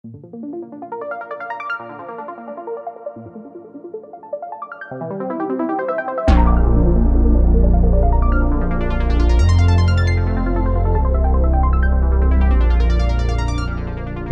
¿Qué 0.00 0.10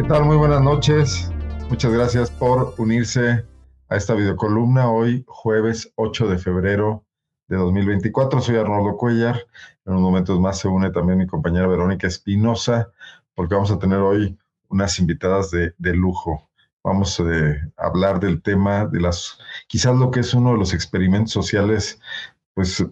tal? 0.05 0.25
Muy 0.25 0.37
buenas 0.37 0.63
noches. 0.63 1.33
Muchas 1.69 1.93
gracias 1.93 2.31
por 2.31 2.75
unirse 2.79 3.45
a 3.89 3.97
esta 3.97 4.15
videocolumna 4.15 4.89
hoy, 4.89 5.25
jueves 5.27 5.93
8 5.97 6.29
de 6.29 6.39
febrero 6.39 7.05
de 7.49 7.57
2024. 7.57 8.41
Soy 8.41 8.55
Arnoldo 8.55 8.97
Cuellar. 8.97 9.45
En 9.85 9.95
unos 9.95 10.03
momentos 10.03 10.39
más 10.39 10.61
se 10.61 10.69
une 10.69 10.93
también 10.93 11.19
mi 11.19 11.27
compañera 11.27 11.67
Verónica 11.67 12.07
Espinosa, 12.07 12.93
porque 13.35 13.57
vamos 13.57 13.73
a 13.73 13.81
tener 13.81 13.99
hoy 13.99 14.39
unas 14.69 14.99
invitadas 14.99 15.51
de, 15.51 15.95
lujo. 15.95 16.49
Vamos 16.83 17.19
eh, 17.21 17.61
a 17.77 17.87
hablar 17.87 18.21
del 18.21 18.43
tema 18.43 18.87
de 18.87 19.01
las, 19.01 19.39
quizás 19.67 19.97
lo 19.97 20.11
que 20.11 20.21
es 20.21 20.35
uno 20.35 20.53
de 20.53 20.59
los 20.59 20.73
experimentos 20.73 21.33
sociales, 21.33 22.01
pues 22.55 22.85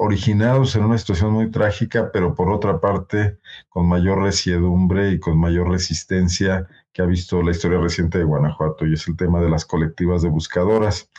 originados 0.00 0.76
en 0.76 0.84
una 0.84 0.96
situación 0.96 1.32
muy 1.32 1.50
trágica, 1.50 2.12
pero 2.12 2.32
por 2.32 2.50
otra 2.50 2.80
parte 2.80 3.38
con 3.68 3.88
mayor 3.88 4.22
resiedumbre 4.22 5.10
y 5.10 5.18
con 5.18 5.36
mayor 5.36 5.68
resistencia 5.70 6.68
que 6.92 7.02
ha 7.02 7.06
visto 7.06 7.42
la 7.42 7.50
historia 7.50 7.80
reciente 7.80 8.18
de 8.18 8.24
Guanajuato, 8.24 8.86
y 8.86 8.94
es 8.94 9.08
el 9.08 9.16
tema 9.16 9.40
de 9.40 9.50
las 9.50 9.64
colectivas 9.64 10.22
de 10.22 10.28
buscadoras, 10.28 11.10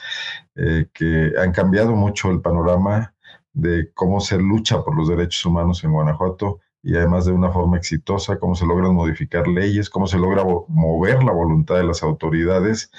eh, 0.55 0.88
que 0.94 1.34
han 1.38 1.52
cambiado 1.52 1.91
mucho 1.91 2.31
el 2.31 2.39
panorama 2.39 3.14
de 3.52 3.91
cómo 3.94 4.22
se 4.22 4.38
lucha 4.38 4.81
por 4.81 4.95
los 4.95 5.09
derechos 5.09 5.45
humanos 5.45 5.84
en 5.84 5.91
Guanajuato 5.91 6.62
y 6.81 6.95
además 6.95 7.25
de 7.25 7.33
una 7.33 7.51
forma 7.51 7.77
exitosa, 7.77 8.39
cómo 8.39 8.55
se 8.55 8.65
logran 8.65 8.95
modificar 8.95 9.47
leyes, 9.47 9.89
cómo 9.89 10.07
se 10.07 10.17
logra 10.17 10.43
mover 10.67 11.23
la 11.23 11.31
voluntad 11.31 11.75
de 11.75 11.83
las 11.83 12.03
autoridades 12.03 12.91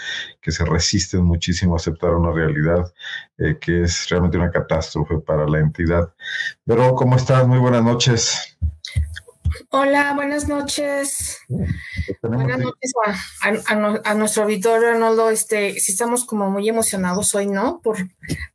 que 0.42 0.52
se 0.52 0.64
resisten 0.64 1.24
muchísimo 1.24 1.74
a 1.74 1.76
aceptar 1.76 2.14
una 2.14 2.32
realidad 2.32 2.92
eh, 3.38 3.56
que 3.58 3.82
es 3.82 4.08
realmente 4.08 4.36
una 4.36 4.50
catástrofe 4.50 5.18
para 5.18 5.46
la 5.48 5.60
entidad. 5.60 6.12
Pero, 6.66 6.94
¿cómo 6.94 7.16
estás? 7.16 7.46
Muy 7.46 7.58
buenas 7.58 7.82
noches. 7.82 8.58
Hola, 9.70 10.12
buenas 10.14 10.46
noches. 10.46 11.38
Buenas 12.22 12.58
noches 12.58 12.92
a, 14.04 14.14
nuestro 14.14 14.44
auditorio, 14.44 14.90
Arnoldo. 14.90 15.30
Este, 15.30 15.78
sí 15.80 15.92
estamos 15.92 16.24
como 16.24 16.50
muy 16.50 16.68
emocionados 16.68 17.34
hoy, 17.34 17.46
¿no? 17.46 17.80
Por, 17.82 17.96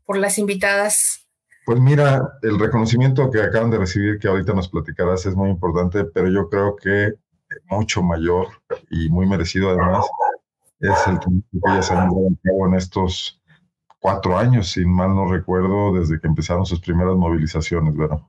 por 0.06 0.18
las 0.18 0.38
invitadas 0.38 1.25
pues 1.66 1.80
mira, 1.80 2.38
el 2.44 2.60
reconocimiento 2.60 3.32
que 3.32 3.42
acaban 3.42 3.72
de 3.72 3.80
recibir, 3.80 4.20
que 4.20 4.28
ahorita 4.28 4.54
nos 4.54 4.70
platicarás, 4.70 5.26
es 5.26 5.36
muy 5.36 5.50
importante, 5.50 6.06
pero 6.06 6.30
yo 6.30 6.50
creo 6.50 6.76
que 6.76 7.14
mucho 7.70 8.04
mayor 8.04 8.48
y 8.90 9.10
muy 9.10 9.28
merecido 9.28 9.70
además 9.70 10.06
es 10.80 11.08
el 11.08 11.20
que 11.20 11.28
ellas 11.72 11.90
han 11.92 12.10
llevado 12.10 12.28
a 12.28 12.44
cabo 12.44 12.68
en 12.68 12.74
estos 12.76 13.42
cuatro 14.00 14.38
años, 14.38 14.72
sin 14.72 14.92
mal 14.92 15.16
no 15.16 15.28
recuerdo, 15.32 15.94
desde 15.94 16.20
que 16.20 16.28
empezaron 16.28 16.66
sus 16.66 16.80
primeras 16.80 17.16
movilizaciones, 17.16 17.96
¿verdad? 17.96 18.20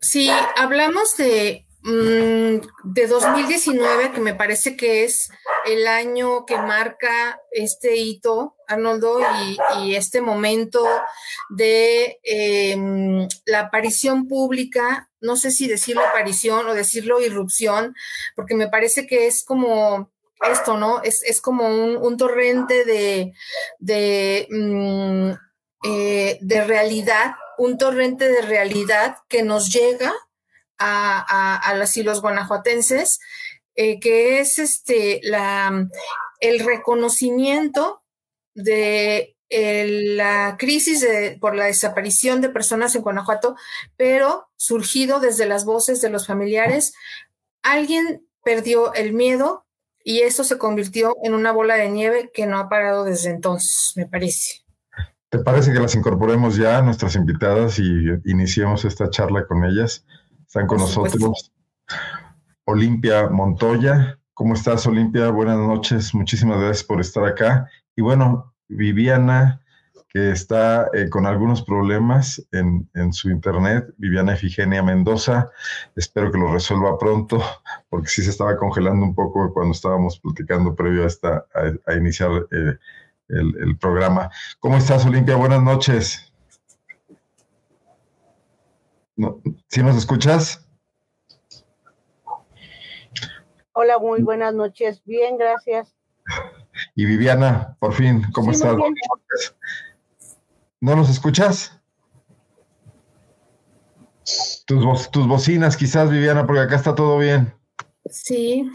Sí, 0.00 0.30
hablamos 0.56 1.16
de 1.16 1.65
de 1.86 3.06
2019, 3.06 4.10
que 4.10 4.20
me 4.20 4.34
parece 4.34 4.76
que 4.76 5.04
es 5.04 5.30
el 5.66 5.86
año 5.86 6.44
que 6.44 6.58
marca 6.58 7.40
este 7.52 7.96
hito, 7.96 8.56
Arnoldo, 8.66 9.20
y, 9.78 9.94
este 9.94 10.20
momento 10.20 10.84
de 11.50 12.18
em, 12.24 13.28
la 13.44 13.60
aparición 13.60 14.26
pública, 14.26 15.10
no 15.20 15.36
sé 15.36 15.52
si 15.52 15.68
decirlo 15.68 16.04
aparición 16.04 16.66
o 16.68 16.74
decirlo 16.74 17.20
irrupción, 17.20 17.94
porque 18.34 18.56
me 18.56 18.68
parece 18.68 19.06
que 19.06 19.28
es 19.28 19.44
como 19.44 20.10
esto, 20.50 20.76
¿no? 20.76 21.02
Es, 21.04 21.40
como 21.40 21.68
un, 21.68 22.16
torrente 22.16 22.84
de, 22.84 23.32
de, 23.78 24.48
mm, 24.50 25.30
eh, 25.88 26.38
de 26.40 26.64
realidad, 26.64 27.36
un 27.58 27.78
torrente 27.78 28.28
de 28.28 28.42
realidad 28.42 29.18
que 29.28 29.44
nos 29.44 29.72
llega 29.72 30.12
a, 30.78 31.74
las 31.76 31.96
y 31.96 32.02
los 32.02 32.20
guanajuatenses, 32.20 33.20
eh, 33.74 34.00
que 34.00 34.40
es 34.40 34.58
este, 34.58 35.20
la, 35.22 35.88
el 36.40 36.60
reconocimiento 36.60 38.02
de 38.54 39.36
la 39.48 40.56
crisis 40.58 41.06
por 41.40 41.54
la 41.54 41.66
desaparición 41.66 42.40
de 42.40 42.48
personas 42.48 42.94
en 42.94 43.02
Guanajuato, 43.02 43.56
pero 43.96 44.48
surgido 44.56 45.20
desde 45.20 45.46
las 45.46 45.64
voces 45.64 46.00
de 46.00 46.10
los 46.10 46.26
familiares. 46.26 46.94
Alguien 47.62 48.26
perdió 48.42 48.92
el 48.94 49.12
miedo 49.12 49.66
y 50.02 50.20
esto 50.20 50.44
se 50.44 50.58
convirtió 50.58 51.16
en 51.22 51.34
una 51.34 51.52
bola 51.52 51.74
de 51.74 51.88
nieve 51.88 52.30
que 52.32 52.46
no 52.46 52.58
ha 52.58 52.68
parado 52.68 53.04
desde 53.04 53.30
entonces, 53.30 53.92
me 53.96 54.06
parece. 54.06 54.62
¿Te 55.28 55.40
parece 55.40 55.72
que 55.72 55.80
las 55.80 55.94
incorporemos 55.96 56.56
ya 56.56 56.78
a 56.78 56.82
nuestras 56.82 57.16
invitadas 57.16 57.78
y 57.80 58.06
iniciemos 58.24 58.84
esta 58.84 59.10
charla 59.10 59.46
con 59.46 59.64
ellas? 59.64 60.04
Están 60.56 60.68
con 60.68 60.78
nosotros 60.78 61.52
Olimpia 62.64 63.28
Montoya. 63.28 64.18
¿Cómo 64.32 64.54
estás, 64.54 64.86
Olimpia? 64.86 65.28
Buenas 65.28 65.58
noches. 65.58 66.14
Muchísimas 66.14 66.58
gracias 66.58 66.82
por 66.82 66.98
estar 66.98 67.26
acá. 67.26 67.68
Y 67.94 68.00
bueno, 68.00 68.54
Viviana, 68.66 69.60
que 70.08 70.30
está 70.30 70.88
eh, 70.94 71.10
con 71.10 71.26
algunos 71.26 71.60
problemas 71.60 72.42
en, 72.52 72.88
su 73.12 73.28
internet. 73.28 73.92
Viviana 73.98 74.32
Efigenia 74.32 74.82
Mendoza. 74.82 75.50
Espero 75.94 76.32
que 76.32 76.38
lo 76.38 76.50
resuelva 76.50 76.96
pronto, 76.96 77.42
porque 77.90 78.08
sí 78.08 78.22
se 78.22 78.30
estaba 78.30 78.56
congelando 78.56 79.04
un 79.04 79.14
poco 79.14 79.52
cuando 79.52 79.72
estábamos 79.72 80.18
platicando 80.20 80.74
previo 80.74 81.04
a, 81.04 81.08
esta, 81.08 81.44
a, 81.84 81.92
iniciar 81.92 82.30
eh, 82.50 82.78
el, 83.28 83.54
el 83.60 83.76
programa. 83.76 84.30
¿Cómo 84.60 84.78
estás, 84.78 85.04
Olimpia? 85.04 85.36
Buenas 85.36 85.62
noches. 85.62 86.25
No, 89.16 89.40
¿Sí 89.68 89.82
nos 89.82 89.96
escuchas? 89.96 90.68
Hola, 93.72 93.98
muy 93.98 94.22
buenas 94.22 94.54
noches. 94.54 95.02
Bien, 95.04 95.38
gracias. 95.38 95.94
Y 96.94 97.06
Viviana, 97.06 97.76
por 97.80 97.94
fin, 97.94 98.22
¿cómo 98.32 98.50
estás? 98.50 98.76
¿No 100.80 100.96
nos 100.96 101.08
escuchas? 101.08 101.80
Tus, 104.66 105.10
tus 105.10 105.26
bocinas 105.26 105.76
quizás, 105.76 106.10
Viviana, 106.10 106.46
porque 106.46 106.60
acá 106.60 106.76
está 106.76 106.94
todo 106.94 107.18
bien. 107.18 107.54
Sí. 108.10 108.70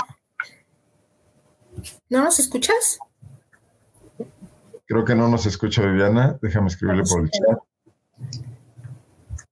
¿No 2.10 2.24
nos 2.24 2.40
escuchas? 2.40 3.00
Creo 4.86 5.06
que 5.06 5.16
no 5.16 5.28
nos 5.30 5.46
escucha 5.46 5.84
Viviana. 5.84 6.40
Déjame 6.42 6.68
escribirle 6.68 7.04
por 7.04 7.22
el 7.22 7.30
chat. 7.30 7.60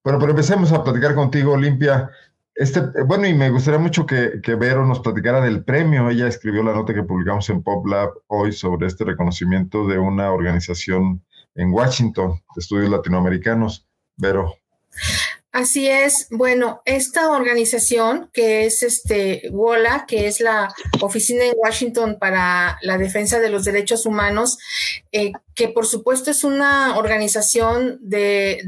Bueno, 0.04 0.20
pero 0.20 0.32
empecemos 0.32 0.72
a 0.72 0.84
platicar 0.84 1.16
contigo, 1.16 1.54
Olimpia. 1.54 2.10
Este, 2.56 2.82
bueno, 3.06 3.28
y 3.28 3.34
me 3.34 3.50
gustaría 3.50 3.80
mucho 3.80 4.06
que, 4.06 4.42
que, 4.44 4.56
Vero 4.56 4.86
nos 4.86 5.00
platicara 5.00 5.42
del 5.42 5.64
premio. 5.64 6.10
Ella 6.10 6.28
escribió 6.28 6.64
la 6.64 6.74
nota 6.74 6.94
que 6.94 7.04
publicamos 7.04 7.50
en 7.50 7.64
PopLab 7.64 8.10
hoy 8.28 8.52
sobre 8.52 8.88
este 8.88 9.06
reconocimiento 9.06 9.88
de 9.88 9.98
una 9.98 10.32
organización 10.32 11.24
en 11.56 11.72
Washington 11.72 12.42
de 12.56 12.60
estudios 12.60 12.90
latinoamericanos. 12.90 13.88
Vero. 14.18 14.56
Así 15.52 15.90
es. 15.90 16.28
Bueno, 16.30 16.84
esta 16.86 17.32
organización 17.32 18.30
que 18.34 18.68
es 18.68 18.84
este 18.84 19.50
WOLA, 19.52 20.06
que 20.08 20.28
es 20.28 20.42
la 20.42 20.72
Oficina 21.02 21.44
de 21.44 21.56
Washington 21.58 22.18
para 22.20 22.78
la 22.84 23.00
Defensa 23.00 23.40
de 23.40 23.50
los 23.50 23.66
Derechos 23.66 24.06
Humanos, 24.06 24.60
eh, 25.12 25.32
que 25.56 25.68
por 25.68 25.88
supuesto 25.88 26.30
es 26.30 26.44
una 26.44 26.98
organización 26.98 27.98
de, 28.02 28.62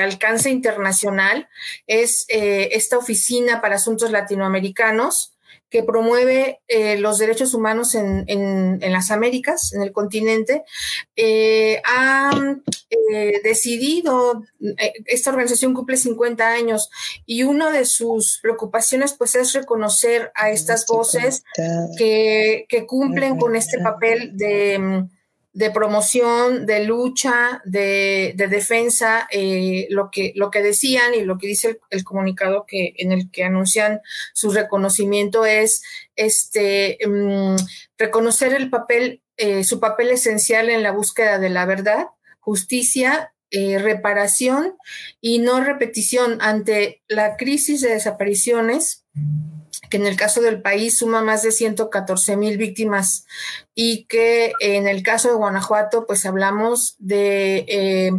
alcance 0.00 0.48
internacional, 0.48 1.48
es 1.86 2.24
eh, 2.28 2.70
esta 2.72 2.96
Oficina 2.96 3.60
para 3.60 3.76
Asuntos 3.76 4.10
Latinoamericanos 4.10 5.35
que 5.76 5.82
promueve 5.82 6.62
eh, 6.68 6.96
los 6.96 7.18
derechos 7.18 7.52
humanos 7.52 7.94
en, 7.94 8.24
en, 8.28 8.92
las 8.92 9.10
Américas, 9.10 9.74
en 9.74 9.82
el 9.82 9.92
continente, 9.92 10.64
eh, 11.16 11.82
ha 11.84 12.30
eh, 12.88 13.40
decidido, 13.44 14.42
esta 15.04 15.28
organización 15.28 15.74
cumple 15.74 15.98
50 15.98 16.48
años 16.48 16.88
y 17.26 17.42
una 17.42 17.70
de 17.70 17.84
sus 17.84 18.38
preocupaciones 18.40 19.12
pues 19.12 19.34
es 19.34 19.52
reconocer 19.52 20.32
a 20.34 20.48
estas 20.48 20.86
voces 20.86 21.44
que, 21.98 22.64
que 22.70 22.86
cumplen 22.86 23.36
con 23.36 23.54
este 23.54 23.78
papel 23.78 24.34
de 24.34 25.06
de 25.56 25.70
promoción, 25.70 26.66
de 26.66 26.84
lucha, 26.84 27.62
de, 27.64 28.34
defensa, 28.36 29.26
eh, 29.32 29.86
lo, 29.88 30.10
que, 30.10 30.34
lo 30.36 30.50
que 30.50 30.60
decían 30.60 31.14
y 31.14 31.22
lo 31.22 31.38
que 31.38 31.46
dice 31.46 31.80
el, 31.88 32.04
comunicado 32.04 32.66
que, 32.68 32.92
en 32.98 33.10
el 33.10 33.30
que 33.30 33.42
anuncian 33.42 34.02
su 34.34 34.52
reconocimiento 34.52 35.46
es 35.46 35.82
este, 36.14 36.98
mm, 37.06 37.56
reconocer 37.96 38.52
el 38.52 38.68
papel, 38.68 39.22
eh, 39.38 39.64
su 39.64 39.80
papel 39.80 40.10
esencial 40.10 40.68
en 40.68 40.82
la 40.82 40.90
búsqueda 40.90 41.38
de 41.38 41.48
la 41.48 41.64
verdad, 41.64 42.08
justicia, 42.38 43.32
eh, 43.50 43.78
reparación 43.78 44.74
y 45.22 45.38
no 45.38 45.64
repetición. 45.64 46.36
Ante 46.42 47.02
la 47.08 47.38
crisis 47.38 47.80
de 47.80 47.94
desapariciones 47.94 49.06
que 49.88 49.96
en 49.96 50.06
el 50.06 50.16
caso 50.16 50.40
del 50.40 50.62
país 50.62 50.98
suma 50.98 51.22
más 51.22 51.42
de 51.42 51.52
114 51.52 52.36
mil 52.36 52.56
víctimas 52.58 53.26
y 53.74 54.04
que 54.04 54.52
en 54.60 54.86
el 54.88 55.02
caso 55.02 55.28
de 55.28 55.34
Guanajuato, 55.34 56.06
pues 56.06 56.26
hablamos 56.26 56.96
de 56.98 57.64
eh, 57.68 58.12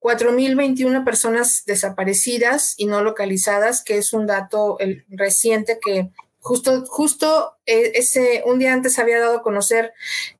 4.021 0.00 1.04
personas 1.04 1.64
desaparecidas 1.66 2.74
y 2.76 2.86
no 2.86 3.02
localizadas, 3.02 3.82
que 3.82 3.98
es 3.98 4.12
un 4.12 4.26
dato 4.26 4.76
reciente 5.08 5.78
que 5.82 6.10
justo, 6.44 6.84
justo 6.86 7.54
eh, 7.64 7.92
ese, 7.94 8.42
un 8.44 8.58
día 8.58 8.74
antes 8.74 8.98
había 8.98 9.18
dado 9.18 9.38
a 9.38 9.42
conocer 9.42 9.94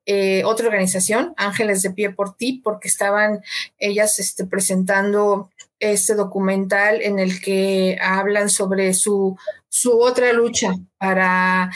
eh, 0.04 0.44
otra 0.44 0.66
organización, 0.66 1.32
Ángeles 1.38 1.80
de 1.80 1.92
Pie 1.92 2.10
por 2.10 2.36
Ti, 2.36 2.60
porque 2.62 2.88
estaban 2.88 3.42
ellas 3.78 4.18
este, 4.18 4.44
presentando 4.44 5.50
este 5.80 6.14
documental 6.14 7.00
en 7.00 7.18
el 7.18 7.40
que 7.40 7.96
hablan 8.02 8.50
sobre 8.50 8.92
su, 8.92 9.38
su 9.74 9.98
otra 9.98 10.32
lucha 10.32 10.72
para 10.98 11.68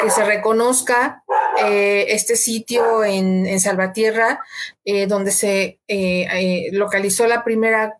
que 0.00 0.08
se 0.08 0.24
reconozca 0.24 1.24
eh, 1.66 2.06
este 2.10 2.36
sitio 2.36 3.02
en, 3.02 3.44
en 3.44 3.58
Salvatierra, 3.58 4.38
eh, 4.84 5.08
donde 5.08 5.32
se 5.32 5.80
eh, 5.88 6.28
eh 6.32 6.68
localizó 6.70 7.26
la 7.26 7.42
primera 7.42 7.98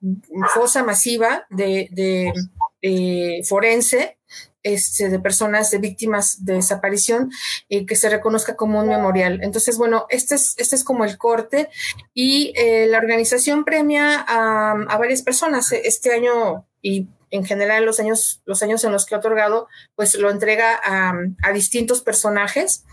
fosa 0.55 0.85
masiva 0.85 1.47
de, 1.51 1.89
de 1.91 2.33
eh, 2.81 3.43
forense 3.43 4.19
este, 4.63 5.09
de 5.09 5.19
personas, 5.19 5.73
de 5.73 5.79
víctimas 5.79 6.45
de 6.45 6.53
desaparición, 6.53 7.33
y 7.69 7.87
que 7.87 7.97
se 7.97 8.09
reconozca 8.09 8.55
como 8.55 8.79
un 8.79 8.87
memorial. 8.87 9.41
Entonces, 9.43 9.79
bueno, 9.79 10.07
este 10.11 10.37
es, 10.37 10.55
este 10.59 10.77
es 10.77 10.85
como 10.85 11.05
el 11.05 11.19
corte 11.19 11.71
y 12.15 12.53
eh, 12.55 12.87
la 12.87 12.99
organización 12.99 13.65
premia 13.65 14.25
a, 14.29 14.77
a, 14.89 14.97
varias 14.97 15.23
personas. 15.23 15.73
Este 15.73 16.13
año 16.13 16.67
y 16.81 17.09
en 17.31 17.45
general 17.45 17.85
los 17.85 18.01
años, 18.01 18.43
los 18.45 18.63
años 18.63 18.85
en 18.85 18.93
los 18.93 19.07
que 19.07 19.15
ha 19.15 19.19
otorgado, 19.19 19.69
pues 19.95 20.15
lo 20.17 20.31
entrega 20.31 20.81
a, 20.83 21.15
a 21.43 21.53
distintos 21.53 22.03
personajes. 22.03 22.85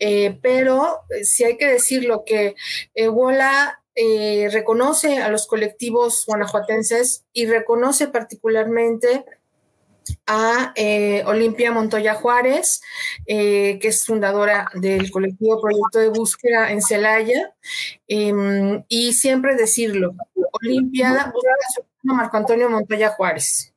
Eh, 0.00 0.38
pero 0.42 1.02
si 1.22 1.44
hay 1.44 1.56
que 1.56 1.68
decirlo 1.68 2.24
que 2.26 2.56
eh, 2.94 3.08
Wola 3.08 3.80
eh, 3.94 4.48
reconoce 4.52 5.18
a 5.18 5.28
los 5.28 5.46
colectivos 5.46 6.24
guanajuatenses 6.26 7.24
y 7.32 7.46
reconoce 7.46 8.08
particularmente 8.08 9.24
a 10.26 10.72
eh, 10.74 11.22
Olimpia 11.26 11.70
Montoya 11.72 12.14
Juárez, 12.14 12.82
eh, 13.26 13.78
que 13.80 13.88
es 13.88 14.04
fundadora 14.04 14.68
del 14.74 15.10
colectivo 15.10 15.60
Proyecto 15.60 15.98
de 15.98 16.08
Búsqueda 16.08 16.72
en 16.72 16.82
Celaya, 16.82 17.54
eh, 18.08 18.82
y 18.88 19.12
siempre 19.14 19.54
decirlo, 19.54 20.14
Olimpia 20.52 21.32
Marco 22.02 22.36
Antonio 22.36 22.68
Montoya 22.68 23.10
Juárez. 23.10 23.73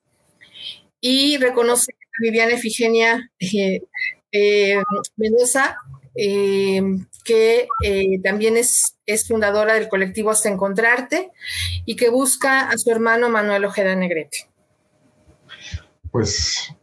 Y 1.10 1.38
reconoce 1.38 1.94
a 1.94 2.22
Viviana 2.22 2.54
Efigenia 2.54 3.32
eh, 3.40 3.82
eh, 4.32 4.82
Mendoza, 5.16 5.78
que 6.14 7.68
también 8.24 8.58
es, 8.58 8.98
es 9.06 9.28
fundadora 9.28 9.76
del 9.76 9.88
colectivo 9.88 10.32
Hasta 10.32 10.50
Encontrarte 10.50 11.32
y 11.86 11.96
que 11.96 12.10
busca 12.10 12.70
a 12.70 12.78
su 12.78 12.90
hermano 12.90 13.30
Manuel 13.30 13.66
Ojeda 13.66 13.96
Negrete 13.96 14.50
pues 16.12 16.74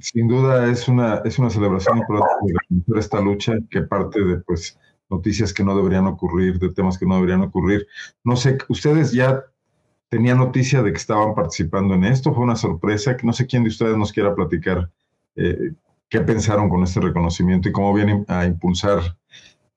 sin 0.00 0.28
duda 0.28 0.70
es 0.70 0.88
una, 0.88 1.16
es 1.24 1.38
una 1.38 1.50
celebración 1.50 2.02
de 2.68 3.00
esta 3.00 3.20
lucha 3.20 3.54
que 3.70 3.82
parte 3.82 4.22
de 4.22 4.36
pues 4.38 4.78
noticias 5.10 5.52
que 5.52 5.64
no 5.64 5.76
deberían 5.76 6.06
ocurrir, 6.06 6.58
de 6.58 6.72
temas 6.72 6.98
que 6.98 7.06
no 7.06 7.16
deberían 7.16 7.42
ocurrir. 7.42 7.86
No 8.24 8.36
sé, 8.36 8.58
ustedes 8.68 9.12
ya 9.12 9.42
tenían 10.08 10.38
noticia 10.38 10.82
de 10.82 10.92
que 10.92 10.98
estaban 10.98 11.34
participando 11.34 11.94
en 11.94 12.04
esto, 12.04 12.34
fue 12.34 12.44
una 12.44 12.56
sorpresa, 12.56 13.16
que 13.16 13.26
no 13.26 13.32
sé 13.32 13.46
quién 13.46 13.62
de 13.62 13.68
ustedes 13.68 13.96
nos 13.96 14.12
quiera 14.12 14.34
platicar 14.34 14.90
eh, 15.36 15.72
qué 16.08 16.20
pensaron 16.20 16.68
con 16.68 16.82
este 16.82 17.00
reconocimiento 17.00 17.68
y 17.68 17.72
cómo 17.72 17.92
vienen 17.92 18.24
a 18.28 18.46
impulsar 18.46 19.16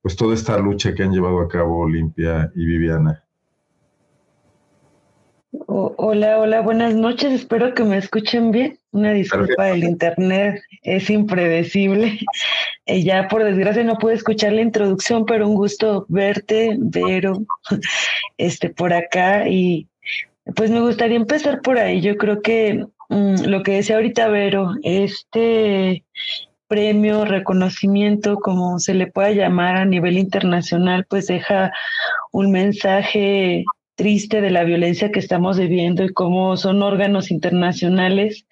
pues 0.01 0.15
toda 0.15 0.33
esta 0.33 0.57
lucha 0.57 0.93
que 0.93 1.03
han 1.03 1.11
llevado 1.11 1.39
a 1.41 1.47
cabo 1.47 1.79
Olimpia 1.79 2.51
y 2.55 2.65
Viviana. 2.65 3.23
Hola, 5.67 6.39
hola, 6.39 6.61
buenas 6.61 6.95
noches. 6.95 7.33
Espero 7.33 7.73
que 7.73 7.83
me 7.83 7.97
escuchen 7.97 8.51
bien. 8.51 8.79
Una 8.91 9.11
disculpa, 9.11 9.69
el 9.69 9.83
internet 9.83 10.61
es 10.81 11.09
impredecible. 11.09 12.19
Eh, 12.85 13.03
ya 13.03 13.27
por 13.27 13.43
desgracia 13.43 13.83
no 13.83 13.97
pude 13.97 14.15
escuchar 14.15 14.53
la 14.53 14.61
introducción, 14.61 15.25
pero 15.25 15.47
un 15.47 15.55
gusto 15.55 16.05
verte, 16.09 16.75
Vero, 16.79 17.45
este, 18.37 18.69
por 18.69 18.93
acá. 18.93 19.47
Y 19.47 19.87
pues 20.55 20.71
me 20.71 20.81
gustaría 20.81 21.17
empezar 21.17 21.61
por 21.61 21.77
ahí. 21.77 22.01
Yo 22.01 22.17
creo 22.17 22.41
que 22.41 22.85
mmm, 23.09 23.35
lo 23.45 23.63
que 23.63 23.73
decía 23.73 23.95
ahorita 23.95 24.27
Vero, 24.27 24.73
este 24.83 26.03
premio, 26.67 27.25
reconocimiento, 27.25 28.37
como 28.37 28.79
se 28.79 28.93
le 28.93 29.07
pueda 29.07 29.31
llamar 29.31 29.75
a 29.75 29.85
nivel 29.85 30.17
internacional, 30.17 31.05
pues 31.09 31.27
deja 31.27 31.73
un 32.31 32.51
mensaje 32.51 33.65
triste 33.95 34.39
de 34.39 34.51
la 34.51 34.63
violencia 34.63 35.11
que 35.11 35.19
estamos 35.19 35.59
viviendo 35.59 36.03
y 36.03 36.13
cómo 36.13 36.55
son 36.55 36.81
órganos 36.81 37.29
internacionales 37.29 38.45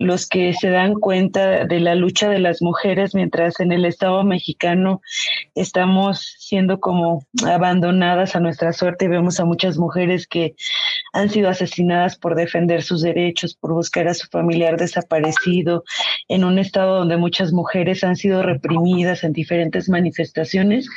los 0.00 0.26
que 0.26 0.54
se 0.54 0.70
dan 0.70 0.94
cuenta 0.94 1.66
de 1.66 1.78
la 1.78 1.94
lucha 1.94 2.30
de 2.30 2.38
las 2.38 2.62
mujeres, 2.62 3.14
mientras 3.14 3.60
en 3.60 3.70
el 3.70 3.84
Estado 3.84 4.24
mexicano 4.24 5.02
estamos 5.54 6.36
siendo 6.50 6.80
como 6.80 7.24
abandonadas 7.46 8.34
a 8.34 8.40
nuestra 8.40 8.72
suerte 8.72 9.06
vemos 9.06 9.38
a 9.38 9.44
muchas 9.44 9.78
mujeres 9.78 10.26
que 10.26 10.56
han 11.12 11.30
sido 11.30 11.48
asesinadas 11.48 12.16
por 12.16 12.34
defender 12.34 12.82
sus 12.82 13.02
derechos, 13.02 13.54
por 13.54 13.72
buscar 13.72 14.08
a 14.08 14.14
su 14.14 14.26
familiar 14.26 14.76
desaparecido, 14.76 15.84
en 16.26 16.42
un 16.42 16.58
estado 16.58 16.98
donde 16.98 17.16
muchas 17.16 17.52
mujeres 17.52 18.02
han 18.02 18.16
sido 18.16 18.42
reprimidas 18.42 19.22
en 19.22 19.32
diferentes 19.32 19.88
manifestaciones. 19.88 20.88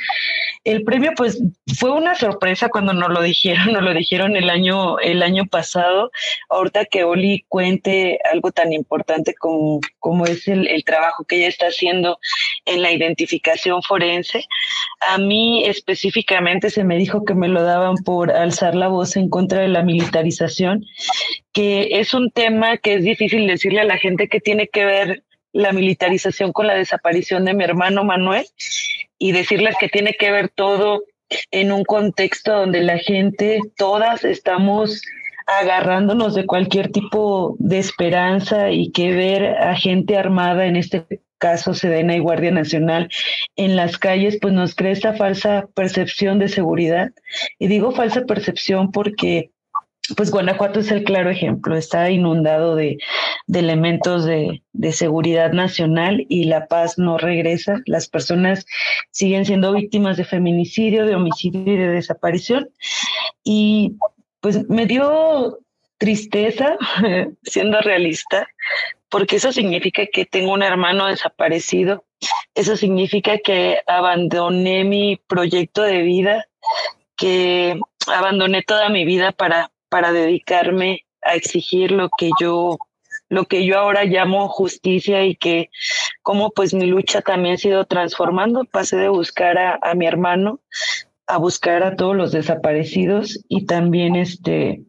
El 0.64 0.82
premio, 0.82 1.12
pues, 1.16 1.40
fue 1.78 1.92
una 1.92 2.16
sorpresa 2.16 2.68
cuando 2.68 2.92
nos 2.92 3.10
lo 3.10 3.22
dijeron, 3.22 3.72
nos 3.74 3.82
lo 3.82 3.94
dijeron 3.94 4.34
el 4.34 4.50
año, 4.50 4.98
el 4.98 5.22
año 5.22 5.46
pasado. 5.46 6.10
Ahorita 6.48 6.84
que 6.86 7.04
Oli 7.04 7.44
cuente 7.48 8.18
algo 8.32 8.50
tan 8.50 8.72
importante 8.72 9.34
como, 9.34 9.80
como 10.00 10.26
es 10.26 10.48
el, 10.48 10.66
el 10.66 10.82
trabajo 10.82 11.24
que 11.24 11.36
ella 11.36 11.48
está 11.48 11.66
haciendo 11.66 12.18
en 12.64 12.82
la 12.82 12.90
identificación 12.90 13.82
forense, 13.82 14.46
a 15.00 15.18
mí 15.18 15.43
específicamente 15.64 16.70
se 16.70 16.84
me 16.84 16.96
dijo 16.96 17.24
que 17.24 17.34
me 17.34 17.48
lo 17.48 17.62
daban 17.62 17.96
por 18.04 18.30
alzar 18.30 18.74
la 18.74 18.88
voz 18.88 19.16
en 19.16 19.28
contra 19.28 19.60
de 19.60 19.68
la 19.68 19.82
militarización, 19.82 20.84
que 21.52 22.00
es 22.00 22.14
un 22.14 22.30
tema 22.30 22.76
que 22.78 22.94
es 22.94 23.04
difícil 23.04 23.46
decirle 23.46 23.80
a 23.80 23.84
la 23.84 23.98
gente 23.98 24.28
que 24.28 24.40
tiene 24.40 24.68
que 24.68 24.84
ver 24.84 25.22
la 25.52 25.72
militarización 25.72 26.52
con 26.52 26.66
la 26.66 26.74
desaparición 26.74 27.44
de 27.44 27.54
mi 27.54 27.64
hermano 27.64 28.04
Manuel 28.04 28.44
y 29.18 29.32
decirles 29.32 29.76
que 29.78 29.88
tiene 29.88 30.14
que 30.18 30.30
ver 30.30 30.48
todo 30.48 31.04
en 31.50 31.72
un 31.72 31.84
contexto 31.84 32.52
donde 32.52 32.82
la 32.82 32.98
gente, 32.98 33.60
todas 33.76 34.24
estamos 34.24 35.00
agarrándonos 35.46 36.34
de 36.34 36.46
cualquier 36.46 36.90
tipo 36.90 37.56
de 37.58 37.78
esperanza 37.78 38.70
y 38.70 38.90
que 38.92 39.12
ver 39.12 39.44
a 39.44 39.76
gente 39.76 40.16
armada, 40.16 40.66
en 40.66 40.76
este 40.76 41.04
caso 41.44 41.74
Sedena 41.74 42.16
y 42.16 42.20
Guardia 42.20 42.50
Nacional, 42.50 43.10
en 43.54 43.76
las 43.76 43.98
calles, 43.98 44.38
pues 44.40 44.54
nos 44.54 44.74
crea 44.74 44.92
esta 44.92 45.12
falsa 45.12 45.68
percepción 45.74 46.38
de 46.38 46.48
seguridad. 46.48 47.10
Y 47.58 47.66
digo 47.66 47.92
falsa 47.92 48.22
percepción 48.22 48.90
porque 48.90 49.50
pues 50.16 50.30
Guanajuato 50.30 50.80
es 50.80 50.90
el 50.90 51.04
claro 51.04 51.28
ejemplo, 51.28 51.76
está 51.76 52.10
inundado 52.10 52.76
de, 52.76 52.96
de 53.46 53.58
elementos 53.58 54.24
de, 54.24 54.62
de, 54.72 54.92
seguridad 54.92 55.52
nacional 55.52 56.24
y 56.30 56.44
la 56.44 56.66
paz 56.66 56.96
no 56.96 57.18
regresa. 57.18 57.82
Las 57.84 58.08
personas 58.08 58.64
siguen 59.10 59.44
siendo 59.44 59.74
víctimas 59.74 60.16
de 60.16 60.24
feminicidio, 60.24 61.04
de 61.04 61.14
homicidio 61.14 61.74
y 61.74 61.76
de 61.76 61.88
desaparición. 61.88 62.70
Y 63.42 63.96
pues 64.40 64.66
me 64.70 64.86
dio 64.86 65.58
tristeza, 65.98 66.76
siendo 67.42 67.80
realista, 67.80 68.48
porque 69.08 69.36
eso 69.36 69.52
significa 69.52 70.06
que 70.12 70.26
tengo 70.26 70.52
un 70.52 70.62
hermano 70.62 71.06
desaparecido, 71.06 72.04
eso 72.54 72.76
significa 72.76 73.38
que 73.38 73.78
abandoné 73.86 74.84
mi 74.84 75.16
proyecto 75.16 75.82
de 75.82 76.02
vida, 76.02 76.46
que 77.16 77.78
abandoné 78.06 78.62
toda 78.62 78.88
mi 78.88 79.04
vida 79.04 79.32
para 79.32 79.70
para 79.94 80.12
dedicarme 80.12 81.06
a 81.22 81.36
exigir 81.36 81.92
lo 81.92 82.08
que 82.18 82.30
yo 82.40 82.78
lo 83.28 83.44
que 83.44 83.64
yo 83.64 83.78
ahora 83.78 84.02
llamo 84.02 84.48
justicia 84.48 85.24
y 85.24 85.36
que 85.36 85.70
como 86.22 86.50
pues 86.50 86.74
mi 86.74 86.86
lucha 86.86 87.22
también 87.22 87.54
ha 87.54 87.58
sido 87.58 87.84
transformando, 87.84 88.64
pasé 88.64 88.96
de 88.96 89.08
buscar 89.08 89.56
a, 89.56 89.78
a 89.80 89.94
mi 89.94 90.06
hermano 90.06 90.58
a 91.28 91.38
buscar 91.38 91.84
a 91.84 91.94
todos 91.94 92.16
los 92.16 92.32
desaparecidos 92.32 93.38
y 93.48 93.66
también 93.66 94.16
este 94.16 94.82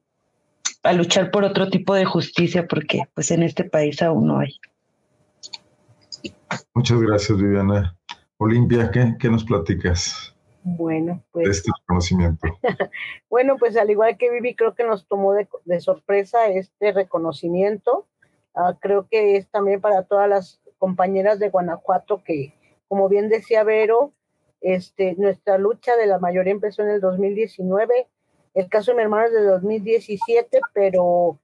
a 0.86 0.94
luchar 0.94 1.32
por 1.32 1.44
otro 1.44 1.70
tipo 1.70 1.94
de 1.94 2.06
justicia 2.06 2.68
porque 2.68 3.04
pues 3.14 3.32
en 3.32 3.44
este 3.44 3.64
país 3.64 4.02
aún 4.02 4.28
no 4.28 4.40
hay. 4.40 4.60
Muchas 6.74 7.02
gracias 7.02 7.38
Viviana. 7.38 7.96
Olimpia, 8.38 8.92
¿qué, 8.92 9.16
qué 9.20 9.30
nos 9.30 9.44
platicas? 9.44 10.36
Bueno, 10.64 11.24
pues. 11.32 11.50
Este 11.50 11.72
conocimiento. 11.86 12.48
bueno, 13.30 13.58
pues 13.58 13.78
al 13.78 13.90
igual 13.90 14.18
que 14.18 14.32
Vivi, 14.32 14.56
creo 14.56 14.74
que 14.74 14.84
nos 14.84 15.08
tomó 15.08 15.34
de, 15.34 15.48
de 15.66 15.80
sorpresa 15.80 16.48
este 16.48 16.92
reconocimiento. 16.92 18.08
Uh, 18.56 18.74
creo 18.80 19.08
que 19.10 19.36
es 19.38 19.48
también 19.50 19.82
para 19.82 20.04
todas 20.04 20.30
las 20.30 20.62
compañeras 20.78 21.40
de 21.40 21.50
Guanajuato 21.50 22.24
que, 22.24 22.54
como 22.88 23.10
bien 23.10 23.30
decía 23.30 23.64
Vero, 23.64 24.14
este, 24.62 25.16
nuestra 25.18 25.58
lucha 25.58 25.96
de 25.98 26.08
la 26.08 26.20
mayoría 26.20 26.52
empezó 26.52 26.82
en 26.82 26.90
el 26.90 27.02
2019, 27.02 28.08
el 28.56 28.70
caso 28.70 28.92
de 28.92 28.98
mi 28.98 29.04
hermano 29.04 29.28
es 29.28 29.34
de 29.34 29.44
2017, 29.44 30.60
pero 30.74 31.40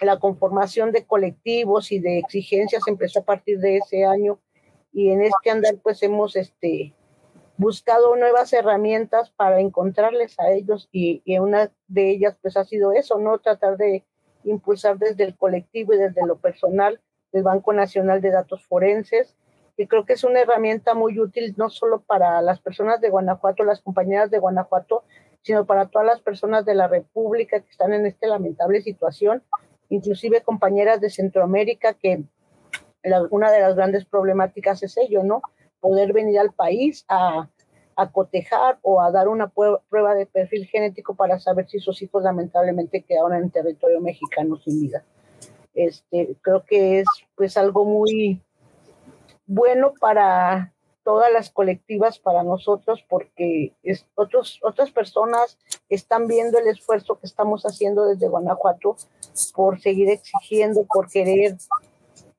la 0.00 0.18
conformación 0.18 0.92
de 0.92 1.04
colectivos 1.04 1.92
y 1.92 1.98
de 1.98 2.18
exigencias 2.18 2.82
empezó 2.86 3.20
a 3.20 3.24
partir 3.24 3.58
de 3.58 3.76
ese 3.76 4.04
año 4.04 4.40
y 4.92 5.10
en 5.10 5.22
este 5.22 5.50
andar 5.50 5.76
pues 5.82 6.02
hemos 6.02 6.36
este, 6.36 6.94
buscado 7.56 8.16
nuevas 8.16 8.52
herramientas 8.52 9.30
para 9.30 9.60
encontrarles 9.60 10.38
a 10.38 10.50
ellos 10.50 10.88
y, 10.92 11.22
y, 11.24 11.38
una 11.38 11.72
de 11.88 12.10
ellas 12.10 12.36
pues 12.40 12.56
ha 12.56 12.64
sido 12.64 12.92
eso, 12.92 13.18
¿no? 13.18 13.38
Tratar 13.38 13.76
de 13.76 14.04
impulsar 14.44 14.98
desde 14.98 15.24
el 15.24 15.36
colectivo 15.36 15.92
y 15.92 15.98
desde 15.98 16.26
lo 16.26 16.38
personal 16.38 17.00
el 17.32 17.42
Banco 17.42 17.72
Nacional 17.72 18.20
de 18.20 18.30
Datos 18.30 18.64
Forenses, 18.66 19.36
y 19.76 19.86
creo 19.86 20.04
que 20.04 20.12
es 20.12 20.24
una 20.24 20.40
herramienta 20.40 20.94
muy 20.94 21.18
útil 21.18 21.54
no 21.56 21.70
solo 21.70 22.02
para 22.02 22.42
las 22.42 22.60
personas 22.60 23.00
de 23.00 23.08
Guanajuato, 23.08 23.64
las 23.64 23.80
compañeras 23.80 24.30
de 24.30 24.38
Guanajuato, 24.38 25.04
sino 25.42 25.66
para 25.66 25.88
todas 25.88 26.06
las 26.06 26.20
personas 26.20 26.64
de 26.64 26.74
la 26.74 26.88
República 26.88 27.60
que 27.60 27.70
están 27.70 27.92
en 27.92 28.06
esta 28.06 28.26
lamentable 28.26 28.80
situación, 28.82 29.42
inclusive 29.88 30.42
compañeras 30.42 31.00
de 31.00 31.10
Centroamérica 31.10 31.94
que 31.94 32.24
una 33.30 33.50
de 33.50 33.60
las 33.60 33.74
grandes 33.74 34.04
problemáticas 34.04 34.82
es 34.82 34.96
ello, 34.96 35.24
¿no? 35.24 35.42
Poder 35.80 36.12
venir 36.12 36.38
al 36.38 36.52
país 36.52 37.04
a, 37.08 37.48
a 37.96 38.10
cotejar 38.10 38.78
o 38.82 39.00
a 39.00 39.10
dar 39.10 39.28
una 39.28 39.48
prueba 39.48 40.14
de 40.14 40.26
perfil 40.26 40.66
genético 40.66 41.14
para 41.14 41.38
saber 41.40 41.68
si 41.68 41.80
sus 41.80 42.00
hijos 42.02 42.22
lamentablemente 42.22 43.02
quedaron 43.02 43.34
en 43.34 43.50
territorio 43.50 44.00
mexicano 44.00 44.56
sin 44.56 44.80
vida. 44.80 45.04
Este, 45.74 46.36
creo 46.42 46.64
que 46.64 47.00
es 47.00 47.08
pues 47.34 47.56
algo 47.56 47.84
muy 47.84 48.40
bueno 49.46 49.94
para 49.98 50.72
todas 51.04 51.32
las 51.32 51.50
colectivas, 51.50 52.18
para 52.18 52.42
nosotros, 52.42 53.04
porque 53.08 53.74
es, 53.82 54.06
otros, 54.14 54.60
otras 54.62 54.90
personas 54.90 55.58
están 55.88 56.26
viendo 56.26 56.58
el 56.58 56.68
esfuerzo 56.68 57.18
que 57.18 57.26
estamos 57.26 57.64
haciendo 57.64 58.06
desde 58.06 58.28
Guanajuato 58.28 58.96
por 59.54 59.80
seguir 59.80 60.10
exigiendo, 60.10 60.86
por 60.92 61.10
querer 61.10 61.56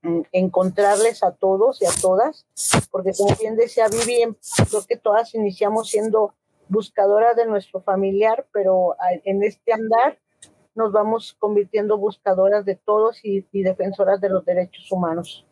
mm, 0.02 0.22
encontrarles 0.32 1.24
a 1.24 1.32
todos 1.32 1.82
y 1.82 1.86
a 1.86 1.92
todas, 2.02 2.46
porque 2.92 3.12
como 3.18 3.36
bien 3.36 3.56
decía 3.56 3.88
Vivi, 3.88 4.36
creo 4.70 4.86
que 4.88 4.98
todas 4.98 5.34
iniciamos 5.36 5.90
siendo 5.90 6.34
buscadoras 6.70 7.36
de 7.36 7.46
nuestro 7.46 7.82
familiar, 7.82 8.46
pero 8.52 8.96
en 9.26 9.44
este 9.44 9.74
andar 9.74 10.18
nos 10.76 10.92
vamos 10.92 11.36
convirtiendo 11.40 11.98
buscadoras 11.98 12.66
de 12.66 12.76
todos 12.76 13.20
y, 13.24 13.46
defensoras 13.52 14.20
de 14.22 14.30
los 14.30 14.44
derechos 14.46 14.92
humanos. 14.92 15.46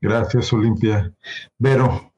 Gracias, 0.00 0.52
Olimpia. 0.52 1.12
Vero, 1.58 2.12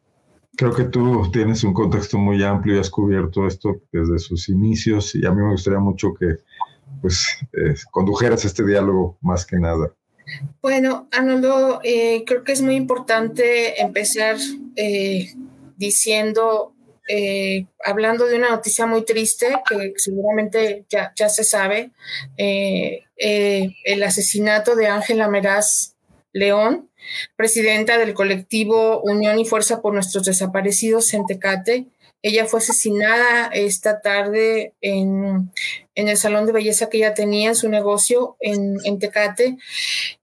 creo 0.56 0.75
que 0.75 0.85
tú 0.85 1.30
tienes 1.32 1.62
un 1.64 1.73
contexto 1.73 2.18
muy 2.18 2.42
amplio 2.42 2.76
y 2.76 2.78
has 2.80 2.90
cubierto 2.90 3.47
esto 3.47 3.80
desde 3.92 4.18
sus 4.18 4.49
inicios 4.49 5.14
y 5.14 5.25
a 5.25 5.30
mí 5.30 5.42
me 5.42 5.52
gustaría 5.52 5.78
mucho 5.78 6.14
que 6.14 6.37
pues 7.00 7.38
eh, 7.52 7.75
condujeras 7.90 8.44
este 8.44 8.64
diálogo 8.64 9.18
más 9.20 9.47
que 9.47 9.58
nada. 9.58 9.92
Bueno, 10.61 11.08
Arnoldo, 11.12 11.80
eh, 11.85 12.25
creo 12.26 12.44
que 12.44 12.52
es 12.52 12.61
muy 12.61 12.75
importante 12.75 13.80
empezar 13.80 14.37
eh, 14.76 15.32
diciendo 15.76 16.75
eh, 17.08 17.64
hablando 17.85 18.26
de 18.26 18.37
una 18.37 18.50
noticia 18.50 18.85
muy 18.85 19.02
triste 19.02 19.47
que 19.66 19.94
seguramente 19.97 20.85
ya, 20.90 21.12
ya 21.16 21.30
se 21.30 21.42
sabe, 21.42 21.90
eh, 22.37 23.06
el 23.16 24.02
asesinato 24.02 24.76
de 24.76 24.88
Ángela 24.88 25.28
Meraz 25.28 25.97
León, 26.32 26.90
presidenta 27.37 27.99
del 27.99 28.14
colectivo 28.14 29.00
Unión 29.02 29.38
y 29.38 29.44
Fuerza 29.44 29.80
por 29.80 29.94
Nuestros 29.94 30.25
Desaparecidos 30.25 31.12
en 31.14 31.26
Tecate. 31.26 31.87
Ella 32.23 32.47
fue 32.47 32.58
asesinada 32.58 33.49
esta 33.52 34.00
tarde 34.00 34.75
en, 34.80 35.52
en 35.94 36.08
el 36.08 36.16
salón 36.16 36.47
de 36.47 36.52
belleza 36.52 36.88
que 36.88 36.99
ella 36.99 37.14
tenía 37.14 37.50
en 37.50 37.56
su 37.56 37.68
negocio 37.68 38.37
en, 38.40 38.78
en 38.85 38.99
Tecate. 38.99 39.56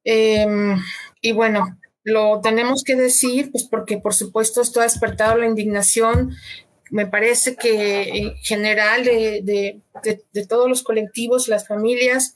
Em, 0.03 0.77
y 1.21 1.31
bueno, 1.31 1.77
lo 2.03 2.41
tenemos 2.41 2.83
que 2.83 2.95
decir, 2.95 3.51
pues 3.51 3.63
porque 3.63 3.97
por 3.97 4.13
supuesto 4.13 4.61
esto 4.61 4.81
ha 4.81 4.83
despertado 4.83 5.37
la 5.37 5.47
indignación 5.47 6.35
me 6.91 7.07
parece 7.07 7.55
que 7.55 8.03
en 8.03 8.35
general 8.37 9.03
de, 9.03 9.81
todos 10.47 10.69
los 10.69 10.83
colectivos, 10.83 11.47
las 11.47 11.67
familias, 11.67 12.35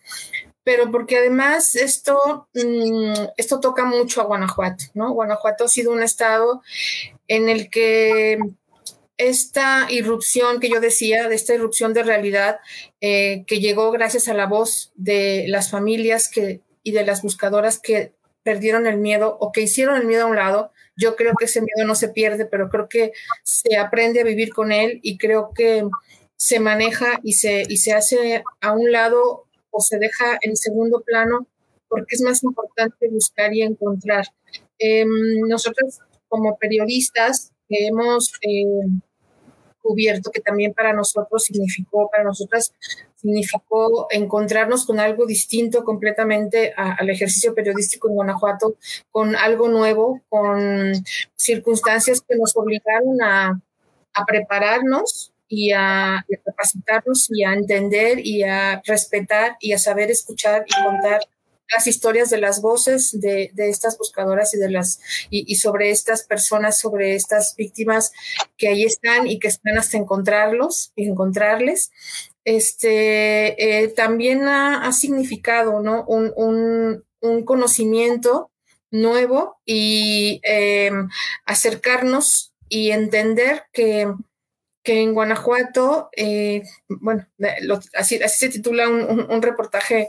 pero 0.63 0.91
porque 0.91 1.17
además 1.17 1.75
esto, 1.75 2.47
mm, 2.53 3.13
esto 3.37 3.59
toca 3.59 3.85
mucho 3.85 4.21
a 4.21 4.25
Guanajuato, 4.25 4.85
¿no? 4.93 5.11
Guanajuato 5.13 5.65
ha 5.65 5.69
sido 5.69 5.91
un 5.91 6.03
estado 6.03 6.61
en 7.27 7.49
el 7.49 7.69
que 7.69 8.39
esta 9.17 9.87
irrupción 9.89 10.59
que 10.59 10.69
yo 10.69 10.79
decía, 10.79 11.27
de 11.27 11.35
esta 11.35 11.53
irrupción 11.53 11.93
de 11.93 12.03
realidad 12.03 12.59
eh, 13.01 13.43
que 13.47 13.59
llegó 13.59 13.91
gracias 13.91 14.29
a 14.29 14.33
la 14.33 14.47
voz 14.47 14.91
de 14.95 15.45
las 15.49 15.69
familias 15.69 16.29
que, 16.29 16.61
y 16.83 16.91
de 16.91 17.05
las 17.05 17.21
buscadoras 17.21 17.79
que 17.79 18.13
perdieron 18.43 18.87
el 18.87 18.97
miedo 18.97 19.37
o 19.39 19.51
que 19.51 19.61
hicieron 19.61 19.97
el 19.97 20.07
miedo 20.07 20.23
a 20.23 20.27
un 20.27 20.37
lado, 20.37 20.71
yo 20.95 21.15
creo 21.15 21.33
que 21.37 21.45
ese 21.45 21.61
miedo 21.61 21.85
no 21.85 21.95
se 21.95 22.09
pierde, 22.09 22.45
pero 22.45 22.69
creo 22.69 22.87
que 22.87 23.11
se 23.43 23.77
aprende 23.77 24.21
a 24.21 24.23
vivir 24.23 24.53
con 24.53 24.71
él 24.71 24.99
y 25.03 25.17
creo 25.17 25.51
que 25.53 25.83
se 26.37 26.61
maneja 26.61 27.19
y 27.21 27.33
se, 27.33 27.63
y 27.67 27.77
se 27.77 27.91
hace 27.91 28.43
a 28.61 28.71
un 28.71 28.91
lado 28.91 29.48
o 29.71 29.79
se 29.79 29.97
deja 29.97 30.37
en 30.41 30.55
segundo 30.55 31.01
plano 31.01 31.47
porque 31.87 32.15
es 32.15 32.21
más 32.21 32.43
importante 32.43 33.09
buscar 33.09 33.53
y 33.53 33.63
encontrar. 33.63 34.25
Em, 34.77 35.09
nosotros 35.47 35.99
como 36.27 36.57
periodistas 36.57 37.51
hemos 37.67 38.33
eh, 38.41 38.87
cubierto 39.81 40.31
que 40.31 40.41
también 40.41 40.73
para 40.73 40.93
nosotros 40.93 41.43
significó, 41.43 42.09
para 42.11 42.23
nosotras 42.23 42.73
significó 43.15 44.07
encontrarnos 44.11 44.85
con 44.85 44.99
algo 44.99 45.25
distinto 45.25 45.83
completamente 45.83 46.73
al 46.75 47.09
ejercicio 47.09 47.53
periodístico 47.53 48.07
en 48.07 48.15
Guanajuato, 48.15 48.75
con 49.11 49.35
algo 49.35 49.67
nuevo, 49.67 50.21
con 50.29 50.93
circunstancias 51.35 52.21
que 52.21 52.37
nos 52.37 52.55
obligaron 52.55 53.21
a, 53.21 53.61
a 54.13 54.25
prepararnos 54.25 55.33
y 55.49 55.73
a, 55.73 56.25
capacitarnos 56.45 57.27
y 57.29 57.43
a 57.43 57.53
entender 57.53 58.25
y 58.25 58.43
a 58.43 58.81
respetar 58.85 59.57
y 59.59 59.73
a 59.73 59.79
saber 59.79 60.09
escuchar 60.11 60.63
y 60.65 60.83
contar 60.83 61.21
las 61.75 61.85
historias 61.85 62.29
de 62.29 62.39
las 62.39 62.61
voces 62.61 63.19
de, 63.19 63.51
de 63.53 63.69
estas 63.69 63.97
buscadoras 63.97 64.53
y 64.53 64.57
de 64.57 64.71
las 64.71 65.01
y, 65.29 65.43
y, 65.51 65.55
sobre 65.55 65.91
estas 65.91 66.23
personas, 66.23 66.79
sobre 66.79 67.15
estas 67.15 67.55
víctimas 67.55 68.11
que 68.57 68.69
ahí 68.69 68.85
están 68.85 69.27
y 69.27 69.37
que 69.37 69.49
están 69.49 69.77
hasta 69.77 69.97
encontrarlos 69.97 70.91
y 70.95 71.07
encontrarles 71.07 71.91
este, 72.49 73.83
eh, 73.83 73.89
también 73.89 74.47
ha, 74.47 74.91
significado 74.91 75.81
¿no? 75.81 76.03
un, 76.05 76.33
un, 77.21 77.43
conocimiento 77.45 78.49
nuevo 78.89 79.59
y 79.65 80.41
em, 80.43 81.09
acercarnos 81.45 82.53
y 82.67 82.89
entender 82.89 83.65
que, 83.71 84.11
que 84.83 85.01
en 85.01 85.13
Guanajuato, 85.13 86.09
eh, 86.15 86.63
bueno, 86.87 87.27
así, 87.95 88.21
así, 88.21 88.39
se 88.39 88.49
titula 88.49 88.87
un, 88.87 89.41
reportaje 89.41 90.07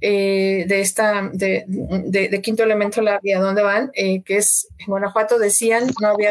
eh, 0.00 0.64
de 0.66 0.80
esta, 0.80 1.28
de, 1.32 1.64
de, 1.66 2.42
Quinto 2.42 2.62
Elemento, 2.62 3.02
la 3.02 3.18
vía 3.20 3.40
dónde 3.40 3.62
van, 3.62 3.90
que 3.92 4.36
es 4.36 4.68
en 4.78 4.86
Guanajuato 4.86 5.38
decían 5.38 5.88
no 6.00 6.08
había 6.08 6.30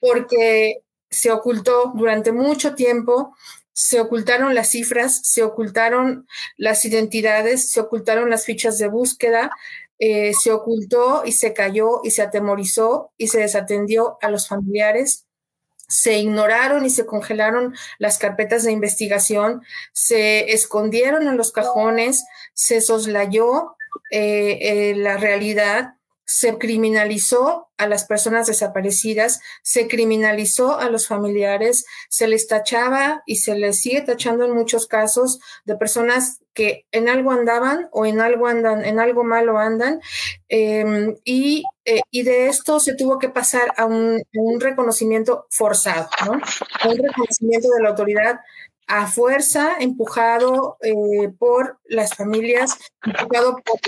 porque 0.00 0.82
se 1.10 1.30
ocultó 1.30 1.92
durante 1.94 2.32
mucho 2.32 2.74
tiempo 2.74 3.34
se 3.74 4.00
ocultaron 4.00 4.54
las 4.54 4.70
cifras, 4.70 5.20
se 5.24 5.42
ocultaron 5.42 6.28
las 6.56 6.84
identidades, 6.84 7.70
se 7.70 7.80
ocultaron 7.80 8.30
las 8.30 8.44
fichas 8.44 8.78
de 8.78 8.86
búsqueda, 8.86 9.50
eh, 9.98 10.32
se 10.34 10.52
ocultó 10.52 11.22
y 11.26 11.32
se 11.32 11.52
cayó 11.52 12.00
y 12.04 12.12
se 12.12 12.22
atemorizó 12.22 13.12
y 13.16 13.28
se 13.28 13.40
desatendió 13.40 14.16
a 14.22 14.30
los 14.30 14.48
familiares, 14.48 15.23
se 15.94 16.18
ignoraron 16.18 16.84
y 16.84 16.90
se 16.90 17.06
congelaron 17.06 17.74
las 17.98 18.18
carpetas 18.18 18.64
de 18.64 18.72
investigación, 18.72 19.62
se 19.92 20.52
escondieron 20.52 21.28
en 21.28 21.36
los 21.36 21.52
cajones, 21.52 22.24
se 22.52 22.80
soslayó 22.80 23.76
eh, 24.10 24.58
eh, 24.60 24.94
la 24.96 25.16
realidad 25.18 25.94
se 26.24 26.58
criminalizó 26.58 27.68
a 27.76 27.86
las 27.86 28.04
personas 28.04 28.46
desaparecidas, 28.46 29.40
se 29.62 29.88
criminalizó 29.88 30.78
a 30.78 30.88
los 30.88 31.06
familiares, 31.06 31.84
se 32.08 32.28
les 32.28 32.46
tachaba 32.46 33.22
y 33.26 33.36
se 33.36 33.54
les 33.56 33.80
sigue 33.80 34.02
tachando 34.02 34.44
en 34.44 34.54
muchos 34.54 34.86
casos 34.86 35.40
de 35.64 35.76
personas 35.76 36.40
que 36.54 36.86
en 36.92 37.08
algo 37.08 37.32
andaban 37.32 37.88
o 37.90 38.06
en 38.06 38.20
algo 38.20 38.46
andan, 38.46 38.84
en 38.84 39.00
algo 39.00 39.24
malo 39.24 39.58
andan, 39.58 40.00
em, 40.48 41.16
y, 41.24 41.64
eh, 41.84 42.00
y, 42.10 42.22
de 42.22 42.46
esto 42.46 42.78
se 42.78 42.94
tuvo 42.94 43.18
que 43.18 43.28
pasar 43.28 43.74
a 43.76 43.84
un, 43.86 44.22
reconocimiento 44.60 45.46
forzado, 45.50 46.08
¿no? 46.24 46.32
Un 46.88 46.98
reconocimiento 46.98 47.68
de 47.76 47.82
la 47.82 47.88
autoridad 47.90 48.40
a 48.86 49.06
fuerza, 49.06 49.76
empujado 49.80 50.76
eh, 50.82 51.28
por 51.38 51.78
las 51.84 52.14
familias, 52.14 52.76
empujado 53.04 53.56
por 53.64 53.80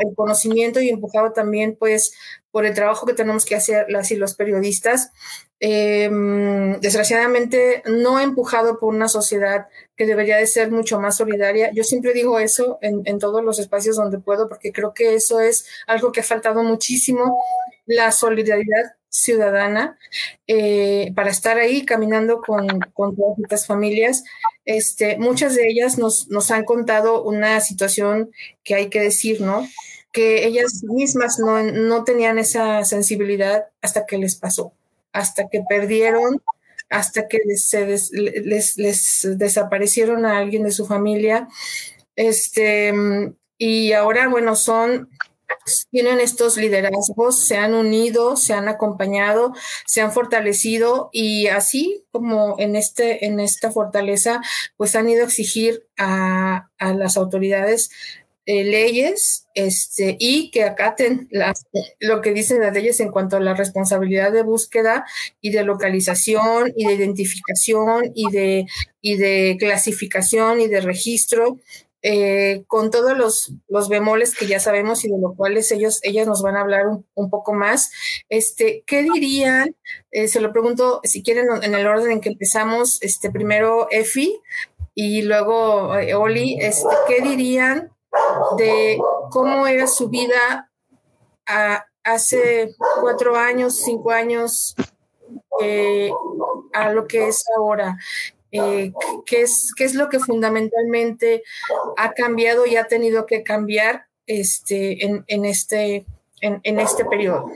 el 0.00 0.14
conocimiento 0.14 0.80
y 0.80 0.88
empujado 0.88 1.32
también 1.32 1.76
pues 1.78 2.14
por 2.50 2.64
el 2.64 2.74
trabajo 2.74 3.06
que 3.06 3.12
tenemos 3.12 3.44
que 3.44 3.54
hacer 3.54 3.86
las 3.88 4.10
y 4.10 4.16
los 4.16 4.34
periodistas. 4.34 5.12
Em, 5.60 6.80
desgraciadamente 6.80 7.82
no 7.86 8.20
empujado 8.20 8.78
por 8.78 8.94
una 8.94 9.08
sociedad 9.08 9.66
que 9.96 10.06
debería 10.06 10.36
de 10.36 10.46
ser 10.46 10.70
mucho 10.70 11.00
más 11.00 11.16
solidaria. 11.16 11.70
Yo 11.72 11.84
siempre 11.84 12.12
digo 12.12 12.38
eso 12.38 12.78
en, 12.80 13.02
en 13.04 13.18
todos 13.18 13.44
los 13.44 13.58
espacios 13.58 13.96
donde 13.96 14.18
puedo 14.18 14.48
porque 14.48 14.72
creo 14.72 14.94
que 14.94 15.14
eso 15.14 15.40
es 15.40 15.66
algo 15.86 16.12
que 16.12 16.20
ha 16.20 16.24
faltado 16.24 16.62
muchísimo, 16.62 17.38
la 17.86 18.12
solidaridad 18.12 18.97
ciudadana 19.10 19.98
eh, 20.46 21.12
para 21.14 21.30
estar 21.30 21.58
ahí 21.58 21.84
caminando 21.84 22.40
con, 22.40 22.66
con, 22.92 23.16
todas 23.16 23.38
estas 23.38 23.66
familias. 23.66 24.24
Este, 24.64 25.18
muchas 25.18 25.54
de 25.54 25.68
ellas 25.68 25.98
nos, 25.98 26.28
nos 26.28 26.50
han 26.50 26.64
contado 26.64 27.22
una 27.22 27.60
situación 27.60 28.30
que 28.64 28.74
hay 28.74 28.90
que 28.90 29.00
decir, 29.00 29.40
¿no? 29.40 29.66
Que 30.12 30.46
ellas 30.46 30.82
mismas 30.84 31.38
no, 31.38 31.62
no 31.62 32.04
tenían 32.04 32.38
esa 32.38 32.84
sensibilidad 32.84 33.66
hasta 33.82 34.06
que 34.06 34.18
les 34.18 34.36
pasó, 34.36 34.72
hasta 35.12 35.48
que 35.48 35.62
perdieron, 35.68 36.42
hasta 36.90 37.28
que 37.28 37.38
les, 37.44 37.72
les, 38.12 38.78
les 38.78 39.38
desaparecieron 39.38 40.24
a 40.26 40.38
alguien 40.38 40.64
de 40.64 40.70
su 40.70 40.86
familia. 40.86 41.48
Este, 42.16 42.92
y 43.58 43.92
ahora, 43.92 44.28
bueno, 44.28 44.56
son 44.56 45.08
tienen 45.90 46.20
estos 46.20 46.56
liderazgos, 46.56 47.46
se 47.46 47.56
han 47.56 47.74
unido, 47.74 48.36
se 48.36 48.54
han 48.54 48.68
acompañado, 48.68 49.52
se 49.86 50.00
han 50.00 50.12
fortalecido 50.12 51.10
y 51.12 51.48
así 51.48 52.04
como 52.10 52.56
en, 52.58 52.76
este, 52.76 53.26
en 53.26 53.40
esta 53.40 53.70
fortaleza, 53.70 54.40
pues 54.76 54.96
han 54.96 55.08
ido 55.08 55.22
a 55.22 55.26
exigir 55.26 55.86
a, 55.96 56.70
a 56.78 56.94
las 56.94 57.16
autoridades 57.16 57.90
eh, 58.50 58.64
leyes 58.64 59.46
este, 59.52 60.16
y 60.18 60.50
que 60.50 60.64
acaten 60.64 61.28
las, 61.30 61.66
lo 62.00 62.22
que 62.22 62.32
dicen 62.32 62.62
las 62.62 62.72
leyes 62.72 62.98
en 63.00 63.10
cuanto 63.10 63.36
a 63.36 63.40
la 63.40 63.52
responsabilidad 63.52 64.32
de 64.32 64.42
búsqueda 64.42 65.04
y 65.42 65.50
de 65.50 65.64
localización 65.64 66.72
y 66.74 66.86
de 66.86 66.94
identificación 66.94 68.10
y 68.14 68.30
de, 68.30 68.66
y 69.02 69.18
de 69.18 69.58
clasificación 69.58 70.62
y 70.62 70.68
de 70.68 70.80
registro 70.80 71.58
eh, 72.02 72.62
con 72.68 72.92
todos 72.92 73.16
los, 73.16 73.52
los, 73.66 73.88
bemoles 73.88 74.36
que 74.36 74.46
ya 74.46 74.60
sabemos 74.60 75.04
y 75.04 75.10
de 75.10 75.18
los 75.18 75.34
cuales 75.34 75.72
ellos, 75.72 75.98
ellas 76.04 76.28
nos 76.28 76.42
van 76.42 76.56
a 76.56 76.60
hablar 76.60 76.84
un, 77.14 77.30
poco 77.30 77.52
más. 77.52 77.90
Este, 78.28 78.84
¿Qué 78.86 79.02
dirían? 79.02 79.74
Eh, 80.12 80.28
se 80.28 80.40
lo 80.40 80.52
pregunto, 80.52 81.00
si 81.02 81.24
quieren, 81.24 81.48
en 81.60 81.74
el 81.74 81.86
orden 81.88 82.12
en 82.12 82.20
que 82.20 82.28
empezamos, 82.28 83.02
este, 83.02 83.30
primero 83.30 83.88
Efi 83.90 84.40
y 84.94 85.22
luego 85.22 85.96
eh, 85.96 86.14
Oli, 86.14 86.58
este, 86.60 86.94
¿qué 87.08 87.20
dirían 87.20 87.92
de 88.56 88.98
cómo 89.30 89.66
era 89.66 89.88
su 89.88 90.08
vida 90.08 90.70
hace 92.04 92.76
cuatro 93.00 93.36
años, 93.36 93.76
cinco 93.76 94.12
años, 94.12 94.76
a 96.72 96.92
lo 96.92 97.08
que 97.08 97.26
es 97.26 97.44
ahora? 97.56 97.98
Eh, 98.50 98.92
qué, 99.26 99.42
es, 99.42 99.72
qué 99.76 99.84
es 99.84 99.94
lo 99.94 100.08
que 100.08 100.18
fundamentalmente 100.18 101.42
ha 101.96 102.12
cambiado 102.12 102.66
y 102.66 102.76
ha 102.76 102.86
tenido 102.86 103.26
que 103.26 103.42
cambiar 103.42 104.06
este, 104.26 105.04
en, 105.04 105.24
en 105.26 105.44
este, 105.44 106.06
en, 106.40 106.60
en, 106.62 106.80
este 106.80 107.04
periodo. 107.04 107.50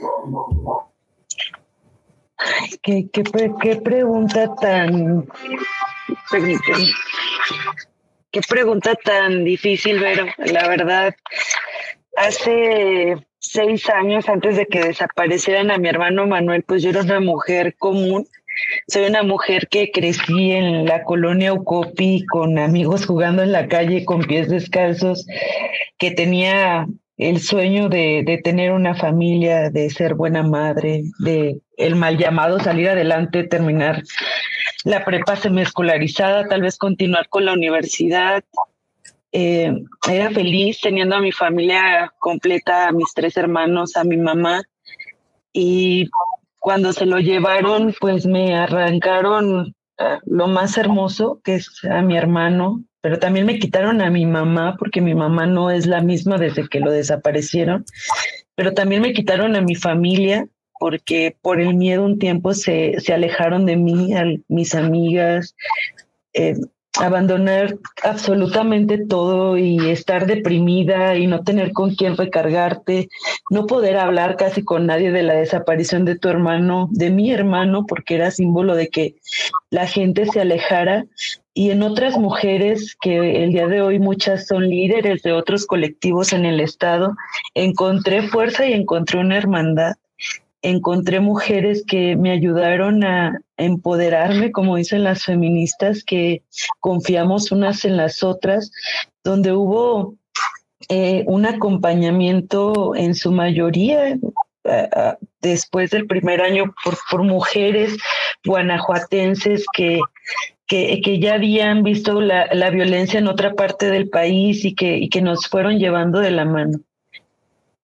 ¿Qué, 2.81 3.09
qué, 3.11 3.23
qué 3.61 3.75
pregunta 3.77 4.53
tan... 4.55 5.27
Qué 8.31 8.41
pregunta 8.49 8.95
tan 8.95 9.43
difícil, 9.43 9.99
Vero. 9.99 10.25
La 10.37 10.67
verdad, 10.67 11.15
hace 12.15 13.15
seis 13.37 13.89
años 13.89 14.27
antes 14.27 14.57
de 14.57 14.65
que 14.65 14.79
desaparecieran 14.79 15.69
a 15.69 15.77
mi 15.77 15.89
hermano 15.89 16.25
Manuel, 16.25 16.63
pues 16.63 16.81
yo 16.81 16.89
era 16.89 17.01
una 17.01 17.19
mujer 17.19 17.75
común 17.77 18.27
soy 18.87 19.05
una 19.05 19.23
mujer 19.23 19.67
que 19.69 19.91
crecí 19.91 20.51
en 20.51 20.85
la 20.85 21.03
colonia 21.03 21.53
Ucopi 21.53 22.25
con 22.25 22.59
amigos 22.59 23.05
jugando 23.05 23.43
en 23.43 23.51
la 23.51 23.67
calle 23.67 24.05
con 24.05 24.21
pies 24.21 24.49
descalzos, 24.49 25.25
que 25.97 26.11
tenía 26.11 26.87
el 27.17 27.39
sueño 27.39 27.89
de, 27.89 28.23
de, 28.25 28.37
tener 28.39 28.71
una 28.71 28.95
familia, 28.95 29.69
de 29.69 29.89
ser 29.89 30.15
buena 30.15 30.43
madre, 30.43 31.03
de 31.19 31.59
el 31.77 31.95
mal 31.95 32.17
llamado 32.17 32.59
salir 32.59 32.89
adelante, 32.89 33.43
terminar 33.43 34.03
la 34.83 35.05
prepa 35.05 35.35
semiescolarizada, 35.35 36.47
tal 36.47 36.61
vez 36.61 36.77
continuar 36.77 37.29
con 37.29 37.45
la 37.45 37.53
universidad. 37.53 38.43
Eh, 39.31 39.73
era 40.11 40.29
feliz 40.31 40.79
teniendo 40.81 41.15
a 41.15 41.21
mi 41.21 41.31
familia 41.31 42.13
completa, 42.19 42.87
a 42.87 42.91
mis 42.91 43.13
tres 43.13 43.37
hermanos, 43.37 43.95
a 43.95 44.03
mi 44.03 44.17
mamá. 44.17 44.61
Y 45.53 46.09
cuando 46.63 46.93
se 46.93 47.05
lo 47.05 47.19
llevaron, 47.19 47.93
pues 47.99 48.25
me 48.25 48.55
arrancaron 48.55 49.75
eh, 49.97 50.19
lo 50.25 50.47
más 50.47 50.77
hermoso, 50.77 51.41
que 51.43 51.55
es 51.55 51.69
a 51.83 52.01
mi 52.01 52.15
hermano, 52.15 52.85
pero 53.01 53.19
también 53.19 53.45
me 53.45 53.59
quitaron 53.59 54.01
a 54.01 54.09
mi 54.09 54.25
mamá, 54.25 54.77
porque 54.79 55.01
mi 55.01 55.13
mamá 55.13 55.45
no 55.45 55.71
es 55.71 55.87
la 55.87 55.99
misma 55.99 56.37
desde 56.37 56.69
que 56.69 56.79
lo 56.79 56.89
desaparecieron, 56.89 57.83
pero 58.55 58.73
también 58.73 59.01
me 59.01 59.11
quitaron 59.11 59.57
a 59.57 59.61
mi 59.61 59.75
familia, 59.75 60.47
porque 60.79 61.35
por 61.41 61.59
el 61.59 61.75
miedo 61.75 62.05
un 62.05 62.17
tiempo 62.17 62.53
se, 62.53 62.97
se 63.01 63.13
alejaron 63.13 63.65
de 63.65 63.75
mí, 63.75 64.13
mis 64.47 64.73
amigas, 64.73 65.57
eh, 66.31 66.55
abandonar 66.99 67.75
absolutamente 68.03 69.03
todo 69.05 69.57
y 69.57 69.89
estar 69.89 70.27
deprimida 70.27 71.17
y 71.17 71.25
no 71.25 71.43
tener 71.43 71.71
con 71.71 71.95
quién 71.95 72.15
recargarte, 72.15 73.09
no 73.49 73.65
poder 73.65 73.97
hablar 73.97 74.37
casi 74.37 74.63
con 74.63 74.85
nadie 74.85 75.11
de 75.11 75.23
la 75.23 75.33
desaparición 75.33 76.05
de 76.05 76.17
tu 76.17 76.29
hermano, 76.29 76.87
de 76.91 77.09
mi 77.09 77.31
hermano, 77.31 77.85
porque 77.87 78.15
era 78.15 78.31
símbolo 78.31 78.75
de 78.75 78.89
que 78.89 79.15
la 79.71 79.87
gente 79.87 80.25
se 80.25 80.41
alejara. 80.41 81.05
Y 81.55 81.71
en 81.71 81.83
otras 81.83 82.17
mujeres 82.17 82.95
que 82.99 83.43
el 83.43 83.51
día 83.51 83.67
de 83.67 83.81
hoy 83.81 83.99
muchas 83.99 84.47
son 84.47 84.67
líderes 84.67 85.21
de 85.21 85.33
otros 85.33 85.65
colectivos 85.65 86.33
en 86.33 86.45
el 86.45 86.59
estado, 86.59 87.15
encontré 87.53 88.23
fuerza 88.23 88.65
y 88.65 88.73
encontré 88.73 89.19
una 89.19 89.37
hermandad 89.37 89.93
encontré 90.63 91.19
mujeres 91.19 91.83
que 91.85 92.15
me 92.15 92.31
ayudaron 92.31 93.03
a 93.03 93.39
empoderarme, 93.57 94.51
como 94.51 94.77
dicen 94.77 95.03
las 95.03 95.23
feministas, 95.23 96.03
que 96.03 96.41
confiamos 96.79 97.51
unas 97.51 97.85
en 97.85 97.97
las 97.97 98.23
otras, 98.23 98.71
donde 99.23 99.51
hubo 99.51 100.15
eh, 100.89 101.23
un 101.27 101.45
acompañamiento 101.45 102.95
en 102.95 103.13
su 103.13 103.31
mayoría 103.31 104.17
después 105.41 105.91
del 105.91 106.07
primer 106.07 106.41
año 106.41 106.73
por, 107.09 107.23
mujeres 107.23 107.97
guanajuatenses 108.45 109.65
que, 109.73 109.99
que, 110.67 111.19
ya 111.19 111.35
habían 111.35 111.83
visto 111.83 112.21
la, 112.21 112.47
la, 112.53 112.69
violencia 112.69 113.19
en 113.19 113.27
otra 113.27 113.53
parte 113.53 113.87
del 113.87 114.09
país 114.09 114.63
y 114.63 114.73
que, 114.73 114.97
y 114.97 115.09
que 115.09 115.21
nos 115.21 115.47
fueron 115.47 115.79
llevando 115.79 116.19
de 116.19 116.31
la 116.31 116.45
mano. 116.45 116.79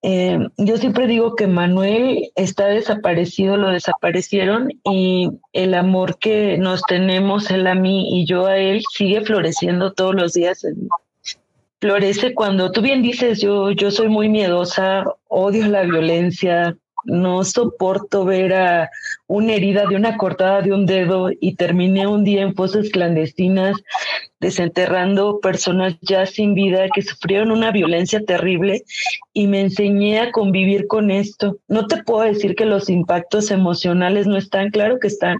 Eh, 0.02 0.40
yo 0.58 0.78
siempre 0.78 1.08
digo 1.08 1.36
que 1.36 1.48
Manuel 1.48 2.32
está 2.36 2.68
desaparecido, 2.68 3.58
lo 3.58 3.70
desaparecieron 3.70 4.70
y 4.86 5.30
el 5.52 5.74
amor 5.74 6.18
que 6.20 6.58
nos 6.58 6.82
tenemos, 6.84 7.52
él 7.52 7.68
a 7.68 7.76
mí 7.76 8.22
y 8.22 8.26
yo 8.26 8.46
a 8.46 8.58
él, 8.58 8.82
sigue 8.96 9.22
floreciendo 9.22 9.92
todos 9.92 10.16
los 10.16 10.34
días. 10.34 10.66
Florece 11.82 12.34
cuando 12.34 12.72
tú 12.72 12.82
bien 12.82 13.02
dices, 13.02 13.42
yo, 13.42 13.72
yo 13.72 13.92
soy 13.92 14.08
muy 14.08 14.30
miedosa, 14.30 15.06
odio 15.28 15.68
la 15.68 15.84
violencia, 15.84 16.78
no 17.10 17.44
soporto 17.44 18.26
ver 18.26 18.54
a 18.54 18.90
una 19.28 19.54
herida 19.54 19.86
de 19.88 19.96
una 19.96 20.18
cortada 20.18 20.62
de 20.62 20.72
un 20.72 20.86
dedo 20.86 21.30
y 21.40 21.56
terminé 21.56 22.08
un 22.08 22.24
día 22.24 22.42
en 22.42 22.56
fosas 22.56 22.90
clandestinas 22.90 23.76
desenterrando 24.40 25.40
personas 25.40 25.96
ya 26.02 26.26
sin 26.26 26.54
vida 26.54 26.88
que 26.94 27.02
sufrieron 27.02 27.52
una 27.52 27.72
violencia 27.72 28.24
terrible 28.24 28.84
y 29.34 29.48
me 29.48 29.62
enseñé 29.62 30.20
a 30.20 30.32
convivir 30.32 30.88
con 30.88 31.12
esto. 31.12 31.58
No 31.68 31.88
te 31.88 32.04
puedo 32.04 32.22
decir 32.22 32.56
que 32.56 32.66
los 32.66 32.90
impactos 32.90 33.52
emocionales 33.52 34.28
no 34.28 34.38
están, 34.38 34.70
claro 34.70 35.00
que 35.00 35.08
están. 35.08 35.38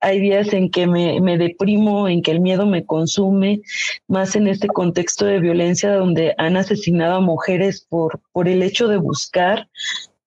Hay 0.00 0.20
días 0.20 0.52
en 0.52 0.70
que 0.70 0.86
me, 0.86 1.20
me 1.20 1.38
deprimo, 1.38 2.08
en 2.08 2.22
que 2.22 2.32
el 2.32 2.40
miedo 2.40 2.66
me 2.66 2.84
consume, 2.84 3.60
más 4.08 4.34
en 4.34 4.48
este 4.48 4.66
contexto 4.66 5.26
de 5.26 5.40
violencia 5.40 5.94
donde 5.94 6.34
han 6.38 6.56
asesinado 6.56 7.16
a 7.16 7.20
mujeres 7.20 7.86
por, 7.88 8.20
por 8.32 8.48
el 8.48 8.62
hecho 8.62 8.88
de 8.88 8.96
buscar 8.96 9.68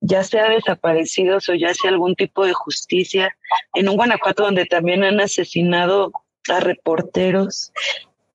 ya 0.03 0.21
sea 0.23 0.49
desaparecidos 0.49 1.47
o 1.47 1.55
ya 1.55 1.73
sea 1.73 1.89
algún 1.89 2.15
tipo 2.15 2.45
de 2.45 2.53
justicia. 2.53 3.35
En 3.73 3.87
un 3.87 3.95
Guanajuato 3.95 4.43
donde 4.43 4.65
también 4.65 5.03
han 5.03 5.21
asesinado 5.21 6.11
a 6.49 6.59
reporteros, 6.59 7.71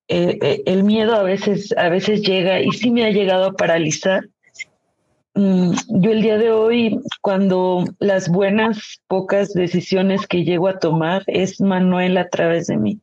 eh, 0.09 0.39
eh, 0.41 0.63
el 0.65 0.83
miedo 0.83 1.15
a 1.15 1.23
veces, 1.23 1.75
a 1.77 1.91
veces 1.91 2.23
llega 2.23 2.61
y 2.61 2.71
sí 2.71 2.91
me 2.91 3.05
ha 3.05 3.11
llegado 3.11 3.45
a 3.45 3.53
paralizar. 3.53 4.25
Mm, 5.35 5.73
yo 5.89 6.11
el 6.11 6.23
día 6.23 6.39
de 6.39 6.51
hoy, 6.51 6.99
cuando 7.21 7.85
las 7.99 8.31
buenas, 8.31 9.03
pocas 9.07 9.53
decisiones 9.53 10.27
que 10.27 10.45
llego 10.45 10.69
a 10.69 10.79
tomar 10.79 11.23
es 11.27 11.61
Manuel 11.61 12.17
a 12.17 12.31
través 12.31 12.69
de 12.69 12.79
mí. 12.79 13.01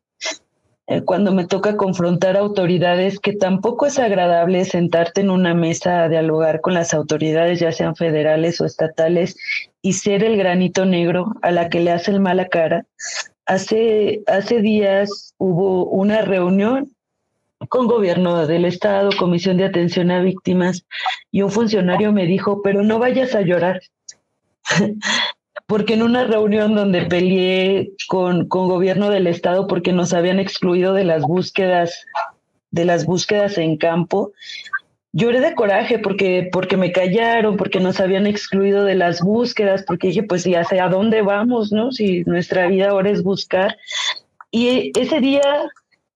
Eh, 0.87 1.01
cuando 1.01 1.31
me 1.31 1.47
toca 1.47 1.77
confrontar 1.77 2.37
autoridades, 2.37 3.19
que 3.19 3.33
tampoco 3.33 3.87
es 3.87 3.97
agradable 3.97 4.65
sentarte 4.65 5.21
en 5.21 5.31
una 5.31 5.55
mesa 5.55 6.03
a 6.03 6.09
dialogar 6.09 6.61
con 6.61 6.75
las 6.75 6.93
autoridades, 6.93 7.59
ya 7.59 7.71
sean 7.71 7.95
federales 7.95 8.61
o 8.61 8.65
estatales, 8.65 9.35
y 9.81 9.93
ser 9.93 10.23
el 10.23 10.37
granito 10.37 10.85
negro 10.85 11.33
a 11.41 11.51
la 11.51 11.69
que 11.69 11.79
le 11.79 11.91
hace 11.91 12.11
el 12.11 12.19
mala 12.19 12.47
cara. 12.47 12.85
Hace, 13.47 14.21
hace 14.27 14.61
días 14.61 15.33
hubo 15.37 15.85
una 15.85 16.21
reunión 16.21 16.91
con 17.69 17.87
gobierno 17.87 18.45
del 18.45 18.65
estado, 18.65 19.09
comisión 19.17 19.57
de 19.57 19.65
atención 19.65 20.11
a 20.11 20.21
víctimas, 20.21 20.85
y 21.31 21.41
un 21.41 21.49
funcionario 21.49 22.11
me 22.11 22.27
dijo, 22.27 22.61
pero 22.61 22.83
no 22.83 22.99
vayas 22.99 23.33
a 23.33 23.41
llorar. 23.41 23.81
Porque 25.67 25.95
en 25.95 26.03
una 26.03 26.25
reunión 26.25 26.75
donde 26.75 27.05
peleé 27.05 27.91
con, 28.07 28.47
con 28.47 28.67
gobierno 28.67 29.09
del 29.09 29.27
estado 29.27 29.67
porque 29.67 29.93
nos 29.93 30.13
habían 30.13 30.39
excluido 30.39 30.93
de 30.93 31.03
las 31.03 31.23
búsquedas, 31.23 32.05
de 32.71 32.85
las 32.85 33.05
búsquedas 33.05 33.57
en 33.57 33.77
campo, 33.77 34.33
lloré 35.11 35.39
de 35.39 35.55
coraje 35.55 35.97
porque, 35.97 36.49
porque 36.51 36.77
me 36.77 36.91
callaron, 36.91 37.57
porque 37.57 37.79
nos 37.79 37.99
habían 37.99 38.27
excluido 38.27 38.83
de 38.83 38.95
las 38.95 39.21
búsquedas, 39.21 39.83
porque 39.87 40.09
dije, 40.09 40.23
pues 40.23 40.43
ya 40.43 40.63
sé 40.65 40.79
a 40.79 40.89
dónde 40.89 41.21
vamos, 41.21 41.71
¿no? 41.71 41.91
Si 41.91 42.23
nuestra 42.25 42.67
vida 42.67 42.89
ahora 42.89 43.09
es 43.09 43.23
buscar. 43.23 43.77
Y 44.51 44.91
ese 44.99 45.19
día, 45.21 45.41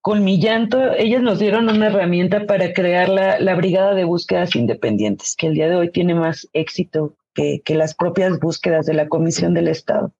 con 0.02 0.24
mi 0.24 0.40
llanto, 0.40 0.94
ellas 0.94 1.24
nos 1.24 1.40
dieron 1.40 1.70
una 1.70 1.88
herramienta 1.88 2.46
para 2.46 2.74
crear 2.74 3.10
la, 3.10 3.40
la 3.40 3.56
Brigada 3.56 3.96
de 3.96 4.04
Búsquedas 4.04 4.56
Independientes, 4.56 5.36
que 5.36 5.48
el 5.48 5.54
día 5.56 5.70
de 5.70 5.76
hoy 5.78 5.92
tiene 5.92 6.14
más 6.14 6.48
éxito 6.54 7.16
que, 7.64 7.76
las 7.76 7.96
propias 7.96 8.40
búsquedas 8.40 8.86
de 8.86 8.94
la 8.94 9.08
Comisión 9.08 9.54
del 9.54 9.68
Estado, 9.68 10.12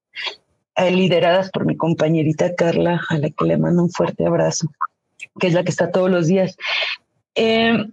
eh, 0.76 0.92
lideradas 0.92 1.52
por 1.52 1.66
mi 1.66 1.76
compañerita 1.76 2.56
Carla, 2.56 3.02
a 3.10 3.18
la 3.18 3.30
que 3.30 3.46
le 3.46 3.58
mando 3.58 3.84
un 3.84 3.90
fuerte 3.90 4.26
abrazo, 4.26 4.68
que 5.40 5.48
es 5.48 5.54
la 5.54 5.64
que 5.64 5.72
está 5.72 5.92
todos 5.92 6.10
los 6.10 6.28
días. 6.28 6.58
Eh, 7.36 7.86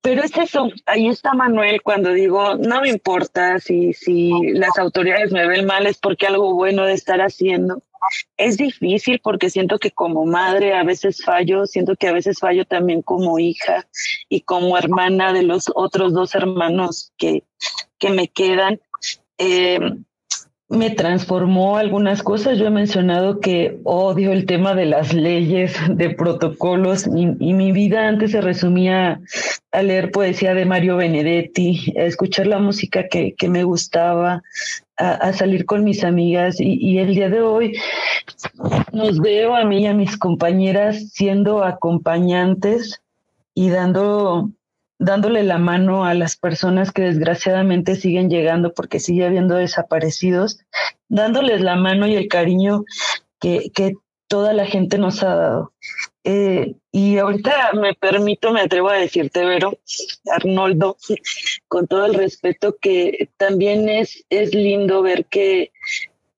pero 0.00 0.22
es 0.22 0.36
eso, 0.36 0.68
ahí 0.86 1.08
está 1.08 1.34
Manuel 1.34 1.82
cuando 1.82 2.12
digo, 2.12 2.54
no 2.54 2.80
me 2.80 2.88
importa 2.88 3.58
si, 3.58 3.92
si 3.92 4.32
las 4.52 4.78
autoridades 4.78 5.32
me 5.32 5.46
ven 5.46 5.66
mal, 5.66 5.86
es 5.86 5.98
porque 5.98 6.26
algo 6.26 6.54
bueno 6.54 6.84
de 6.84 6.94
estar 6.94 7.20
haciendo. 7.20 7.82
Es 8.36 8.56
difícil 8.56 9.20
porque 9.22 9.50
siento 9.50 9.78
que 9.78 9.90
como 9.90 10.24
madre 10.24 10.74
a 10.74 10.84
veces 10.84 11.22
fallo, 11.24 11.66
siento 11.66 11.96
que 11.96 12.08
a 12.08 12.12
veces 12.12 12.38
fallo 12.38 12.64
también 12.64 13.02
como 13.02 13.38
hija 13.38 13.86
y 14.28 14.42
como 14.42 14.78
hermana 14.78 15.32
de 15.32 15.42
los 15.42 15.64
otros 15.74 16.12
dos 16.12 16.34
hermanos 16.34 17.12
que, 17.18 17.42
que 17.98 18.10
me 18.10 18.28
quedan. 18.28 18.80
Eh, 19.36 19.78
me 20.68 20.90
transformó 20.90 21.78
algunas 21.78 22.22
cosas. 22.22 22.58
Yo 22.58 22.66
he 22.66 22.70
mencionado 22.70 23.40
que 23.40 23.78
odio 23.84 24.32
el 24.32 24.44
tema 24.46 24.74
de 24.74 24.86
las 24.86 25.14
leyes, 25.14 25.74
de 25.90 26.10
protocolos, 26.10 27.06
y, 27.06 27.26
mi 27.26 27.72
vida 27.72 28.06
antes 28.06 28.32
se 28.32 28.40
resumía 28.40 29.20
a 29.72 29.82
leer 29.82 30.10
poesía 30.10 30.54
de 30.54 30.66
Mario 30.66 30.96
Benedetti, 30.96 31.94
a 31.98 32.02
escuchar 32.02 32.46
la 32.46 32.58
música 32.58 33.08
que, 33.08 33.34
que 33.34 33.48
me 33.48 33.64
gustaba, 33.64 34.42
a, 34.96 35.32
salir 35.32 35.64
con 35.64 35.84
mis 35.84 36.04
amigas. 36.04 36.60
Y, 36.60 36.74
y 36.74 36.98
el 36.98 37.14
día 37.14 37.30
de 37.30 37.40
hoy 37.40 37.78
nos 38.92 39.20
veo 39.20 39.56
a 39.56 39.64
mí 39.64 39.82
y 39.82 39.86
a 39.86 39.94
mis 39.94 40.18
compañeras 40.18 41.10
siendo 41.12 41.64
acompañantes 41.64 43.00
y 43.54 43.70
dando 43.70 44.50
dándole 44.98 45.44
la 45.44 45.58
mano 45.58 46.04
a 46.04 46.14
las 46.14 46.36
personas 46.36 46.92
que 46.92 47.02
desgraciadamente 47.02 47.96
siguen 47.96 48.28
llegando 48.28 48.74
porque 48.74 49.00
sigue 49.00 49.24
habiendo 49.24 49.54
desaparecidos, 49.54 50.60
dándoles 51.08 51.60
la 51.60 51.76
mano 51.76 52.06
y 52.06 52.16
el 52.16 52.28
cariño 52.28 52.84
que, 53.40 53.70
que 53.74 53.94
toda 54.26 54.52
la 54.52 54.66
gente 54.66 54.98
nos 54.98 55.22
ha 55.22 55.34
dado. 55.34 55.72
Eh, 56.24 56.74
y 56.92 57.16
ahorita 57.18 57.72
me 57.74 57.94
permito, 57.94 58.52
me 58.52 58.60
atrevo 58.60 58.90
a 58.90 58.96
decirte, 58.96 59.44
Vero, 59.46 59.78
Arnoldo, 60.30 60.96
con 61.68 61.86
todo 61.86 62.04
el 62.04 62.14
respeto, 62.14 62.76
que 62.80 63.30
también 63.36 63.88
es, 63.88 64.24
es 64.28 64.54
lindo 64.54 65.00
ver 65.00 65.24
que, 65.26 65.72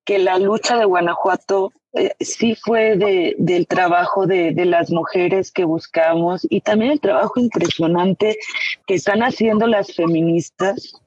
que 0.05 0.18
la 0.18 0.38
lucha 0.38 0.79
de 0.79 0.85
Guanajuato 0.85 1.73
eh, 1.92 2.14
sí 2.20 2.55
fue 2.55 2.96
de, 2.96 3.35
del 3.38 3.66
trabajo 3.66 4.26
de, 4.26 4.53
de, 4.53 4.64
las 4.64 4.90
mujeres 4.90 5.50
que 5.50 5.64
buscamos 5.64 6.46
y 6.48 6.61
también 6.61 6.92
el 6.92 7.00
trabajo 7.00 7.40
impresionante 7.40 8.38
que 8.87 8.94
están 8.94 9.22
haciendo 9.22 9.66
las 9.66 9.94
feministas 9.94 11.00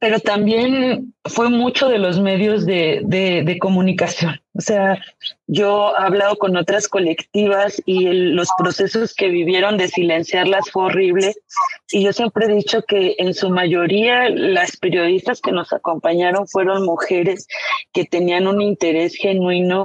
pero 0.00 0.18
también 0.18 1.14
fue 1.26 1.50
mucho 1.50 1.90
de 1.90 1.98
los 1.98 2.18
medios 2.18 2.64
de, 2.64 3.02
de, 3.04 3.58
comunicación. 3.58 4.40
O 4.54 4.62
sea, 4.62 4.98
yo 5.46 5.92
he 5.92 6.02
hablado 6.02 6.36
con 6.36 6.56
otras 6.56 6.88
colectivas 6.88 7.82
y 7.84 8.06
los 8.08 8.48
procesos 8.56 9.14
que 9.14 9.28
vivieron 9.28 9.76
de 9.76 9.88
silenciarlas 9.88 10.70
fue 10.70 10.84
horrible. 10.84 11.34
Y 11.92 12.02
yo 12.02 12.14
siempre 12.14 12.46
he 12.46 12.54
dicho 12.54 12.82
que 12.88 13.14
en 13.18 13.34
su 13.34 13.50
mayoría 13.50 14.30
las 14.30 14.78
periodistas 14.78 15.42
que 15.42 15.52
nos 15.52 15.70
acompañaron 15.70 16.48
fueron 16.48 16.86
mujeres 16.86 17.46
que 17.92 18.06
tenían 18.06 18.46
un 18.46 18.62
interés 18.62 19.16
genuino 19.16 19.84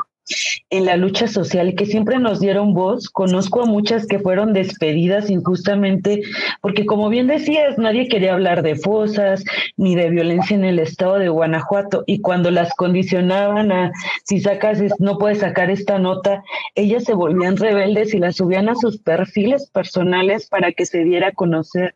en 0.69 0.85
la 0.85 0.97
lucha 0.97 1.27
social 1.27 1.75
que 1.75 1.85
siempre 1.85 2.19
nos 2.19 2.39
dieron 2.39 2.73
voz. 2.73 3.09
Conozco 3.09 3.61
a 3.61 3.65
muchas 3.65 4.07
que 4.07 4.19
fueron 4.19 4.53
despedidas 4.53 5.29
injustamente 5.29 6.21
porque, 6.61 6.85
como 6.85 7.09
bien 7.09 7.27
decías, 7.27 7.77
nadie 7.77 8.07
quería 8.07 8.33
hablar 8.33 8.63
de 8.63 8.75
fosas 8.75 9.43
ni 9.77 9.95
de 9.95 10.09
violencia 10.09 10.55
en 10.55 10.65
el 10.65 10.79
estado 10.79 11.19
de 11.19 11.29
Guanajuato 11.29 12.03
y 12.05 12.21
cuando 12.21 12.51
las 12.51 12.73
condicionaban 12.75 13.71
a 13.71 13.91
si 14.23 14.39
sacas, 14.39 14.81
no 14.99 15.17
puedes 15.17 15.39
sacar 15.39 15.69
esta 15.69 15.99
nota, 15.99 16.43
ellas 16.75 17.03
se 17.03 17.13
volvían 17.13 17.57
rebeldes 17.57 18.13
y 18.13 18.19
la 18.19 18.31
subían 18.31 18.69
a 18.69 18.75
sus 18.75 18.97
perfiles 18.97 19.69
personales 19.69 20.47
para 20.47 20.71
que 20.71 20.85
se 20.85 21.03
diera 21.03 21.29
a 21.29 21.31
conocer, 21.31 21.95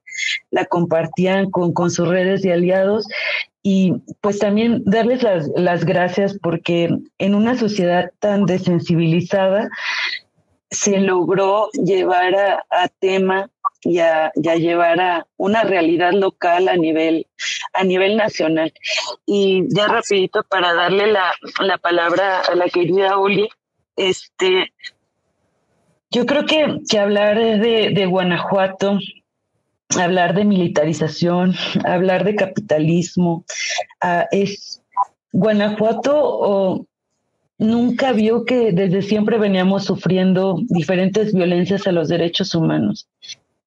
la 0.52 0.66
compartían 0.66 1.50
con, 1.50 1.74
con 1.74 1.92
sus 1.92 2.08
redes 2.08 2.42
de 2.42 2.54
aliados 2.54 3.06
y 3.62 3.94
pues 4.22 4.40
también 4.40 4.84
darles 4.86 5.24
las, 5.24 5.86
gracias 5.86 6.38
porque 6.42 6.90
en 7.18 7.36
una 7.36 7.58
sociedad 7.58 8.12
tan 8.20 8.46
desensibilizada 8.46 9.70
se 10.72 11.00
logró 11.00 11.70
llevar 11.74 12.36
a, 12.70 12.88
tema 13.00 13.50
y 13.82 14.00
a, 14.00 14.32
llevar 14.34 15.02
a 15.02 15.28
una 15.36 15.64
realidad 15.64 16.14
local 16.14 16.70
a 16.70 16.78
nivel, 16.78 17.28
a 17.74 17.84
nivel 17.84 18.18
nacional. 18.18 18.72
Y 19.26 19.64
ya 19.76 19.88
rapidito 19.88 20.44
para 20.44 20.74
darle 20.74 21.08
la, 21.08 21.34
la 21.60 21.78
palabra 21.80 22.42
a 22.42 22.56
la 22.56 22.70
querida 22.70 23.18
Uli, 23.18 23.50
este, 23.96 24.72
yo 26.12 26.26
creo 26.26 26.46
que, 26.46 26.80
que 26.90 27.00
hablar 27.00 27.38
de, 27.38 27.92
de 27.94 28.06
Guanajuato 28.06 29.00
hablar 29.98 30.36
de 30.36 30.46
militarización, 30.46 31.56
hablar 31.86 32.24
de 32.24 32.36
capitalismo. 32.36 33.46
Ah, 34.02 34.28
es 34.32 34.82
Guanajuato 35.32 36.88
nunca 37.60 38.14
vio 38.14 38.46
que 38.46 38.72
desde 38.72 39.02
siempre 39.04 39.38
veníamos 39.38 39.84
sufriendo 39.84 40.60
diferentes 40.70 41.34
violencias 41.34 41.86
a 41.86 41.92
los 41.92 42.08
derechos 42.08 42.56
humanos. 42.56 43.08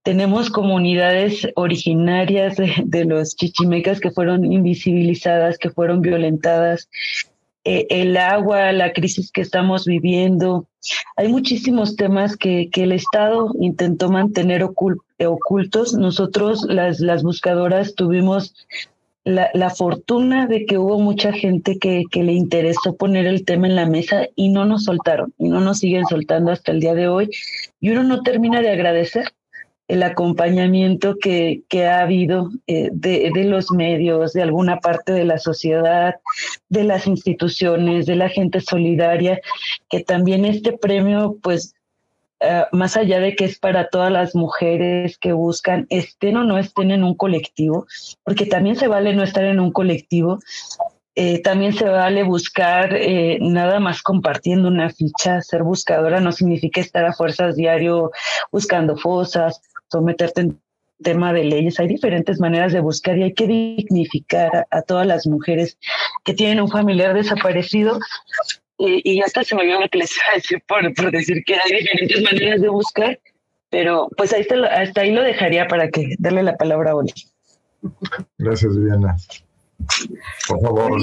Tenemos 0.02 0.50
comunidades 0.50 1.46
originarias 1.54 2.56
de, 2.56 3.04
los 3.04 3.37
chichimecas 3.37 4.00
que 4.00 4.11
fueron 4.11 4.50
invisibilizadas, 4.50 5.58
que 5.58 5.70
fueron 5.70 6.00
violentadas, 6.00 6.88
eh, 7.64 7.87
el 7.90 8.16
agua, 8.16 8.72
la 8.72 8.92
crisis 8.92 9.31
que 9.31 9.40
estamos 9.40 9.85
viviendo. 9.85 10.66
Hay 11.16 11.29
muchísimos 11.29 11.94
temas 11.94 12.37
que, 12.37 12.68
que 12.72 12.83
el 12.83 12.92
Estado 12.92 13.53
intentó 13.61 14.11
mantener 14.11 14.64
ocultos. 14.64 15.94
Nosotros, 15.94 16.64
las, 16.68 16.98
las 16.98 17.22
buscadoras, 17.22 17.94
tuvimos 17.94 18.55
la, 19.25 19.51
la, 19.55 19.70
fortuna 19.70 20.48
de 20.48 20.66
que 20.66 20.79
hubo 20.79 20.98
mucha 20.98 21.33
gente 21.33 21.79
que, 21.79 22.03
que, 22.11 22.25
le 22.25 22.33
interesó 22.33 22.96
poner 22.96 23.27
el 23.27 23.44
tema 23.44 23.68
en 23.68 23.77
la 23.77 23.87
mesa 23.87 24.27
y 24.35 24.48
no 24.48 24.64
nos 24.64 24.85
soltaron 24.85 25.33
y 25.38 25.48
no 25.48 25.61
nos 25.61 25.79
siguen 25.79 26.05
soltando 26.07 26.51
hasta 26.51 26.72
el 26.72 26.81
día 26.81 26.94
de 26.94 27.07
hoy. 27.07 27.31
Y 27.81 27.90
uno 27.90 28.03
no 28.03 28.22
termina 28.22 28.61
de 28.61 28.70
agradecer 28.70 29.27
el 29.92 30.02
acompañamiento 30.05 31.18
que, 31.18 31.64
que 31.68 31.87
ha 31.87 32.00
habido 32.00 32.48
eh, 32.66 32.88
de, 32.94 33.31
de, 33.35 33.44
los 33.44 33.70
medios, 33.70 34.33
de 34.33 34.40
alguna 34.40 34.78
parte 34.81 35.12
de 35.12 35.26
la 35.26 35.37
sociedad, 35.37 36.14
de 36.70 36.85
las 36.85 37.07
instituciones, 37.07 38.07
de 38.07 38.16
la 38.16 38.31
gente 38.31 38.62
solidaria, 38.62 39.38
que 39.90 40.02
también 40.02 40.46
este 40.46 40.72
premio, 40.72 41.37
pues, 41.42 41.74
uh, 42.40 42.74
más 42.74 42.96
allá 42.96 43.20
de 43.20 43.37
que 43.37 43.44
es 43.44 43.59
para 43.59 43.88
todas 43.88 44.11
las 44.11 44.35
mujeres 44.35 45.18
que 45.18 45.35
buscan, 45.35 45.87
estén 45.90 46.38
o 46.38 46.44
no 46.44 46.57
estén 46.57 46.90
en 46.90 47.05
un 47.05 47.14
colectivo, 47.14 47.87
porque 48.24 48.46
también 48.46 48.76
se 48.76 48.88
vale 48.88 49.12
no 49.12 49.22
estar 49.22 49.44
en 49.44 49.61
un 49.61 49.72
colectivo, 49.72 50.38
eh, 51.14 51.42
también 51.42 51.75
se 51.75 51.88
vale 51.88 52.22
buscar 52.22 52.94
eh, 52.94 53.38
nada 53.40 53.81
más 53.81 54.03
compartiendo 54.03 54.68
una 54.68 54.88
ficha. 54.90 55.42
Ser 55.42 55.62
buscadora 55.62 56.20
no 56.20 56.33
significa 56.33 56.81
estar 56.81 57.05
a 57.05 57.12
fuerzas 57.12 57.57
diario 57.57 58.11
buscando 58.51 58.96
fosas 58.96 59.61
someterte 59.90 60.40
en 60.40 60.61
tema 61.03 61.33
de 61.33 61.44
leyes. 61.44 61.79
Hay 61.81 61.88
diferentes 61.88 62.40
maneras 62.40 62.72
de 62.72 62.81
buscar 62.81 63.18
y 63.18 63.25
hay 63.25 63.35
que 63.35 63.46
dignificar 63.46 64.66
a, 64.70 64.83
todas 64.83 65.07
las 65.07 65.27
mujeres 65.27 65.79
que 66.25 66.33
tienen 66.33 66.61
un 66.61 66.70
familiar 66.70 67.12
desaparecido 67.14 67.98
y, 68.79 69.20
hasta 69.20 69.44
se 69.44 69.55
me 69.55 69.62
olvidó 69.62 69.81
lo 69.81 69.88
que 69.88 69.98
les 69.98 70.16
iba 70.51 70.61
por, 70.66 71.12
decir 71.12 71.44
que 71.44 71.55
hay 71.55 71.79
diferentes 71.79 72.22
maneras 72.22 72.61
de 72.61 72.68
buscar, 72.68 73.20
pero 73.70 74.09
pues 74.16 74.33
ahí 74.33 74.44
hasta 74.70 75.03
ahí 75.03 75.12
lo 75.12 75.22
dejaría 75.22 75.68
para 75.68 75.88
que 75.88 76.14
darle 76.18 76.42
la 76.42 76.57
palabra 76.57 76.92
a 76.92 76.96
Oli. 76.96 77.12
Gracias, 78.38 78.77
Viviana. 78.77 79.16
Por 80.48 80.60
favor. 80.60 81.00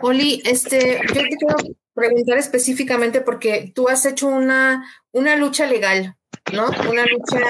Oli, 0.00 0.42
este, 0.44 1.00
yo 1.08 1.22
te 1.22 1.28
quiero 1.28 1.56
preguntar 1.94 2.38
específicamente 2.38 3.20
porque 3.20 3.72
tú 3.74 3.88
has 3.88 4.06
hecho 4.06 4.28
una, 4.28 4.84
una 5.12 5.36
lucha 5.36 5.66
legal, 5.66 6.16
¿no? 6.52 6.70
Una 6.88 7.04
lucha 7.04 7.40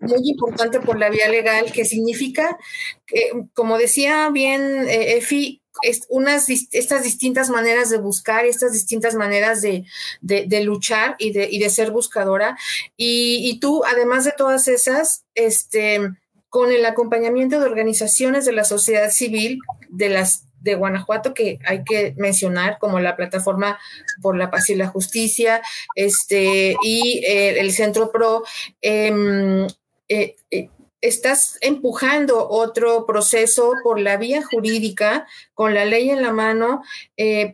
muy 0.00 0.30
importante 0.30 0.80
por 0.80 0.98
la 0.98 1.10
vía 1.10 1.28
legal, 1.28 1.72
que 1.72 1.84
significa, 1.84 2.56
que, 3.06 3.30
como 3.54 3.78
decía 3.78 4.30
bien 4.30 4.88
eh, 4.88 5.16
Efi, 5.16 5.62
es 5.82 6.06
unas, 6.08 6.48
estas 6.48 7.02
distintas 7.02 7.50
maneras 7.50 7.90
de 7.90 7.98
buscar, 7.98 8.46
estas 8.46 8.72
distintas 8.72 9.14
maneras 9.14 9.60
de, 9.60 9.84
de, 10.22 10.60
luchar 10.64 11.16
y 11.18 11.32
de, 11.32 11.48
y 11.50 11.58
de, 11.58 11.68
ser 11.70 11.90
buscadora. 11.90 12.56
Y, 12.96 13.40
y, 13.50 13.60
tú, 13.60 13.84
además 13.84 14.24
de 14.24 14.32
todas 14.32 14.68
esas, 14.68 15.24
este, 15.34 16.00
con 16.48 16.72
el 16.72 16.84
acompañamiento 16.84 17.60
de 17.60 17.66
organizaciones 17.66 18.44
de 18.44 18.52
la 18.52 18.64
sociedad 18.64 19.10
civil, 19.10 19.58
de 19.90 20.08
las 20.08 20.46
de 20.66 20.74
Guanajuato 20.74 21.32
que 21.32 21.58
hay 21.64 21.82
que 21.84 22.14
mencionar 22.18 22.78
como 22.78 23.00
la 23.00 23.16
plataforma 23.16 23.78
por 24.20 24.36
la 24.36 24.50
paz 24.50 24.68
y 24.68 24.74
la 24.74 24.88
justicia 24.88 25.62
este 25.94 26.76
y 26.82 27.24
eh, 27.24 27.60
el 27.60 27.72
centro 27.72 28.10
pro 28.10 28.42
em, 28.82 29.66
eh, 30.08 30.36
eh, 30.50 30.68
estás 31.00 31.56
empujando 31.60 32.48
otro 32.48 33.06
proceso 33.06 33.74
por 33.84 34.00
la 34.00 34.16
vía 34.16 34.42
jurídica, 34.42 35.26
con 35.54 35.72
la 35.72 35.84
ley 35.84 36.10
en 36.10 36.20
la 36.20 36.32
mano, 36.32 36.82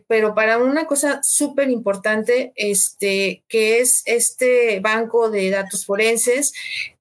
pero 0.07 0.33
para 0.33 0.57
una 0.57 0.87
cosa 0.87 1.19
súper 1.21 1.69
importante, 1.69 2.53
este, 2.55 3.43
que 3.47 3.79
es 3.79 4.01
este 4.05 4.79
banco 4.79 5.29
de 5.29 5.51
datos 5.51 5.85
forenses, 5.85 6.53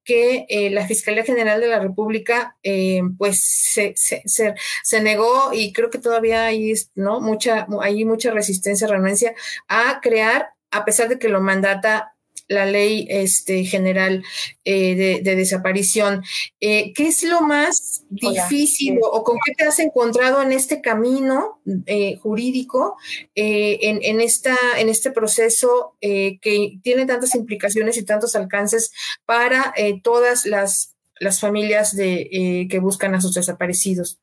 que 0.05 0.47
eh, 0.49 0.71
la 0.71 0.87
Fiscalía 0.87 1.25
General 1.25 1.61
de 1.61 1.69
la 1.69 1.79
República 1.79 2.57
eh, 2.63 3.03
pues 3.19 3.41
se, 3.41 3.95
se, 3.97 4.23
se, 4.25 5.03
negó 5.03 5.53
y 5.53 5.73
creo 5.73 5.91
que 5.91 5.99
todavía 5.99 6.47
hay 6.47 6.75
¿no? 6.95 7.21
mucha, 7.21 7.67
hay 7.81 8.05
mucha 8.05 8.31
resistencia, 8.31 8.87
renuencia 8.87 9.35
a 9.69 10.01
crear, 10.01 10.51
a 10.71 10.85
pesar 10.85 11.09
de 11.09 11.19
que 11.19 11.29
lo 11.29 11.41
mandata 11.41 12.12
la 12.53 12.67
ley 12.67 13.07
este, 13.09 13.65
general 13.65 14.23
eh, 14.65 15.21
de, 15.23 15.37
desaparición. 15.37 16.23
Eh, 16.61 16.93
¿Qué 16.93 17.09
es 17.09 17.23
lo 17.25 17.41
más 17.41 18.05
difícil 18.11 18.99
o, 19.03 19.25
con 19.25 19.39
qué 19.45 19.55
te 19.55 19.65
has 19.65 19.79
encontrado 19.79 20.43
en 20.43 20.53
este 20.53 20.81
camino 20.81 21.61
eh, 21.87 22.17
jurídico, 22.17 22.97
en, 23.35 24.21
esta, 24.21 24.57
en 24.79 24.89
este 24.89 25.11
proceso 25.11 25.97
que 26.01 26.79
tiene 26.83 27.07
tantas 27.07 27.35
implicaciones 27.35 27.97
y 27.97 28.05
tantos 28.05 28.37
alcances 28.37 28.93
para 29.25 29.75
todas 30.03 30.47
las, 30.47 30.95
las 31.19 31.41
familias 31.41 31.97
de, 31.97 32.69
que 32.71 32.79
buscan 32.79 33.15
a 33.15 33.21
sus 33.21 33.35
desaparecidos? 33.35 34.19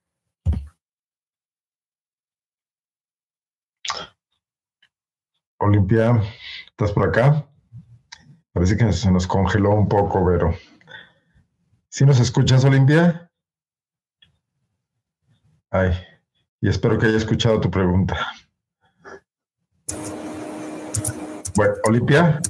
Olimpia, 5.57 6.21
¿estás 6.69 6.93
por 6.93 7.09
acá? 7.09 7.45
Parece 8.59 8.75
que 8.75 8.91
se 8.91 9.09
nos 9.09 9.25
congeló 9.25 9.69
un 9.69 9.87
poco, 9.87 10.25
Vero. 10.25 10.53
¿Sí 11.87 12.05
nos 12.05 12.19
escuchas, 12.19 12.65
Olimpia? 12.65 13.31
Ay, 15.69 15.93
y 16.59 16.67
espero 16.67 16.99
que 16.99 17.05
haya 17.05 17.15
escuchado 17.15 17.61
tu 17.61 17.71
pregunta. 17.71 18.17
Bueno, 21.55 21.73
Olimpia. 21.85 22.41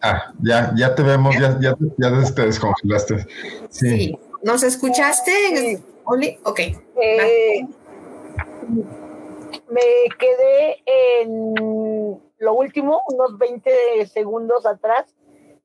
Ah, 0.00 0.32
ya, 0.40 0.72
ya 0.74 0.94
te 0.94 1.02
vemos, 1.02 1.34
ya, 1.38 1.60
ya, 1.60 1.76
ya 1.98 2.34
te 2.34 2.46
descongelaste. 2.46 3.26
Sí. 3.68 4.18
¿Nos 4.42 4.62
escuchaste, 4.62 5.82
Oli? 6.04 6.38
Ok. 6.44 6.60
Eh, 6.60 7.68
me 9.68 10.16
quedé 10.18 10.82
en 10.86 12.22
lo 12.38 12.54
último, 12.54 13.02
unos 13.08 13.36
20 13.36 14.06
segundos 14.06 14.64
atrás, 14.64 15.14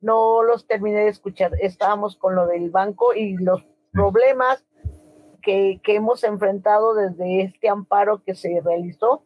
no 0.04 0.44
los 0.44 0.68
terminé 0.68 1.02
de 1.02 1.10
escuchar. 1.10 1.52
Estábamos 1.60 2.16
con 2.18 2.36
lo 2.36 2.48
del 2.48 2.70
banco 2.70 3.14
y 3.14 3.38
los 3.38 3.64
problemas 3.92 4.64
que, 5.42 5.80
hemos 5.86 6.24
enfrentado 6.24 6.96
desde 6.96 7.42
este 7.42 7.70
amparo 7.70 8.24
que 8.24 8.36
se 8.36 8.62
realizó. 8.64 9.26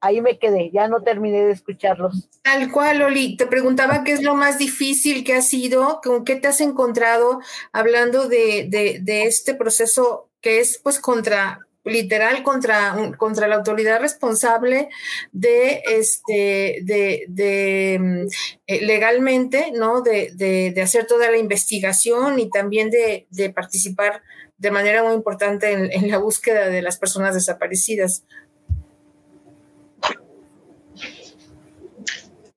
Ahí 0.00 0.20
me 0.20 0.38
quedé, 0.38 0.70
ya 0.72 0.88
no 0.88 1.02
terminé 1.02 1.44
de 1.44 1.52
escucharlos. 1.52 2.28
Tal 2.42 2.72
cual, 2.72 3.02
Oli. 3.02 3.36
Te 3.36 3.46
preguntaba 3.46 4.02
qué 4.02 4.12
es 4.12 4.22
lo 4.22 4.34
más 4.34 4.58
difícil 4.58 5.22
que 5.22 5.34
ha 5.34 5.42
sido, 5.42 6.00
con 6.02 6.24
qué 6.24 6.34
te 6.34 6.48
has 6.48 6.60
encontrado 6.60 7.40
hablando 7.72 8.28
de, 8.28 8.66
de, 8.68 8.98
de 9.00 9.24
este 9.24 9.54
proceso 9.54 10.28
que 10.40 10.58
es 10.58 10.80
pues 10.82 10.98
contra 10.98 11.60
literal 11.84 12.42
contra, 12.42 12.94
contra 13.16 13.48
la 13.48 13.56
autoridad 13.56 14.00
responsable 14.00 14.88
de 15.32 15.82
este 15.86 16.80
de, 16.84 17.24
de 17.28 17.98
mm, 18.00 18.26
eh, 18.66 18.86
legalmente 18.86 19.72
no 19.72 20.00
de, 20.02 20.32
de, 20.34 20.82
hacer 20.82 21.06
toda 21.06 21.30
la 21.30 21.38
investigación 21.38 22.38
y 22.38 22.50
también 22.50 22.90
de, 22.90 23.26
participar 23.54 24.22
de 24.58 24.70
manera 24.70 25.02
muy 25.02 25.14
importante 25.14 25.72
en, 25.72 26.10
la 26.10 26.18
búsqueda 26.18 26.68
de 26.68 26.82
las 26.82 26.98
personas 26.98 27.34
desaparecidas. 27.34 28.24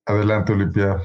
Adelante, 0.05 0.53
Olimpia. 0.53 1.01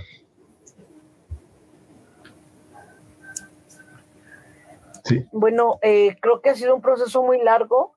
Sí. 5.04 5.26
Bueno, 5.32 5.78
eh, 5.80 6.16
creo 6.20 6.42
que 6.42 6.50
ha 6.50 6.54
sido 6.54 6.74
un 6.74 6.82
proceso 6.82 7.22
muy 7.22 7.42
largo 7.42 7.94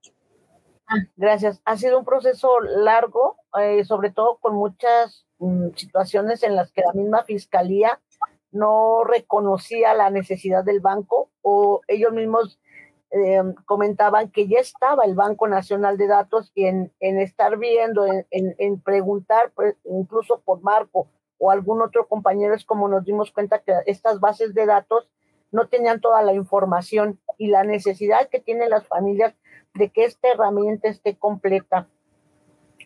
Gracias. 1.15 1.61
Ha 1.65 1.77
sido 1.77 1.99
un 1.99 2.05
proceso 2.05 2.59
largo, 2.59 3.37
eh, 3.59 3.83
sobre 3.85 4.11
todo 4.11 4.37
con 4.37 4.55
muchas 4.55 5.25
mm, 5.39 5.69
situaciones 5.75 6.43
en 6.43 6.55
las 6.55 6.71
que 6.71 6.81
la 6.81 6.93
misma 6.93 7.23
fiscalía 7.23 7.99
no 8.51 9.03
reconocía 9.03 9.93
la 9.93 10.09
necesidad 10.09 10.63
del 10.63 10.79
banco 10.79 11.31
o 11.41 11.81
ellos 11.87 12.13
mismos 12.13 12.59
eh, 13.11 13.41
comentaban 13.65 14.31
que 14.31 14.47
ya 14.47 14.59
estaba 14.59 15.05
el 15.05 15.15
Banco 15.15 15.47
Nacional 15.47 15.97
de 15.97 16.07
Datos 16.07 16.51
y 16.55 16.65
en, 16.65 16.91
estar 16.99 17.57
viendo, 17.57 18.05
en, 18.05 18.25
en, 18.31 18.81
preguntar, 18.81 19.51
pues, 19.53 19.75
incluso 19.83 20.41
por 20.43 20.61
Marco 20.61 21.07
o 21.37 21.51
algún 21.51 21.81
otro 21.81 22.07
compañero, 22.07 22.55
es 22.55 22.65
como 22.65 22.87
nos 22.87 23.05
dimos 23.05 23.31
cuenta 23.31 23.59
que 23.59 23.73
estas 23.85 24.19
bases 24.19 24.53
de 24.53 24.65
datos 24.65 25.09
no 25.51 25.67
tenían 25.67 26.01
toda 26.01 26.23
la 26.23 26.33
información 26.33 27.19
y 27.37 27.47
la 27.47 27.63
necesidad 27.63 28.29
que 28.29 28.39
tienen 28.39 28.71
las 28.71 28.87
familias 28.87 29.35
de 29.73 29.89
que 29.89 30.05
esta 30.05 30.29
herramienta 30.29 30.87
esté 30.87 31.15
completa. 31.15 31.87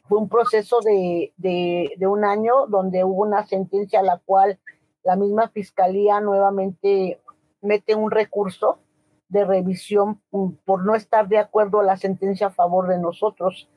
Fue 0.08 0.18
un 0.18 0.30
proceso 0.30 0.80
de, 0.82 1.34
de, 1.38 2.08
un 2.08 2.24
año 2.24 2.68
donde 2.68 3.04
hubo 3.04 3.24
una 3.24 3.46
sentencia 3.46 4.00
a 4.00 4.04
la 4.04 4.22
cual 4.26 4.58
la 5.04 5.18
misma 5.18 5.50
fiscalía 5.50 6.22
nuevamente 6.22 7.20
mete 7.62 7.96
un 7.96 8.10
recurso 8.10 8.80
de 9.28 9.44
revisión 9.44 10.22
por 10.64 10.86
no 10.86 10.96
estar 10.96 11.28
de 11.28 11.40
acuerdo 11.40 11.82
a 11.82 11.84
la 11.84 11.98
sentencia 11.98 12.48
a 12.48 12.52
favor 12.52 12.88
de 12.88 13.00
nosotros. 13.00 13.70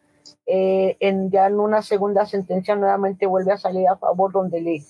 Eh, 0.46 0.96
en, 1.00 1.30
ya 1.30 1.46
en 1.48 1.58
una 1.58 1.82
segunda 1.82 2.26
sentencia 2.26 2.76
nuevamente 2.76 3.26
vuelve 3.26 3.52
a 3.52 3.58
salir 3.58 3.88
a 3.88 3.96
favor 3.96 4.30
donde 4.32 4.60
le, 4.60 4.84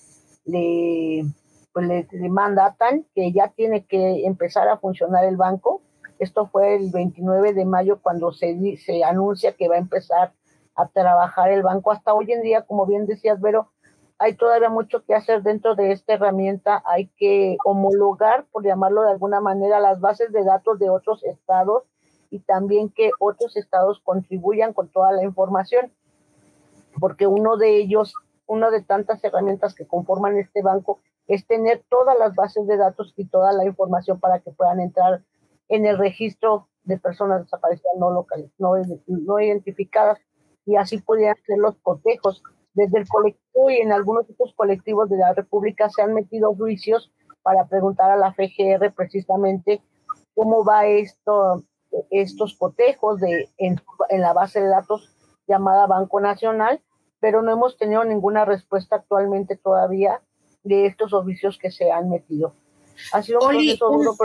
le, 0.45 1.25
pues 1.73 1.87
le, 1.87 2.07
le 2.11 2.29
mandatan 2.29 3.05
que 3.15 3.31
ya 3.31 3.47
tiene 3.47 3.85
que 3.85 4.25
empezar 4.27 4.67
a 4.67 4.77
funcionar 4.77 5.25
el 5.25 5.37
banco 5.37 5.81
esto 6.21 6.45
fue 6.45 6.75
el 6.75 6.91
29 6.91 7.53
de 7.53 7.65
mayo 7.65 7.99
cuando 7.99 8.31
se, 8.31 8.77
se 8.77 9.03
anuncia 9.03 9.53
que 9.53 9.67
va 9.67 9.75
a 9.75 9.79
empezar 9.79 10.33
a 10.75 10.87
trabajar 10.87 11.51
el 11.51 11.63
banco. 11.63 11.91
Hasta 11.91 12.13
hoy 12.13 12.31
en 12.31 12.43
día, 12.43 12.61
como 12.61 12.85
bien 12.85 13.07
decías, 13.07 13.41
Vero, 13.41 13.71
hay 14.19 14.35
todavía 14.35 14.69
mucho 14.69 15.03
que 15.03 15.15
hacer 15.15 15.41
dentro 15.41 15.73
de 15.73 15.91
esta 15.91 16.13
herramienta. 16.13 16.83
Hay 16.85 17.07
que 17.17 17.57
homologar, 17.65 18.45
por 18.51 18.63
llamarlo 18.63 19.01
de 19.01 19.09
alguna 19.09 19.41
manera, 19.41 19.79
las 19.79 19.99
bases 19.99 20.31
de 20.31 20.43
datos 20.43 20.77
de 20.77 20.91
otros 20.91 21.23
estados 21.23 21.85
y 22.29 22.37
también 22.37 22.89
que 22.89 23.09
otros 23.19 23.57
estados 23.57 23.99
contribuyan 24.03 24.73
con 24.73 24.89
toda 24.89 25.11
la 25.13 25.23
información, 25.23 25.91
porque 26.99 27.25
uno 27.25 27.57
de 27.57 27.77
ellos, 27.77 28.13
una 28.45 28.69
de 28.69 28.83
tantas 28.83 29.23
herramientas 29.23 29.73
que 29.73 29.87
conforman 29.87 30.37
este 30.37 30.61
banco, 30.61 30.99
es 31.25 31.47
tener 31.47 31.83
todas 31.89 32.15
las 32.19 32.35
bases 32.35 32.67
de 32.67 32.77
datos 32.77 33.15
y 33.17 33.25
toda 33.25 33.53
la 33.53 33.65
información 33.65 34.19
para 34.19 34.37
que 34.39 34.51
puedan 34.51 34.79
entrar 34.81 35.23
en 35.71 35.85
el 35.85 35.97
registro 35.97 36.67
de 36.83 36.97
personas 36.97 37.43
desaparecidas 37.43 37.93
no 37.97 38.11
locales, 38.11 38.51
no, 38.57 38.73
no 39.07 39.39
identificadas, 39.39 40.19
y 40.65 40.75
así 40.75 40.99
podían 40.99 41.35
ser 41.45 41.57
los 41.57 41.75
cotejos. 41.81 42.43
Desde 42.73 42.99
el 42.99 43.07
colectivo 43.07 43.69
y 43.69 43.77
en 43.77 43.91
algunos 43.91 44.29
otros 44.29 44.53
colectivos 44.55 45.09
de 45.09 45.17
la 45.17 45.33
República 45.33 45.89
se 45.89 46.01
han 46.01 46.13
metido 46.13 46.55
juicios 46.55 47.11
para 47.41 47.67
preguntar 47.67 48.11
a 48.11 48.15
la 48.15 48.31
FGR 48.33 48.93
precisamente 48.95 49.81
cómo 50.35 50.63
va 50.63 50.85
esto, 50.85 51.63
estos 52.11 52.55
cotejos 52.55 53.19
de, 53.19 53.49
en, 53.57 53.81
en 54.09 54.21
la 54.21 54.31
base 54.31 54.61
de 54.61 54.69
datos 54.69 55.13
llamada 55.47 55.87
Banco 55.87 56.21
Nacional 56.21 56.81
pero 57.21 57.41
no 57.41 57.53
hemos 57.53 57.77
tenido 57.77 58.03
ninguna 58.03 58.43
respuesta 58.43 58.97
actualmente 58.97 59.55
todavía 59.55 60.21
de 60.63 60.87
estos 60.87 61.13
oficios 61.13 61.57
que 61.57 61.71
se 61.71 61.91
han 61.91 62.09
metido. 62.09 62.55
Ha 63.13 63.21
sido 63.21 63.39
un 63.39 63.49
proceso 63.49 63.89
duro, 63.89 64.15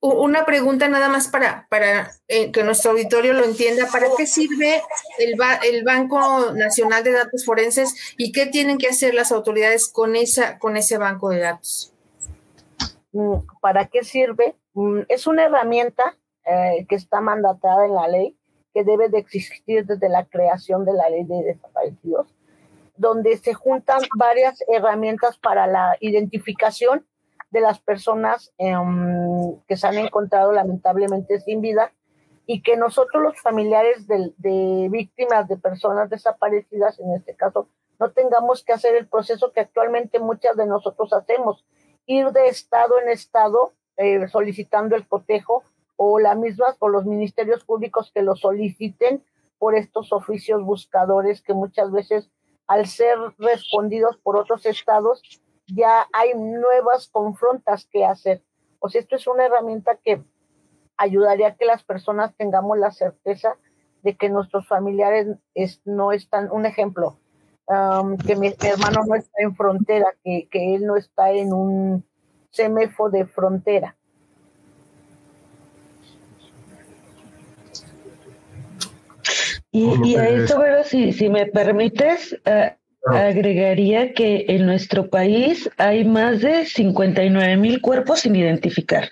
una 0.00 0.44
pregunta 0.44 0.88
nada 0.88 1.08
más 1.08 1.28
para, 1.28 1.66
para 1.68 2.10
eh, 2.28 2.52
que 2.52 2.62
nuestro 2.62 2.92
auditorio 2.92 3.32
lo 3.32 3.44
entienda. 3.44 3.88
¿Para 3.90 4.06
qué 4.16 4.26
sirve 4.26 4.82
el, 5.18 5.34
el 5.64 5.84
Banco 5.84 6.52
Nacional 6.52 7.02
de 7.02 7.12
Datos 7.12 7.44
Forenses 7.44 8.14
y 8.16 8.30
qué 8.32 8.46
tienen 8.46 8.78
que 8.78 8.88
hacer 8.88 9.14
las 9.14 9.32
autoridades 9.32 9.88
con, 9.88 10.14
esa, 10.14 10.58
con 10.58 10.76
ese 10.76 10.98
banco 10.98 11.30
de 11.30 11.40
datos? 11.40 11.92
Mm, 13.12 13.38
¿Para 13.60 13.86
qué 13.86 14.04
sirve? 14.04 14.54
Mm, 14.74 15.00
es 15.08 15.26
una 15.26 15.44
herramienta 15.44 16.16
eh, 16.44 16.86
que 16.88 16.94
está 16.94 17.20
mandatada 17.20 17.84
en 17.84 17.94
la 17.94 18.06
ley, 18.06 18.36
que 18.72 18.84
debe 18.84 19.08
de 19.08 19.18
existir 19.18 19.84
desde 19.84 20.08
la 20.08 20.24
creación 20.26 20.84
de 20.84 20.92
la 20.92 21.10
ley 21.10 21.24
de 21.24 21.42
desaparecidos, 21.42 22.32
donde 22.96 23.36
se 23.36 23.54
juntan 23.54 24.00
varias 24.16 24.62
herramientas 24.68 25.38
para 25.38 25.66
la 25.66 25.96
identificación 26.00 27.04
de 27.50 27.60
las 27.60 27.80
personas 27.80 28.52
em, 28.58 29.56
que 29.66 29.76
se 29.76 29.86
han 29.86 29.98
encontrado 29.98 30.52
lamentablemente 30.52 31.40
sin 31.40 31.60
vida 31.60 31.92
y 32.46 32.62
que 32.62 32.76
nosotros 32.76 33.22
los 33.22 33.40
familiares 33.40 34.06
de, 34.06 34.88
víctimas 34.90 35.48
de 35.48 35.56
personas 35.56 36.08
desaparecidas, 36.08 36.98
en 36.98 37.14
este 37.14 37.34
caso, 37.34 37.68
no 37.98 38.10
tengamos 38.12 38.64
que 38.64 38.72
hacer 38.72 38.94
el 38.96 39.06
proceso 39.06 39.52
que 39.52 39.60
actualmente 39.60 40.18
muchas 40.18 40.56
de 40.56 40.66
nosotros 40.66 41.12
hacemos, 41.12 41.64
ir 42.06 42.30
de 42.32 42.46
estado 42.46 42.98
en 43.00 43.10
estado 43.10 43.72
eh, 43.96 44.28
solicitando 44.28 44.96
el 44.96 45.06
cotejo 45.06 45.62
o 45.96 46.20
la 46.20 46.34
misma 46.36 46.76
o 46.78 46.88
los 46.88 47.04
ministerios 47.04 47.64
públicos 47.64 48.10
que 48.14 48.22
lo 48.22 48.36
soliciten 48.36 49.22
por 49.58 49.74
estos 49.74 50.12
oficios 50.12 50.62
buscadores 50.62 51.42
que 51.42 51.52
muchas 51.52 51.90
veces 51.90 52.30
al 52.66 52.86
ser 52.86 53.18
respondidos 53.38 54.16
por 54.18 54.36
otros 54.36 54.64
estados 54.64 55.22
ya 55.68 56.08
hay 56.12 56.34
nuevas 56.34 57.08
confrontas 57.08 57.86
que 57.86 58.04
hacer. 58.04 58.42
O 58.80 58.88
sea, 58.88 59.00
esto 59.00 59.16
es 59.16 59.26
una 59.26 59.46
herramienta 59.46 59.98
que 60.02 60.22
ayudaría 60.96 61.48
a 61.48 61.54
que 61.54 61.64
las 61.64 61.84
personas 61.84 62.34
tengamos 62.36 62.78
la 62.78 62.90
certeza 62.90 63.56
de 64.02 64.16
que 64.16 64.28
nuestros 64.28 64.66
familiares 64.66 65.26
no 65.84 66.12
están, 66.12 66.50
un 66.50 66.66
ejemplo, 66.66 67.18
um, 67.66 68.16
que 68.16 68.36
mi, 68.36 68.48
hermano 68.60 69.02
no 69.06 69.14
está 69.14 69.42
en 69.42 69.54
frontera, 69.54 70.14
que, 70.24 70.48
él 70.52 70.86
no 70.86 70.96
está 70.96 71.30
en 71.30 71.52
un 71.52 72.04
semefo 72.50 73.10
de 73.10 73.26
frontera. 73.26 73.96
Y, 79.70 80.16
a 80.16 80.28
eso, 80.28 80.58
pero 80.58 80.82
si, 80.82 81.12
si 81.12 81.28
me 81.28 81.46
permites, 81.46 82.32
uh, 82.46 82.74
Agregaría 83.06 84.12
que 84.12 84.46
en 84.48 84.66
nuestro 84.66 85.08
país 85.08 85.70
hay 85.78 86.04
más 86.04 86.40
de 86.40 86.66
59 86.66 87.56
mil 87.56 87.80
cuerpos 87.80 88.20
sin 88.20 88.36
identificar. 88.36 89.10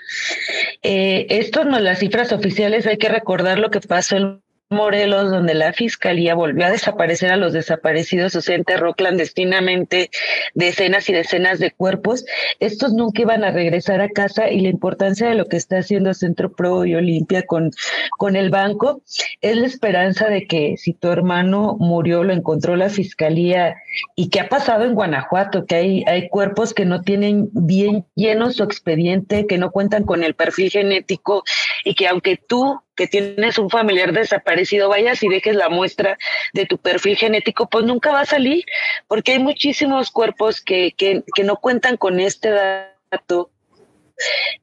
Eh, 0.83 1.27
esto 1.31 1.65
no 1.65 1.79
las 1.79 2.01
cifras 2.01 2.33
oficiales, 2.33 2.87
hay 2.87 2.99
que 2.99 3.09
recordar 3.09 3.59
lo 3.59 3.71
que 3.71 3.81
pasó 3.81 4.17
el 4.17 4.41
Morelos, 4.69 5.31
donde 5.31 5.55
la 5.55 5.73
fiscalía 5.73 6.35
volvió 6.35 6.67
a 6.67 6.71
desaparecer 6.71 7.31
a 7.31 7.37
los 7.37 7.53
desaparecidos, 7.53 8.35
o 8.35 8.41
sea, 8.41 8.57
enterró 8.57 8.95
clandestinamente 8.95 10.11
decenas 10.55 11.09
y 11.09 11.13
decenas 11.13 11.61
de 11.61 11.71
cuerpos. 11.71 12.25
Estos 12.59 12.93
nunca 12.93 13.23
iban 13.23 13.45
a 13.45 13.53
regresar 13.53 14.01
a 14.01 14.09
casa 14.09 14.51
y 14.51 14.61
la 14.61 14.69
importancia 14.69 15.29
de 15.29 15.37
lo 15.37 15.47
que 15.47 15.57
está 15.57 15.79
haciendo 15.79 16.15
Centro 16.15 16.53
Pro 16.53 16.85
y 16.85 16.97
Olimpia 16.97 17.45
con, 17.45 17.71
con 18.19 18.35
el 18.35 18.51
banco 18.51 19.03
es 19.41 19.57
la 19.57 19.67
esperanza 19.69 20.29
de 20.29 20.49
que 20.49 20.77
si 20.79 20.95
tu 20.95 21.13
hermano 21.13 21.77
murió, 21.79 22.25
lo 22.25 22.33
encontró 22.33 22.75
la 22.75 22.89
fiscalía 22.89 23.77
y 24.17 24.31
que 24.31 24.41
ha 24.41 24.49
pasado 24.49 24.85
en 24.85 24.95
Guanajuato, 24.95 25.65
que 25.65 25.77
hay, 25.77 26.05
hay 26.09 26.29
cuerpos 26.29 26.75
que 26.75 26.87
no 26.87 27.03
tienen 27.03 27.51
bien 27.53 28.05
lleno 28.17 28.51
su 28.51 28.65
expediente, 28.65 29.47
que 29.47 29.59
no 29.59 29.71
cuentan 29.71 30.03
con 30.03 30.25
el 30.25 30.35
perfil 30.35 30.71
genético 30.71 31.45
y 31.85 31.95
que 31.95 32.09
aunque 32.09 32.37
tú 32.37 32.81
que 32.97 33.07
tienes 33.07 33.59
un 33.59 33.71
familiar 33.71 34.13
desaparecido, 34.13 34.89
vayas 34.89 35.23
y 35.23 35.29
dejes 35.29 35.55
la 35.55 35.69
muestra 35.69 36.19
de 36.53 36.67
tu 36.67 36.79
perfil 36.79 37.17
genético, 37.17 37.69
pues 37.69 37.85
nunca 37.85 38.11
va 38.13 38.23
a 38.23 38.27
salir, 38.27 38.65
porque 39.07 39.33
hay 39.33 39.39
muchísimos 39.39 40.11
cuerpos 40.11 40.61
que, 40.61 40.93
que, 40.97 41.23
que 41.35 41.45
no 41.45 41.57
cuentan 41.57 41.97
con 41.97 42.19
este 42.21 42.51
dato 42.51 43.51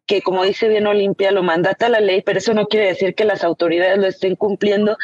que 0.05 0.21
como 0.21 0.43
dice 0.43 0.67
bien 0.67 0.87
Olimpia, 0.87 1.31
lo 1.31 1.43
mandata 1.43 1.89
la 1.89 1.99
ley, 1.99 2.21
pero 2.21 2.39
eso 2.39 2.53
no 2.53 2.67
quiere 2.67 2.87
decir 2.87 3.15
que 3.15 3.25
las 3.25 3.43
autoridades 3.43 3.97
lo 3.97 4.07
estén 4.07 4.35
cumpliendo. 4.35 4.97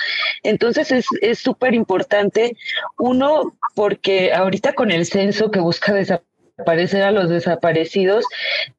Entonces 0.43 0.91
es 1.21 1.39
súper 1.39 1.73
importante, 1.73 2.57
uno, 2.97 3.55
porque 3.75 4.33
ahorita 4.33 4.73
con 4.73 4.91
el 4.91 5.05
censo 5.05 5.51
que 5.51 5.59
busca 5.59 5.93
desaparecer, 5.93 6.28
aparecer 6.59 7.03
a 7.03 7.11
los 7.11 7.29
desaparecidos, 7.29 8.25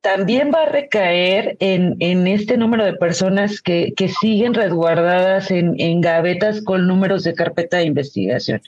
también 0.00 0.50
va 0.54 0.62
a 0.62 0.68
recaer 0.68 1.56
en, 1.60 1.96
en 2.00 2.26
este 2.26 2.56
número 2.56 2.84
de 2.84 2.94
personas 2.94 3.60
que, 3.60 3.92
que 3.96 4.08
siguen 4.08 4.54
resguardadas 4.54 5.50
en, 5.50 5.74
en, 5.78 6.00
gavetas 6.00 6.62
con 6.62 6.86
números 6.86 7.24
de 7.24 7.34
carpeta 7.34 7.78
de 7.78 7.84
investigación. 7.84 8.62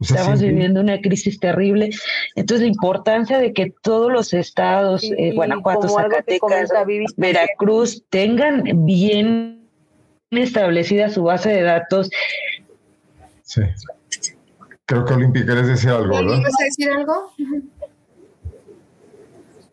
Estamos 0.00 0.40
viviendo 0.42 0.80
una 0.80 1.00
crisis 1.00 1.40
terrible. 1.40 1.90
Entonces, 2.34 2.66
la 2.66 2.72
importancia 2.72 3.38
de 3.38 3.52
que 3.52 3.72
todos 3.82 4.12
los 4.12 4.34
estados, 4.34 5.04
eh, 5.16 5.32
Guanajuato, 5.32 5.88
Zacatecas, 5.88 6.70
Veracruz, 7.16 8.04
tengan 8.10 8.84
bien 8.84 9.68
establecida 10.30 11.08
su 11.08 11.22
base 11.22 11.50
de 11.50 11.62
datos. 11.62 12.10
Sí. 13.42 13.62
Creo 14.86 15.04
que 15.04 15.14
Olimpia, 15.14 15.44
¿quieres 15.44 15.66
decir 15.66 15.90
algo, 15.90 16.16
verdad? 16.16 16.36
¿Quieres 16.36 16.54
decir 16.58 16.90
algo? 16.90 17.32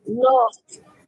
No, 0.08 0.48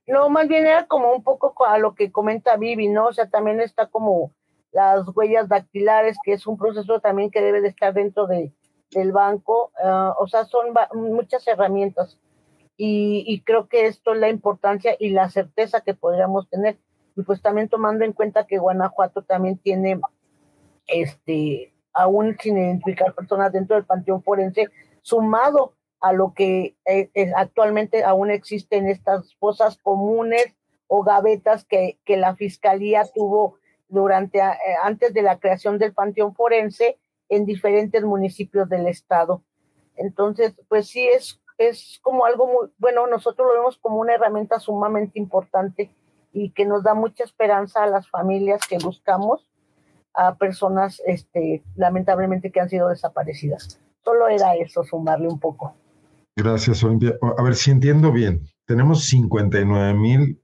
no, 0.07 0.29
más 0.29 0.47
bien 0.47 0.65
era 0.65 0.85
como 0.85 1.11
un 1.11 1.23
poco 1.23 1.53
a 1.65 1.77
lo 1.77 1.93
que 1.93 2.11
comenta 2.11 2.55
Vivi, 2.55 2.87
¿no? 2.87 3.07
O 3.07 3.13
sea, 3.13 3.29
también 3.29 3.59
está 3.59 3.87
como 3.87 4.31
las 4.71 5.05
huellas 5.13 5.49
dactilares, 5.49 6.15
que 6.23 6.33
es 6.33 6.47
un 6.47 6.57
proceso 6.57 7.01
también 7.01 7.29
que 7.29 7.41
debe 7.41 7.59
de 7.59 7.67
estar 7.67 7.93
dentro 7.93 8.27
de, 8.27 8.53
del 8.91 9.11
banco. 9.11 9.71
Ah, 9.83 10.15
o 10.17 10.27
sea, 10.27 10.45
son 10.45 10.73
muchas 10.93 11.45
herramientas. 11.47 12.17
Y, 12.77 13.25
y, 13.27 13.41
creo 13.41 13.67
que 13.67 13.87
esto 13.87 14.13
es 14.13 14.19
la 14.19 14.29
importancia 14.29 14.95
y 14.99 15.09
la 15.09 15.29
certeza 15.29 15.81
que 15.81 15.93
podríamos 15.93 16.49
tener. 16.49 16.77
Y 17.15 17.23
pues 17.23 17.41
también 17.41 17.67
tomando 17.67 18.05
en 18.05 18.13
cuenta 18.13 18.47
que 18.47 18.57
Guanajuato 18.57 19.21
también 19.21 19.57
tiene 19.57 19.99
este 20.87 21.72
aún 21.93 22.37
sin 22.39 22.57
identificar 22.57 23.13
personas 23.13 23.51
dentro 23.51 23.75
del 23.75 23.85
panteón 23.85 24.23
forense, 24.23 24.69
sumado 25.01 25.73
a 25.99 26.11
lo 26.13 26.33
que 26.33 26.75
eh, 26.85 27.09
actualmente 27.35 28.03
aún 28.03 28.31
existen 28.31 28.87
estas 28.87 29.35
fosas 29.35 29.77
comunes 29.77 30.45
o 30.87 31.03
gavetas 31.03 31.65
que, 31.65 31.99
que 32.03 32.17
la 32.17 32.35
fiscalía 32.35 33.05
tuvo 33.13 33.57
durante 33.87 34.39
eh, 34.39 34.53
antes 34.83 35.13
de 35.13 35.21
la 35.21 35.39
creación 35.39 35.77
del 35.77 35.93
panteón 35.93 36.35
forense 36.35 36.97
en 37.29 37.45
diferentes 37.45 38.03
municipios 38.03 38.67
del 38.67 38.87
estado. 38.87 39.43
Entonces, 39.95 40.53
pues 40.67 40.87
sí 40.87 41.07
es 41.07 41.39
es 41.57 41.99
como 42.01 42.25
algo 42.25 42.47
muy 42.47 42.69
bueno, 42.77 43.07
nosotros 43.07 43.47
lo 43.47 43.53
vemos 43.53 43.77
como 43.77 43.99
una 43.99 44.13
herramienta 44.13 44.59
sumamente 44.59 45.19
importante 45.19 45.91
y 46.31 46.49
que 46.51 46.65
nos 46.65 46.83
da 46.83 46.93
mucha 46.93 47.23
esperanza 47.23 47.83
a 47.83 47.87
las 47.87 48.09
familias 48.09 48.61
que 48.67 48.77
buscamos 48.77 49.47
a 50.13 50.35
personas, 50.35 51.01
este, 51.05 51.63
lamentablemente, 51.75 52.51
que 52.51 52.59
han 52.59 52.69
sido 52.69 52.89
desaparecidas. 52.89 53.79
Solo 54.03 54.27
era 54.27 54.55
eso, 54.55 54.83
sumarle 54.83 55.27
un 55.27 55.39
poco. 55.39 55.75
Gracias, 56.35 56.83
Olimpia. 56.83 57.15
A 57.37 57.43
ver 57.43 57.55
si 57.55 57.71
entiendo 57.71 58.11
bien. 58.11 58.41
Tenemos 58.65 59.05
59 59.05 59.93
mil 59.93 60.41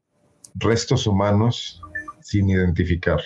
restos 0.55 1.07
humanos 1.07 1.81
sin 2.21 2.49
identificar. 2.49 3.19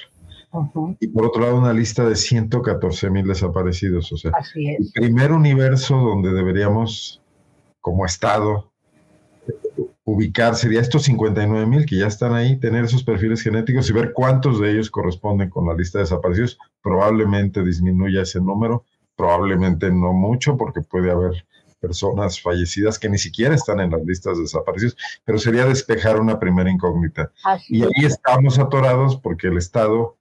Y 0.99 1.07
por 1.07 1.25
otro 1.25 1.41
lado, 1.41 1.57
una 1.57 1.73
lista 1.73 2.07
de 2.07 2.15
114 2.15 3.09
mil 3.09 3.27
desaparecidos. 3.27 4.11
O 4.11 4.17
sea, 4.17 4.31
el 4.55 4.91
primer 4.93 5.31
universo 5.31 5.95
donde 5.97 6.31
deberíamos, 6.31 7.21
como 7.81 8.05
Estado, 8.05 8.71
ubicar 10.05 10.55
sería 10.55 10.81
estos 10.81 11.03
59 11.03 11.65
mil 11.65 11.85
que 11.85 11.97
ya 11.97 12.07
están 12.07 12.33
ahí, 12.33 12.59
tener 12.59 12.83
esos 12.83 13.03
perfiles 13.03 13.41
genéticos 13.41 13.89
y 13.89 13.93
ver 13.93 14.11
cuántos 14.13 14.59
de 14.59 14.71
ellos 14.71 14.89
corresponden 14.89 15.49
con 15.49 15.67
la 15.67 15.73
lista 15.73 15.99
de 15.99 16.03
desaparecidos. 16.03 16.57
Probablemente 16.81 17.63
disminuya 17.63 18.23
ese 18.23 18.41
número, 18.41 18.83
probablemente 19.15 19.91
no 19.91 20.13
mucho, 20.13 20.57
porque 20.57 20.81
puede 20.81 21.11
haber 21.11 21.45
personas 21.79 22.41
fallecidas 22.41 22.97
que 22.97 23.09
ni 23.09 23.17
siquiera 23.17 23.55
están 23.55 23.79
en 23.81 23.91
las 23.91 24.03
listas 24.05 24.37
de 24.37 24.43
desaparecidos, 24.43 24.95
pero 25.25 25.37
sería 25.37 25.65
despejar 25.65 26.19
una 26.19 26.39
primera 26.39 26.69
incógnita. 26.69 27.31
y 27.67 27.83
ahí 27.83 28.05
estamos 28.05 28.57
atorados 28.57 29.17
porque 29.17 29.47
el 29.47 29.57
Estado 29.57 30.15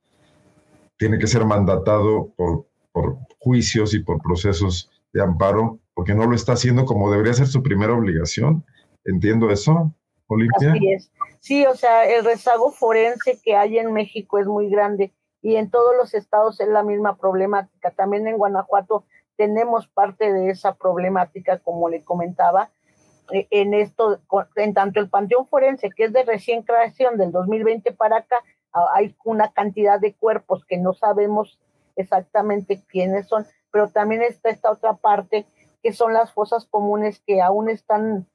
tiene 0.97 1.18
que 1.18 1.26
ser 1.26 1.45
mandatado 1.45 2.33
por, 2.37 2.66
por 2.93 3.16
juicios 3.39 3.95
y 3.95 4.01
por 4.01 4.20
procesos 4.20 4.91
de 5.12 5.22
amparo, 5.22 5.78
porque 5.95 6.14
no 6.14 6.26
lo 6.26 6.35
está 6.35 6.53
haciendo 6.53 6.85
como 6.85 7.11
debería 7.11 7.35
ser 7.35 7.47
su 7.47 7.62
primera 7.62 7.93
obligación 7.93 8.64
¿Entiendo 9.05 9.51
eso, 9.51 9.93
Olimpia? 10.27 10.73
Así 10.73 10.93
es. 10.93 11.13
Sí, 11.41 11.67
o 11.67 11.75
sea, 11.75 12.05
el 12.07 12.25
rezago 12.25 12.71
forense 12.71 13.41
que 13.43 13.57
hay 13.57 13.79
en 13.79 13.93
México 13.93 14.39
es 14.39 14.47
muy 14.47 14.71
grande 14.71 15.13
y 15.41 15.57
en 15.57 15.71
todos 15.71 15.97
los 15.97 16.15
estados 16.15 16.61
es 16.61 16.69
la 16.69 16.83
misma 16.83 17.17
problemática. 17.17 17.91
También 17.91 18.29
en 18.29 18.39
Guanajuato 18.39 19.05
tenemos 19.37 19.89
parte 19.89 20.33
de 20.33 20.51
esa 20.51 20.75
problemática, 20.75 21.59
como 21.59 21.89
le 21.89 22.05
comentaba, 22.05 22.71
eh, 23.33 23.49
en 23.51 23.75
esto, 23.75 24.21
en 24.57 24.75
tanto 24.75 25.01
el 25.01 25.09
Panteón 25.09 25.47
Forense, 25.49 25.91
que 25.91 26.05
es 26.05 26.13
de 26.13 26.23
recién 26.23 26.63
creación 26.63 27.17
del 27.19 27.33
2020 27.33 27.93
para 27.93 28.19
acá, 28.19 28.37
hay 28.95 29.15
una 29.25 29.53
cantidad 29.53 30.01
de 30.01 30.15
cuerpos 30.15 30.65
que 30.65 30.79
no 30.79 30.95
sabemos 30.95 31.59
exactamente 31.97 32.83
quiénes 32.89 33.29
son, 33.29 33.47
pero 33.71 33.89
también 33.89 34.23
está 34.23 34.51
esta 34.51 34.71
otra 34.71 34.95
parte 34.95 35.47
que 35.83 35.93
son 35.93 36.13
las 36.13 36.33
fosas 36.33 36.67
comunes 36.67 37.21
que 37.27 37.43
aún 37.43 37.69
están 37.69 38.27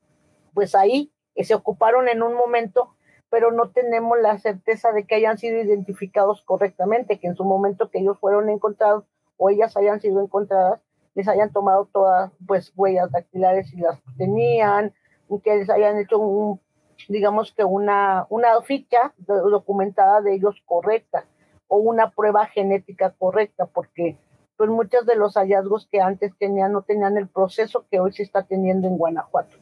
pues 0.57 0.73
ahí, 0.73 1.13
que 1.35 1.43
se 1.43 1.53
ocuparon 1.53 2.09
en 2.09 2.23
un 2.23 2.33
momento, 2.33 2.95
pero 3.29 3.51
no 3.51 3.69
tenemos 3.69 4.17
la 4.19 4.39
certeza 4.39 4.91
de 4.91 5.05
que 5.05 5.13
hayan 5.13 5.37
sido 5.37 5.61
identificados 5.61 6.41
correctamente, 6.41 7.19
que 7.19 7.27
en 7.27 7.35
su 7.35 7.45
momento 7.45 7.91
que 7.91 7.99
ellos 7.99 8.17
fueron 8.17 8.49
encontrados 8.49 9.03
o 9.37 9.51
ellas 9.51 9.77
hayan 9.77 10.01
sido 10.01 10.19
encontradas, 10.19 10.81
les 11.13 11.27
hayan 11.27 11.53
tomado 11.53 11.85
todas 11.93 12.31
pues 12.47 12.73
huellas 12.75 13.11
dactilares 13.11 13.71
y 13.71 13.81
las 13.81 13.99
tenían, 14.17 14.95
que 15.43 15.57
les 15.57 15.69
hayan 15.69 15.99
hecho 15.99 16.17
un, 16.17 16.59
digamos 17.07 17.51
que 17.51 17.63
una, 17.63 18.25
una 18.31 18.59
ficha 18.63 19.13
documentada 19.27 20.21
de 20.21 20.33
ellos 20.33 20.63
correcta 20.65 21.25
o 21.67 21.77
una 21.77 22.09
prueba 22.09 22.47
genética 22.47 23.11
correcta, 23.11 23.67
porque 23.67 24.17
pues 24.57 24.71
muchos 24.71 25.05
de 25.05 25.17
los 25.17 25.35
hallazgos 25.35 25.87
que 25.91 26.01
antes 26.01 26.35
tenían 26.39 26.71
no 26.71 26.81
tenían 26.81 27.15
el 27.15 27.27
proceso 27.27 27.85
que 27.91 27.99
hoy 27.99 28.11
se 28.11 28.23
está 28.23 28.41
teniendo 28.41 28.87
en 28.87 28.97
Guanajuato. 28.97 29.55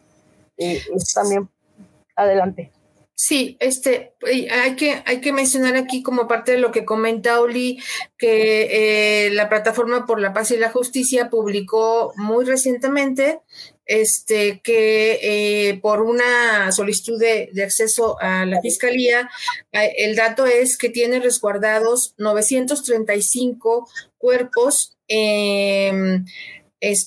Eh, 0.57 0.81
también 1.13 1.49
adelante. 2.15 2.71
Sí, 3.17 3.55
este, 3.61 4.13
hay 4.51 4.75
que, 4.75 5.01
hay 5.05 5.21
que 5.21 5.31
mencionar 5.31 5.77
aquí 5.77 6.03
como 6.03 6.27
parte 6.27 6.51
de 6.51 6.57
lo 6.57 6.73
que 6.73 6.83
comenta 6.83 7.39
Oli, 7.39 7.79
que 8.17 9.27
eh, 9.27 9.29
la 9.29 9.47
Plataforma 9.47 10.05
por 10.05 10.19
la 10.19 10.33
Paz 10.33 10.51
y 10.51 10.57
la 10.57 10.69
Justicia 10.69 11.29
publicó 11.29 12.11
muy 12.17 12.43
recientemente 12.43 13.39
este, 13.85 14.59
que 14.61 15.19
eh, 15.21 15.79
por 15.79 16.01
una 16.01 16.71
solicitud 16.73 17.17
de, 17.17 17.51
acceso 17.63 18.19
a 18.19 18.45
la 18.45 18.59
Fiscalía, 18.61 19.29
el 19.71 20.15
dato 20.15 20.45
es 20.45 20.77
que 20.77 20.89
tiene 20.89 21.21
resguardados 21.21 22.15
935 22.17 23.87
cuerpos 24.17 24.97
em, 25.07 26.25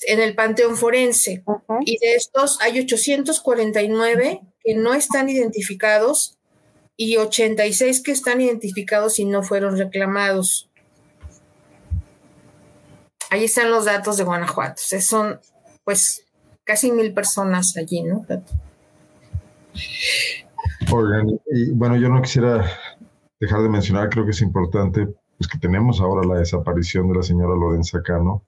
en 0.07 0.20
el 0.20 0.35
Panteón 0.35 0.76
Forense 0.76 1.45
y 1.83 1.99
de 1.99 2.14
estos 2.14 2.61
hay 2.61 2.81
849 2.81 4.41
que 4.64 4.74
no 4.74 4.95
están 4.95 5.29
identificados 5.29 6.39
y 6.97 7.16
86 7.16 8.03
que 8.03 8.11
están 8.11 8.41
identificados 8.41 9.18
y 9.18 9.24
no 9.24 9.43
fueron 9.43 9.79
reclamados. 9.79 10.68
Ahí 13.31 13.45
están 13.45 13.70
los 13.70 13.85
datos 13.85 14.16
de 14.16 14.24
Guanajuato. 14.24 14.83
son, 15.01 15.39
pues, 15.85 16.24
casi 16.64 16.91
mil 16.91 17.12
personas 17.12 17.76
allí, 17.76 18.03
¿no? 18.03 18.26
Oigan, 20.93 21.41
y 21.53 21.70
bueno, 21.72 21.97
yo 21.97 22.09
no 22.09 22.20
quisiera 22.22 22.64
dejar 23.39 23.62
de 23.62 23.68
mencionar, 23.68 24.09
creo 24.09 24.24
que 24.24 24.33
es 24.33 24.41
importante, 24.41 25.07
pues 25.37 25.49
que 25.49 25.59
tenemos 25.59 26.01
ahora 26.01 26.26
la 26.26 26.41
desaparición 26.41 27.09
de 27.09 27.16
la 27.16 27.22
señora 27.22 27.55
Lorenza 27.55 28.03
Cano, 28.03 28.48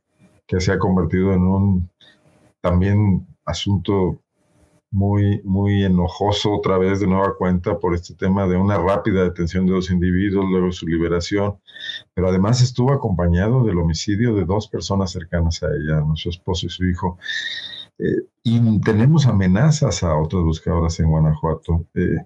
que 0.50 0.60
se 0.60 0.72
ha 0.72 0.80
convertido 0.80 1.32
en 1.32 1.42
un 1.42 1.90
también 2.60 3.24
asunto 3.44 4.20
muy, 4.90 5.40
muy 5.44 5.84
enojoso 5.84 6.52
otra 6.52 6.76
vez 6.76 6.98
de 6.98 7.06
nueva 7.06 7.36
cuenta 7.36 7.78
por 7.78 7.94
este 7.94 8.16
tema 8.16 8.48
de 8.48 8.56
una 8.56 8.76
rápida 8.76 9.22
detención 9.22 9.64
de 9.64 9.74
dos 9.74 9.92
individuos, 9.92 10.50
luego 10.50 10.72
su 10.72 10.88
liberación, 10.88 11.60
pero 12.14 12.30
además 12.30 12.60
estuvo 12.62 12.92
acompañado 12.92 13.62
del 13.62 13.78
homicidio 13.78 14.34
de 14.34 14.44
dos 14.44 14.66
personas 14.66 15.12
cercanas 15.12 15.62
a 15.62 15.68
ella, 15.68 16.04
su 16.16 16.30
esposo 16.30 16.66
y 16.66 16.70
su 16.70 16.84
hijo. 16.84 17.16
Eh, 18.00 18.26
y 18.42 18.80
tenemos 18.80 19.26
amenazas 19.26 20.02
a 20.02 20.16
otras 20.16 20.42
buscadoras 20.42 20.98
en 20.98 21.10
Guanajuato. 21.10 21.86
Eh, 21.94 22.16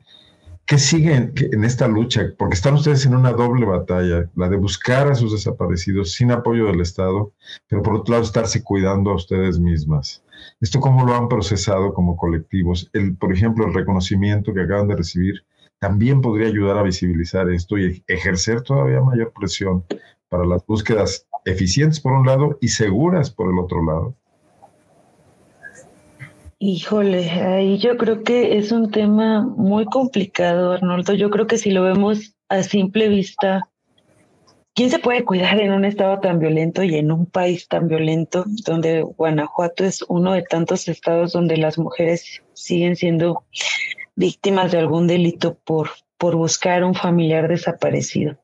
¿Qué 0.66 0.78
sigue 0.78 1.14
en, 1.14 1.64
esta 1.64 1.86
lucha? 1.88 2.32
Porque 2.38 2.54
están 2.54 2.74
ustedes 2.74 3.04
en 3.04 3.14
una 3.14 3.32
doble 3.32 3.66
batalla, 3.66 4.30
la 4.34 4.48
de 4.48 4.56
buscar 4.56 5.08
a 5.08 5.14
sus 5.14 5.32
desaparecidos 5.32 6.12
sin 6.12 6.30
apoyo 6.30 6.66
del 6.66 6.80
Estado, 6.80 7.34
pero 7.68 7.82
por 7.82 7.96
otro 7.96 8.12
lado 8.12 8.24
estarse 8.24 8.64
cuidando 8.64 9.10
a 9.10 9.16
ustedes 9.16 9.58
mismas. 9.58 10.24
¿Esto 10.62 10.80
cómo 10.80 11.04
lo 11.04 11.14
han 11.14 11.28
procesado 11.28 11.92
como 11.92 12.16
colectivos? 12.16 12.88
El, 12.94 13.14
por 13.14 13.32
ejemplo, 13.32 13.66
el 13.66 13.74
reconocimiento 13.74 14.54
que 14.54 14.62
acaban 14.62 14.88
de 14.88 14.96
recibir 14.96 15.44
también 15.80 16.22
podría 16.22 16.48
ayudar 16.48 16.78
a 16.78 16.82
visibilizar 16.82 17.50
esto 17.50 17.76
y 17.76 18.02
ejercer 18.06 18.62
todavía 18.62 19.02
mayor 19.02 19.34
presión 19.38 19.84
para 20.30 20.46
las 20.46 20.64
búsquedas 20.64 21.26
eficientes 21.44 22.00
por 22.00 22.12
un 22.12 22.26
lado 22.26 22.56
y 22.62 22.68
seguras 22.68 23.30
por 23.30 23.52
el 23.52 23.58
otro 23.58 23.84
lado. 23.84 24.16
Híjole, 26.66 27.28
ahí 27.28 27.76
yo 27.76 27.98
creo 27.98 28.22
que 28.22 28.56
es 28.56 28.72
un 28.72 28.90
tema 28.90 29.42
muy 29.42 29.84
complicado, 29.84 30.72
Arnoldo. 30.72 31.12
Yo 31.12 31.28
creo 31.28 31.46
que 31.46 31.58
si 31.58 31.70
lo 31.70 31.82
vemos 31.82 32.36
a 32.48 32.62
simple 32.62 33.08
vista, 33.08 33.68
¿quién 34.74 34.88
se 34.88 34.98
puede 34.98 35.26
cuidar 35.26 35.60
en 35.60 35.72
un 35.72 35.84
estado 35.84 36.20
tan 36.20 36.38
violento 36.38 36.82
y 36.82 36.94
en 36.94 37.12
un 37.12 37.26
país 37.26 37.68
tan 37.68 37.86
violento, 37.86 38.46
donde 38.64 39.02
Guanajuato 39.02 39.84
es 39.84 40.06
uno 40.08 40.32
de 40.32 40.40
tantos 40.40 40.88
estados 40.88 41.32
donde 41.32 41.58
las 41.58 41.76
mujeres 41.76 42.42
siguen 42.54 42.96
siendo 42.96 43.44
víctimas 44.16 44.72
de 44.72 44.78
algún 44.78 45.06
delito 45.06 45.58
por, 45.66 45.90
por 46.16 46.34
buscar 46.34 46.82
un 46.82 46.94
familiar 46.94 47.46
desaparecido? 47.46 48.38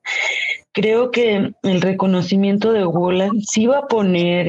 Creo 0.72 1.10
que 1.10 1.54
el 1.62 1.80
reconocimiento 1.80 2.72
de 2.72 2.84
Wola 2.84 3.30
sí 3.46 3.66
va 3.66 3.78
a 3.78 3.86
poner 3.88 4.46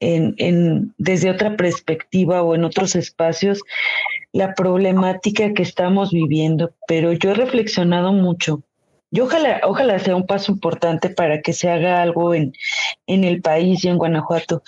en 0.00 0.94
desde 0.98 1.30
otra 1.30 1.56
perspectiva 1.56 2.42
o 2.42 2.54
en 2.54 2.64
otros 2.64 2.96
espacios 2.96 3.62
la 4.32 4.54
problemática 4.54 5.54
que 5.54 5.62
estamos 5.62 6.10
viviendo, 6.10 6.74
pero 6.86 7.12
yo 7.12 7.30
he 7.30 7.34
reflexionado 7.34 8.12
mucho. 8.12 8.62
Y 9.10 9.20
ojalá, 9.20 9.60
ojalá 9.64 9.98
sea 9.98 10.16
un 10.16 10.26
paso 10.26 10.52
importante 10.52 11.08
para 11.08 11.40
que 11.40 11.52
se 11.52 11.70
haga 11.70 12.02
algo 12.02 12.34
en, 12.34 12.52
en 13.06 13.24
el 13.24 13.40
país 13.40 13.84
y 13.84 13.88
en 13.88 13.98
Guanajuato. 13.98 14.62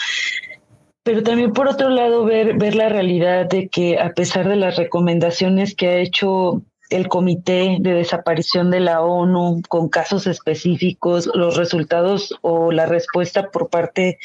Pero 1.02 1.22
también 1.22 1.52
por 1.52 1.68
otro 1.68 1.90
lado 1.90 2.24
ver, 2.24 2.56
ver 2.56 2.74
la 2.74 2.88
realidad 2.88 3.46
de 3.46 3.68
que 3.68 3.98
a 3.98 4.14
pesar 4.14 4.48
de 4.48 4.56
las 4.56 4.76
recomendaciones 4.76 5.74
que 5.74 5.88
ha 5.88 5.96
hecho 5.98 6.62
el 6.90 7.08
Comité 7.08 7.76
de 7.80 7.94
Desaparición 7.94 8.70
de 8.70 8.80
la 8.80 9.02
ONU 9.02 9.62
con 9.68 9.88
casos 9.88 10.26
específicos, 10.26 11.30
los 11.34 11.56
resultados 11.56 12.38
o 12.42 12.72
la 12.72 12.86
respuesta 12.86 13.50
por 13.50 13.68
parte 13.68 14.18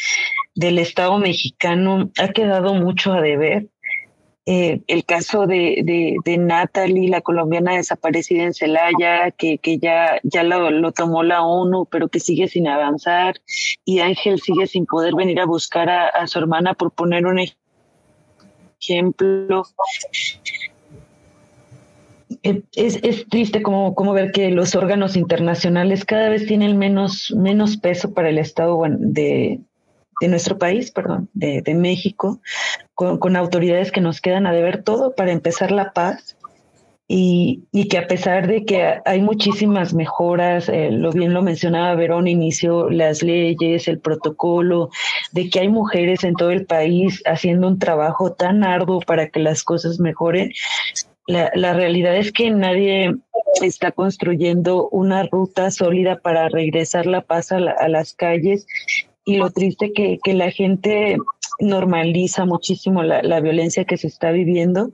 del 0.55 0.79
Estado 0.79 1.17
mexicano 1.17 2.11
ha 2.17 2.29
quedado 2.29 2.73
mucho 2.73 3.13
a 3.13 3.21
deber. 3.21 3.67
Eh, 4.45 4.81
el 4.87 5.05
caso 5.05 5.47
de, 5.47 5.83
de, 5.85 6.17
de, 6.25 6.37
Natalie, 6.37 7.07
la 7.07 7.21
colombiana 7.21 7.75
desaparecida 7.75 8.43
en 8.43 8.53
Celaya, 8.53 9.31
que, 9.31 9.57
que 9.57 9.77
ya, 9.77 10.19
ya 10.23 10.43
lo, 10.43 10.69
lo, 10.69 10.91
tomó 10.91 11.23
la 11.23 11.43
ONU, 11.43 11.85
pero 11.85 12.09
que 12.09 12.19
sigue 12.19 12.49
sin 12.49 12.67
avanzar, 12.67 13.35
y 13.85 13.99
Ángel 13.99 14.41
sigue 14.41 14.67
sin 14.67 14.85
poder 14.85 15.15
venir 15.15 15.39
a 15.39 15.45
buscar 15.45 15.89
a, 15.89 16.07
a 16.07 16.27
su 16.27 16.39
hermana, 16.39 16.73
por 16.73 16.91
poner 16.91 17.25
un 17.25 17.39
ejemplo. 18.81 19.63
Es, 22.43 22.99
es, 23.01 23.25
triste 23.29 23.61
como, 23.61 23.95
como, 23.95 24.11
ver 24.11 24.33
que 24.33 24.51
los 24.51 24.75
órganos 24.75 25.15
internacionales 25.15 26.03
cada 26.03 26.27
vez 26.27 26.45
tienen 26.45 26.77
menos, 26.77 27.33
menos 27.37 27.77
peso 27.77 28.13
para 28.13 28.29
el 28.29 28.37
Estado 28.37 28.77
de, 28.99 29.61
de 30.19 30.27
nuestro 30.27 30.57
país, 30.57 30.91
perdón, 30.91 31.29
de, 31.33 31.61
de 31.61 31.73
México, 31.73 32.41
con, 32.95 33.17
con, 33.17 33.37
autoridades 33.37 33.93
que 33.93 34.01
nos 34.01 34.19
quedan 34.19 34.45
a 34.45 34.51
deber 34.51 34.83
todo 34.83 35.15
para 35.15 35.31
empezar 35.31 35.71
la 35.71 35.93
paz. 35.93 36.37
Y, 37.05 37.65
y 37.71 37.89
que 37.89 37.97
a 37.97 38.07
pesar 38.07 38.47
de 38.47 38.63
que 38.65 38.95
hay 39.05 39.21
muchísimas 39.21 39.93
mejoras, 39.93 40.67
eh, 40.69 40.89
lo 40.89 41.11
bien 41.11 41.33
lo 41.33 41.43
mencionaba 41.43 41.93
Verón, 41.95 42.27
inició 42.27 42.89
las 42.89 43.21
leyes, 43.21 43.87
el 43.87 43.99
protocolo, 43.99 44.89
de 45.31 45.49
que 45.49 45.59
hay 45.59 45.67
mujeres 45.67 46.23
en 46.23 46.33
todo 46.35 46.51
el 46.51 46.65
país 46.65 47.21
haciendo 47.25 47.67
un 47.67 47.77
trabajo 47.77 48.31
tan 48.33 48.63
arduo 48.63 48.99
para 49.01 49.27
que 49.29 49.41
las 49.41 49.63
cosas 49.63 49.99
mejoren, 49.99 50.53
la, 51.27 51.51
la, 51.55 51.73
realidad 51.73 52.15
es 52.17 52.31
que 52.31 52.51
nadie 52.51 53.15
está 53.61 53.91
construyendo 53.91 54.89
una 54.89 55.23
ruta 55.23 55.71
sólida 55.71 56.17
para 56.17 56.49
regresar 56.49 57.05
la 57.05 57.21
paz 57.21 57.51
a, 57.51 57.59
las 57.59 58.13
calles 58.13 58.67
y 59.25 59.37
lo 59.37 59.49
triste 59.51 59.93
que, 59.93 60.19
que 60.23 60.33
la 60.33 60.51
gente 60.51 61.17
normaliza 61.59 62.45
muchísimo 62.45 63.03
la, 63.03 63.21
la, 63.21 63.39
violencia 63.39 63.85
que 63.85 63.97
se 63.97 64.07
está 64.07 64.31
viviendo. 64.31 64.91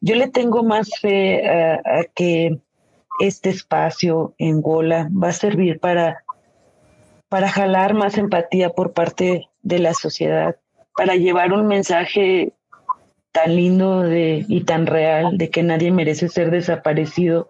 Yo 0.00 0.14
le 0.16 0.28
tengo 0.28 0.62
más 0.62 0.90
fe 1.00 1.48
a, 1.48 1.74
a 1.74 2.04
que 2.14 2.58
este 3.20 3.50
espacio 3.50 4.34
en 4.38 4.60
Gola 4.60 5.08
va 5.10 5.28
a 5.28 5.32
servir 5.32 5.78
para, 5.80 6.24
para 7.28 7.48
jalar 7.48 7.94
más 7.94 8.18
empatía 8.18 8.70
por 8.70 8.92
parte 8.92 9.48
de 9.62 9.78
la 9.78 9.94
sociedad, 9.94 10.56
para 10.96 11.14
llevar 11.14 11.52
un 11.52 11.66
mensaje 11.66 12.52
tan 13.32 13.56
lindo 13.56 14.02
de, 14.02 14.44
y 14.46 14.60
tan 14.64 14.86
real 14.86 15.38
de 15.38 15.50
que 15.50 15.62
nadie 15.62 15.90
merece 15.90 16.28
ser 16.28 16.50
desaparecido, 16.50 17.48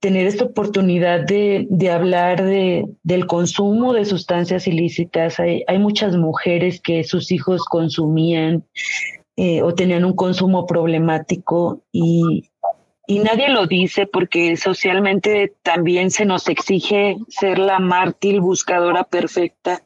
tener 0.00 0.26
esta 0.26 0.44
oportunidad 0.44 1.20
de, 1.20 1.68
hablar 1.90 2.44
de, 2.44 2.86
del 3.02 3.26
consumo 3.26 3.92
de 3.92 4.04
sustancias 4.04 4.66
ilícitas. 4.66 5.38
Hay, 5.38 5.78
muchas 5.78 6.16
mujeres 6.16 6.80
que 6.80 7.04
sus 7.04 7.30
hijos 7.30 7.62
consumían 7.64 8.64
eh, 9.36 9.62
o 9.62 9.74
tenían 9.74 10.04
un 10.04 10.16
consumo 10.16 10.66
problemático 10.66 11.82
y, 11.92 12.50
y 13.06 13.18
nadie 13.18 13.48
lo 13.48 13.66
dice 13.66 14.06
porque 14.06 14.56
socialmente 14.56 15.52
también 15.62 16.10
se 16.10 16.24
nos 16.24 16.48
exige 16.48 17.16
ser 17.28 17.58
la 17.58 17.78
mártir 17.78 18.40
buscadora 18.40 19.04
perfecta. 19.04 19.82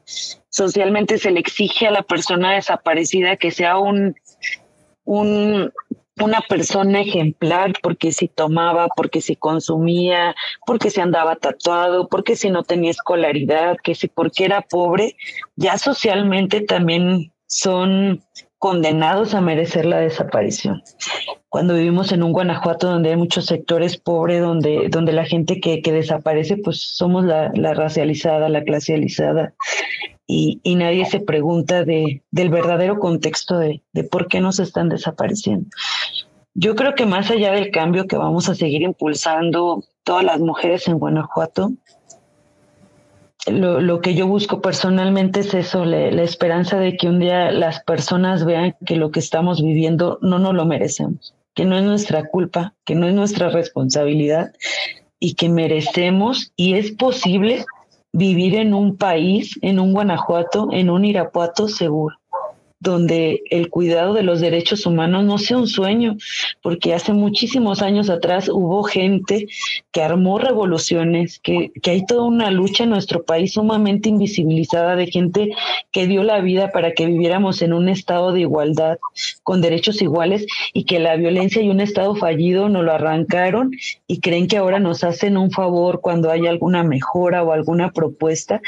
Socialmente 0.49 1.17
se 1.17 1.31
le 1.31 1.39
exige 1.39 1.87
a 1.87 1.91
la 1.91 2.03
persona 2.03 2.53
desaparecida 2.53 3.35
que 3.35 3.51
sea 3.51 3.77
un, 3.79 4.15
un, 5.05 5.71
una 6.19 6.41
persona 6.41 7.01
ejemplar 7.01 7.73
porque 7.81 8.11
si 8.11 8.27
tomaba, 8.27 8.87
porque 8.95 9.21
si 9.21 9.35
consumía, 9.35 10.35
porque 10.65 10.89
si 10.89 11.01
andaba 11.01 11.35
tatuado, 11.35 12.07
porque 12.07 12.35
si 12.35 12.49
no 12.49 12.63
tenía 12.63 12.91
escolaridad, 12.91 13.77
que 13.83 13.95
si 13.95 14.07
porque 14.07 14.45
era 14.45 14.61
pobre, 14.61 15.15
ya 15.55 15.77
socialmente 15.77 16.61
también 16.61 17.31
son 17.47 18.23
condenados 18.57 19.35
a 19.35 19.41
merecer 19.41 19.85
la 19.85 19.99
desaparición. 19.99 20.81
Cuando 21.49 21.75
vivimos 21.75 22.11
en 22.11 22.23
un 22.23 22.31
Guanajuato 22.31 22.87
donde 22.87 23.11
hay 23.11 23.15
muchos 23.15 23.45
sectores 23.45 23.97
pobres, 23.97 24.41
donde, 24.41 24.87
donde 24.89 25.13
la 25.13 25.25
gente 25.25 25.59
que, 25.59 25.81
que 25.81 25.91
desaparece, 25.91 26.57
pues 26.57 26.81
somos 26.81 27.25
la, 27.25 27.51
la 27.53 27.73
racializada, 27.73 28.49
la 28.49 28.63
clasializada, 28.63 29.53
y, 30.27 30.59
y, 30.63 30.75
nadie 30.75 31.05
se 31.05 31.19
pregunta 31.19 31.83
de, 31.83 32.23
del 32.31 32.49
verdadero 32.49 32.99
contexto 32.99 33.57
de, 33.57 33.83
de 33.93 34.03
por 34.03 34.27
qué 34.27 34.41
nos 34.41 34.59
están 34.59 34.89
desapareciendo. 34.89 35.67
Yo 36.55 36.75
creo 36.75 36.95
que 36.95 37.05
más 37.05 37.29
allá 37.29 37.51
del 37.51 37.69
cambio 37.69 38.07
que 38.07 38.17
vamos 38.17 38.49
a 38.49 38.55
seguir 38.55 38.81
impulsando 38.81 39.83
todas 40.03 40.23
las 40.23 40.39
mujeres 40.39 40.87
en 40.87 40.97
Guanajuato, 40.97 41.73
lo, 43.47 43.79
lo, 43.79 44.01
que 44.01 44.15
yo 44.15 44.25
busco 44.27 44.61
personalmente 44.61 45.41
es 45.41 45.53
eso, 45.53 45.85
la, 45.85 46.09
la, 46.09 46.23
esperanza 46.23 46.79
de 46.79 46.97
que 46.97 47.07
un 47.07 47.19
día 47.19 47.51
las 47.51 47.83
personas 47.83 48.43
vean 48.43 48.75
que 48.85 48.95
lo 48.95 49.11
que 49.11 49.19
estamos 49.19 49.61
viviendo 49.61 50.17
no 50.21 50.39
nos 50.39 50.55
lo 50.55 50.65
merecemos, 50.65 51.35
que 51.53 51.65
no 51.65 51.77
es 51.77 51.83
nuestra 51.83 52.27
culpa, 52.27 52.73
que 52.85 52.95
no 52.95 53.07
es 53.07 53.13
nuestra 53.13 53.49
responsabilidad 53.49 54.51
y 55.19 55.35
que 55.35 55.49
merecemos 55.49 56.51
y 56.55 56.73
es 56.75 56.91
posible 56.91 57.65
vivir 58.15 58.55
en 58.55 58.73
un 58.73 58.97
país, 58.97 59.59
en 59.61 59.79
un 59.79 59.91
Guanajuato, 59.91 60.69
en 60.71 60.89
un 60.89 61.05
Irapuato 61.05 61.67
seguro 61.67 62.17
donde 62.85 63.41
el 63.49 63.69
cuidado 63.69 64.13
de 64.13 64.23
los 64.23 64.39
derechos 64.39 64.85
humanos 64.85 65.25
no 65.25 65.37
sea 65.39 65.57
un 65.57 65.67
sueño, 65.67 66.15
porque 66.61 66.93
hace 66.93 67.11
muchísimos 67.11 67.81
años 67.81 68.09
atrás 68.09 68.47
hubo 68.47 68.83
gente 68.83 69.47
que 69.91 70.03
armó 70.03 70.37
revoluciones, 70.37 71.39
que, 71.39 71.71
que, 71.81 71.91
hay 71.91 72.05
toda 72.05 72.23
una 72.23 72.51
lucha 72.51 72.83
en 72.83 72.91
nuestro 72.91 73.23
país 73.23 73.53
sumamente 73.53 74.09
invisibilizada 74.09 74.95
de 74.95 75.07
gente 75.07 75.49
que 75.91 76.07
dio 76.07 76.23
la 76.23 76.39
vida 76.41 76.71
para 76.71 76.93
que 76.93 77.07
viviéramos 77.07 77.61
en 77.61 77.73
un 77.73 77.89
estado 77.89 78.31
de 78.31 78.41
igualdad, 78.41 78.99
con 79.43 79.61
derechos 79.61 80.01
iguales, 80.01 80.45
y 80.71 80.85
que 80.85 80.99
la 80.99 81.15
violencia 81.15 81.61
y 81.61 81.69
un 81.69 81.81
estado 81.81 82.15
fallido 82.15 82.69
nos 82.69 82.85
lo 82.85 82.93
arrancaron 82.93 83.71
y 84.07 84.19
creen 84.19 84.47
que 84.47 84.57
ahora 84.57 84.79
nos 84.79 85.03
hacen 85.03 85.37
un 85.37 85.49
favor 85.49 86.01
cuando 86.01 86.29
hay 86.29 86.45
alguna 86.45 86.83
mejora 86.83 87.43
o 87.43 87.51
alguna 87.51 87.91
propuesta 87.91 88.61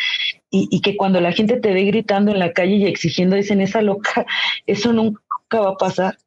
y, 0.49 0.81
que 0.81 0.95
cuando 0.95 1.19
la 1.19 1.31
gente 1.31 1.59
te 1.59 1.73
ve 1.73 1.83
gritando 1.83 2.31
en 2.31 2.39
la 2.39 2.53
calle 2.53 2.75
y 2.75 2.85
exigiendo, 2.85 3.35
dicen, 3.35 3.61
esa 3.61 3.81
loca, 3.81 4.25
eso 4.67 4.93
nunca 4.93 5.21
va 5.53 5.69
a 5.71 5.77
pasar. 5.77 6.17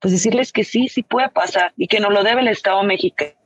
Pues 0.00 0.12
decirles 0.12 0.52
que 0.52 0.64
sí, 0.64 0.88
sí 0.88 1.02
puede 1.02 1.28
pasar 1.28 1.72
y 1.76 1.86
que 1.86 2.00
nos 2.00 2.12
lo 2.12 2.24
debe 2.24 2.40
el 2.40 2.48
Estado 2.48 2.82
mexicano 2.82 3.36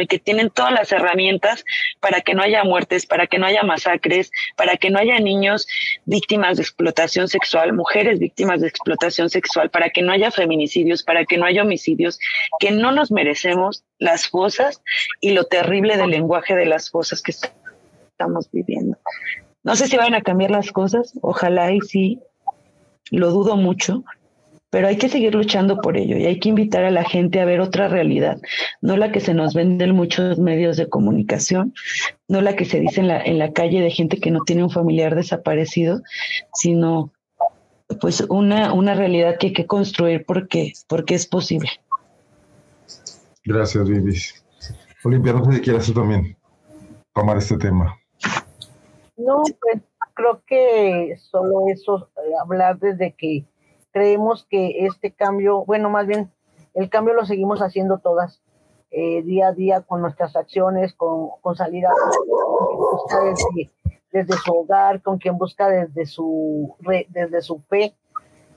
y 0.00 0.06
que 0.06 0.18
tienen 0.18 0.50
todas 0.50 0.72
las 0.72 0.92
herramientas 0.92 1.64
para 2.00 2.20
que 2.20 2.34
no 2.34 2.42
haya 2.42 2.64
muertes, 2.64 3.06
para 3.06 3.26
que 3.26 3.38
no 3.38 3.46
haya 3.46 3.62
masacres, 3.62 4.30
para 4.56 4.76
que 4.76 4.90
no 4.90 4.98
haya 4.98 5.18
niños 5.20 5.66
víctimas 6.04 6.56
de 6.56 6.62
explotación 6.62 7.28
sexual, 7.28 7.72
mujeres 7.72 8.18
víctimas 8.18 8.60
de 8.60 8.68
explotación 8.68 9.30
sexual, 9.30 9.70
para 9.70 9.90
que 9.90 10.02
no 10.02 10.12
haya 10.12 10.30
feminicidios, 10.30 11.02
para 11.02 11.24
que 11.24 11.38
no 11.38 11.46
haya 11.46 11.62
homicidios, 11.62 12.18
que 12.58 12.70
no 12.70 12.92
nos 12.92 13.10
merecemos 13.10 13.84
las 13.98 14.28
fosas 14.28 14.82
y 15.20 15.32
lo 15.32 15.44
terrible 15.44 15.96
del 15.96 16.10
lenguaje 16.10 16.56
de 16.56 16.66
las 16.66 16.90
fosas 16.90 17.22
que 17.22 17.32
estamos 17.32 18.50
viviendo. 18.50 18.98
No 19.62 19.76
sé 19.76 19.88
si 19.88 19.96
van 19.96 20.14
a 20.14 20.22
cambiar 20.22 20.50
las 20.50 20.72
cosas, 20.72 21.12
ojalá 21.20 21.72
y 21.72 21.80
sí, 21.80 22.20
lo 23.10 23.30
dudo 23.30 23.56
mucho, 23.56 24.04
pero 24.70 24.86
hay 24.86 24.96
que 24.96 25.08
seguir 25.08 25.34
luchando 25.34 25.80
por 25.80 25.96
ello 25.96 26.16
y 26.16 26.26
hay 26.26 26.38
que 26.38 26.48
invitar 26.48 26.84
a 26.84 26.90
la 26.90 27.04
gente 27.04 27.40
a 27.40 27.44
ver 27.44 27.60
otra 27.60 27.88
realidad, 27.88 28.40
no 28.80 28.96
la 28.96 29.10
que 29.12 29.20
se 29.20 29.34
nos 29.34 29.52
vende 29.52 29.84
en 29.84 29.94
muchos 29.94 30.38
medios 30.38 30.76
de 30.76 30.88
comunicación, 30.88 31.74
no 32.28 32.40
la 32.40 32.56
que 32.56 32.64
se 32.64 32.80
dice 32.80 33.00
en 33.00 33.08
la, 33.08 33.20
en 33.20 33.38
la 33.38 33.52
calle 33.52 33.80
de 33.80 33.90
gente 33.90 34.18
que 34.18 34.30
no 34.30 34.40
tiene 34.46 34.62
un 34.62 34.70
familiar 34.70 35.14
desaparecido, 35.14 36.02
sino 36.54 37.12
pues 38.00 38.20
una, 38.28 38.72
una 38.72 38.94
realidad 38.94 39.36
que 39.38 39.48
hay 39.48 39.52
que 39.52 39.66
construir 39.66 40.24
porque, 40.24 40.72
porque 40.86 41.16
es 41.16 41.26
posible. 41.26 41.70
Gracias, 43.44 43.88
Vivis. 43.88 44.44
Olimpia, 45.02 45.32
no 45.32 45.44
sé 45.44 45.52
si 45.54 45.60
quieres 45.60 45.86
tú 45.86 45.94
también 45.94 46.36
tomar 47.14 47.38
este 47.38 47.56
tema. 47.56 47.99
No, 49.24 49.42
pues 49.60 49.82
creo 50.14 50.42
que 50.46 51.16
solo 51.18 51.68
eso, 51.68 52.08
eh, 52.16 52.32
hablar 52.42 52.78
desde 52.78 53.12
que 53.12 53.44
creemos 53.92 54.46
que 54.48 54.86
este 54.86 55.12
cambio, 55.12 55.64
bueno, 55.64 55.90
más 55.90 56.06
bien 56.06 56.30
el 56.74 56.88
cambio 56.88 57.14
lo 57.14 57.26
seguimos 57.26 57.60
haciendo 57.60 57.98
todas, 57.98 58.40
eh, 58.90 59.22
día 59.22 59.48
a 59.48 59.52
día 59.52 59.82
con 59.82 60.00
nuestras 60.02 60.36
acciones, 60.36 60.94
con, 60.94 61.30
con 61.40 61.54
salir 61.54 61.86
a 61.86 61.90
busca 61.90 63.20
desde, 63.22 63.70
desde, 64.12 64.34
su 64.34 64.52
hogar, 64.52 65.00
con 65.02 65.18
quien 65.18 65.38
busca 65.38 65.68
desde 65.68 66.06
su, 66.06 66.74
desde 67.08 67.40
su 67.40 67.60
fe, 67.68 67.94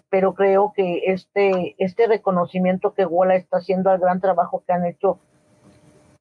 pero 0.10 0.34
creo 0.34 0.74
que 0.76 1.04
este, 1.06 1.76
este 1.78 2.08
reconocimiento 2.08 2.94
que 2.94 3.06
Wola 3.06 3.36
está 3.36 3.58
haciendo 3.58 3.90
al 3.90 4.00
gran 4.00 4.22
trabajo 4.22 4.64
que 4.66 4.74
han 4.74 4.86
hecho 4.86 5.20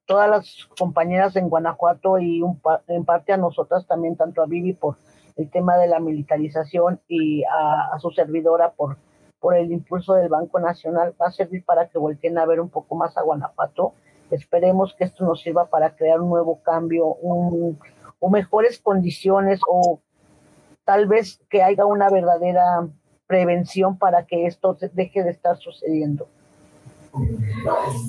todas 0.07 0.29
las 0.29 0.69
compañeras 0.79 1.37
en 1.37 1.49
Guanajuato 1.49 2.19
y 2.19 2.43
en 2.89 3.05
parte 3.05 3.33
a 3.33 3.37
nosotras 3.37 3.87
también, 3.87 4.17
tanto 4.17 4.43
a 4.43 4.47
Vivi 4.47 4.73
por 4.73 4.97
el 5.37 5.51
tema 5.51 5.77
de 5.77 5.89
la 5.89 6.01
militarización 6.01 7.01
y 7.09 7.45
a, 7.45 7.99
su 7.99 8.11
servidora 8.11 8.73
por, 8.73 8.99
por 9.41 9.57
el 9.57 9.73
impulso 9.73 10.15
del 10.15 10.29
Banco 10.29 10.61
Nacional, 10.61 11.15
va 11.21 11.27
a 11.27 11.33
servir 11.33 11.65
para 11.65 11.89
que 11.89 11.99
volteen 11.99 12.39
a 12.39 12.47
ver 12.47 12.61
un 12.61 12.69
poco 12.69 12.95
más 12.95 13.17
a 13.17 13.23
Guanajuato. 13.23 13.95
Esperemos 14.31 14.95
que 14.95 15.05
esto 15.05 15.25
nos 15.25 15.41
sirva 15.41 15.67
para 15.67 15.95
crear 15.95 16.21
un 16.21 16.31
nuevo 16.31 16.63
cambio, 16.63 17.07
un, 17.07 17.79
o 18.19 18.31
mejores 18.31 18.79
condiciones 18.81 19.61
o 19.69 20.01
tal 20.85 21.07
vez 21.07 21.41
que 21.49 21.63
haya 21.63 21.87
una 21.87 22.09
verdadera 22.09 22.89
prevención 23.27 23.99
para 23.99 24.27
que 24.27 24.47
esto 24.47 24.77
deje 24.93 25.23
de 25.23 25.31
estar 25.31 25.57
sucediendo. 25.57 26.29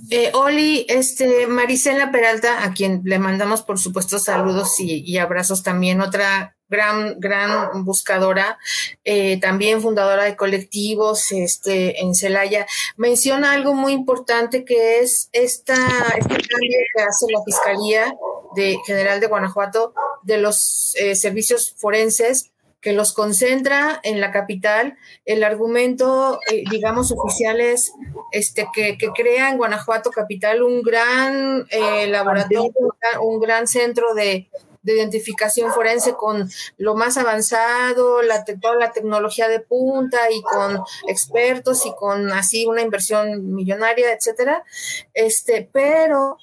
Eh, 0.10 0.32
Oli, 0.34 0.86
este, 0.89 1.47
Marisela 1.47 2.12
Peralta, 2.12 2.64
a 2.64 2.74
quien 2.74 3.01
le 3.04 3.20
mandamos 3.20 3.62
por 3.62 3.80
supuesto 3.80 4.20
saludos 4.20 4.80
y, 4.80 5.18
abrazos 5.18 5.64
también, 5.64 6.01
otra 6.01 6.56
gran, 6.70 7.20
gran 7.20 7.86
buscadora, 7.86 8.58
eh, 9.04 9.39
también 9.39 9.82
fundadora 9.82 10.24
de 10.24 10.36
colectivos 10.36 11.32
este, 11.32 12.01
en 12.01 12.16
Celaya, 12.16 12.66
menciona 12.97 13.51
algo 13.51 13.74
muy 13.74 13.91
importante 13.91 14.66
que 14.66 14.99
es 14.99 15.30
esta, 15.34 15.76
este 16.18 16.47
cambio 16.47 16.78
que 16.95 17.01
hace 17.04 17.26
la 17.32 17.43
Fiscalía 17.45 18.16
de 18.56 18.78
General 18.86 19.20
de 19.20 19.28
Guanajuato 19.28 19.93
de 20.24 20.38
los 20.38 20.95
eh, 20.95 21.16
servicios 21.16 21.76
forenses 21.78 22.53
que 22.84 22.91
los 22.91 23.13
concentra 23.13 23.99
en 24.03 24.19
la 24.19 24.31
capital. 24.31 24.97
El 25.25 25.43
argumento, 25.43 26.39
eh, 26.51 26.65
digamos, 26.69 27.13
oficial 27.13 27.61
es 27.61 27.93
este, 28.31 28.67
que, 28.73 28.97
crea 29.15 29.49
en 29.49 29.57
Guanajuato 29.57 30.11
capital 30.11 30.61
un 30.61 30.84
gran 30.84 31.65
eh, 31.69 32.07
laboratorio, 32.07 32.73
un 33.21 33.39
gran 33.39 33.67
centro 33.67 34.13
de, 34.13 34.49
identificación 34.86 35.71
forense 35.71 36.13
con 36.15 36.49
lo 36.75 36.93
más 36.93 37.15
avanzado, 37.15 38.21
la, 38.21 38.43
toda 38.43 38.75
la 38.75 38.91
tecnología 38.91 39.47
de 39.47 39.61
punta 39.61 40.29
y 40.29 40.41
con 40.41 40.81
expertos 41.07 41.86
y 41.86 41.95
con 41.95 42.34
así 42.34 42.65
una 42.65 42.81
inversión 42.81 43.55
millonaria, 43.55 44.11
etcétera. 44.11 44.65
Este, 45.13 45.69
pero 45.71 46.38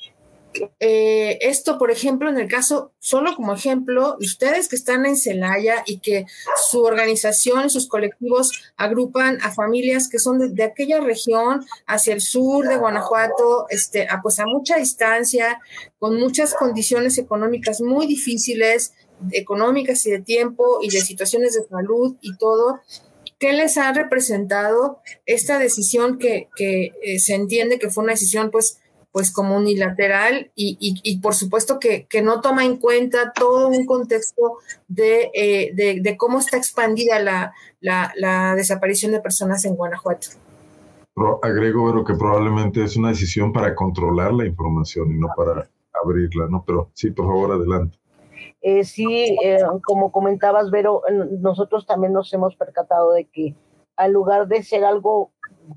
eh, 0.80 1.38
esto, 1.42 1.78
por 1.78 1.90
ejemplo, 1.90 2.28
en 2.28 2.38
el 2.38 2.48
caso, 2.48 2.92
solo 2.98 3.34
como 3.36 3.54
ejemplo, 3.54 4.16
ustedes 4.20 4.68
que 4.68 4.76
están 4.76 5.06
en 5.06 5.16
Celaya 5.16 5.84
y 5.86 6.00
que 6.00 6.26
su 6.68 6.82
organización, 6.82 7.70
sus 7.70 7.88
colectivos 7.88 8.72
agrupan 8.76 9.38
a 9.42 9.52
familias 9.52 10.08
que 10.08 10.18
son 10.18 10.54
de, 10.54 10.64
aquella 10.64 11.00
región 11.00 11.64
hacia 11.86 12.14
el 12.14 12.20
sur 12.20 12.66
de 12.66 12.76
Guanajuato, 12.76 13.66
este, 13.68 14.08
a, 14.08 14.20
pues 14.22 14.40
a 14.40 14.46
mucha 14.46 14.76
distancia, 14.76 15.60
con 15.98 16.18
muchas 16.18 16.54
condiciones 16.54 17.18
económicas 17.18 17.80
muy 17.80 18.06
difíciles, 18.06 18.92
económicas 19.32 20.04
y 20.06 20.10
de 20.10 20.20
tiempo 20.20 20.80
y 20.82 20.90
de 20.90 21.00
situaciones 21.00 21.54
de 21.54 21.64
salud 21.68 22.16
y 22.20 22.36
todo. 22.38 22.80
¿Qué 23.38 23.52
les 23.52 23.78
ha 23.78 23.92
representado 23.92 24.98
esta 25.26 25.58
decisión 25.58 26.18
que, 26.18 26.48
que 26.56 26.92
eh, 27.02 27.18
se 27.20 27.34
entiende 27.34 27.78
que 27.78 27.88
fue 27.88 28.04
una 28.04 28.12
decisión, 28.12 28.50
pues, 28.50 28.79
pues 29.12 29.32
como 29.32 29.56
unilateral 29.56 30.52
y, 30.54 30.76
y, 30.80 31.20
por 31.20 31.34
supuesto 31.34 31.78
que, 31.80 32.06
que, 32.06 32.22
no 32.22 32.40
toma 32.40 32.64
en 32.64 32.76
cuenta 32.76 33.32
todo 33.32 33.68
un 33.68 33.84
contexto 33.84 34.58
de, 34.86 35.30
eh, 35.34 35.72
de, 35.74 36.16
cómo 36.16 36.38
está 36.38 36.56
expandida 36.56 37.18
la, 37.18 37.52
la, 37.80 38.12
la, 38.16 38.54
desaparición 38.54 39.12
de 39.12 39.20
personas 39.20 39.64
en 39.64 39.74
Guanajuato. 39.74 40.28
agrego, 41.42 41.90
pero 41.90 42.04
que 42.04 42.14
probablemente 42.14 42.84
es 42.84 42.96
una 42.96 43.08
decisión 43.08 43.52
para 43.52 43.74
controlar 43.74 44.32
la 44.32 44.46
información 44.46 45.10
y 45.10 45.18
no 45.18 45.28
para 45.36 45.68
abrirla, 46.02 46.46
¿no? 46.48 46.62
Pero 46.64 46.90
sí, 46.94 47.10
por 47.10 47.26
favor, 47.26 47.52
adelante. 47.52 47.98
Eh, 48.62 48.84
sí, 48.84 49.36
eh, 49.42 49.58
como 49.84 50.12
comentabas, 50.12 50.70
Vero, 50.70 51.02
nosotros 51.40 51.86
también 51.86 52.12
nos 52.12 52.32
hemos 52.32 52.56
percatado 52.56 53.12
de 53.12 53.24
que 53.24 53.54
al 53.96 54.12
lugar 54.12 54.48
de 54.48 54.62
ser 54.62 54.84
algo 54.84 55.32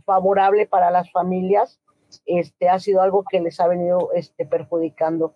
favorable 0.06 0.68
para 0.68 0.92
las 0.92 1.12
familias, 1.12 1.80
este, 2.26 2.70
ha 2.70 2.80
sido 2.80 3.02
algo 3.02 3.24
que 3.30 3.40
les 3.40 3.60
ha 3.60 3.68
venido 3.68 4.12
este, 4.14 4.46
perjudicando. 4.46 5.36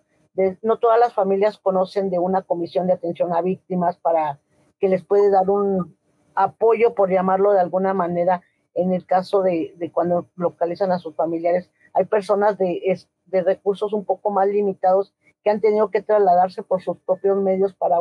no 0.62 0.78
todas 0.78 1.00
las 1.00 1.14
familias 1.14 1.58
conocen 1.58 2.10
de 2.10 2.18
una 2.18 2.42
comisión 2.42 2.86
de 2.86 2.92
atención 2.92 3.34
a 3.34 3.42
víctimas 3.42 3.96
para 3.98 4.40
que 4.78 4.88
les 4.88 5.04
puede 5.04 5.30
dar 5.30 5.50
un 5.50 5.96
apoyo, 6.34 6.94
por 6.94 7.10
llamarlo 7.10 7.52
de 7.52 7.60
alguna 7.60 7.94
manera, 7.94 8.42
en 8.74 8.92
el 8.92 9.04
caso 9.06 9.42
de, 9.42 9.74
cuando 9.92 10.28
localizan 10.36 10.92
a 10.92 11.00
sus 11.00 11.16
familiares. 11.16 11.70
Hay 11.94 12.04
personas 12.04 12.58
de, 12.58 12.80
de 13.26 13.42
recursos 13.42 13.92
un 13.92 14.04
poco 14.04 14.30
más 14.30 14.46
limitados 14.46 15.12
que 15.42 15.50
han 15.50 15.60
tenido 15.60 15.90
que 15.90 16.02
trasladarse 16.02 16.62
por 16.62 16.80
sus 16.80 16.98
propios 16.98 17.36
medios 17.38 17.74
para 17.74 18.00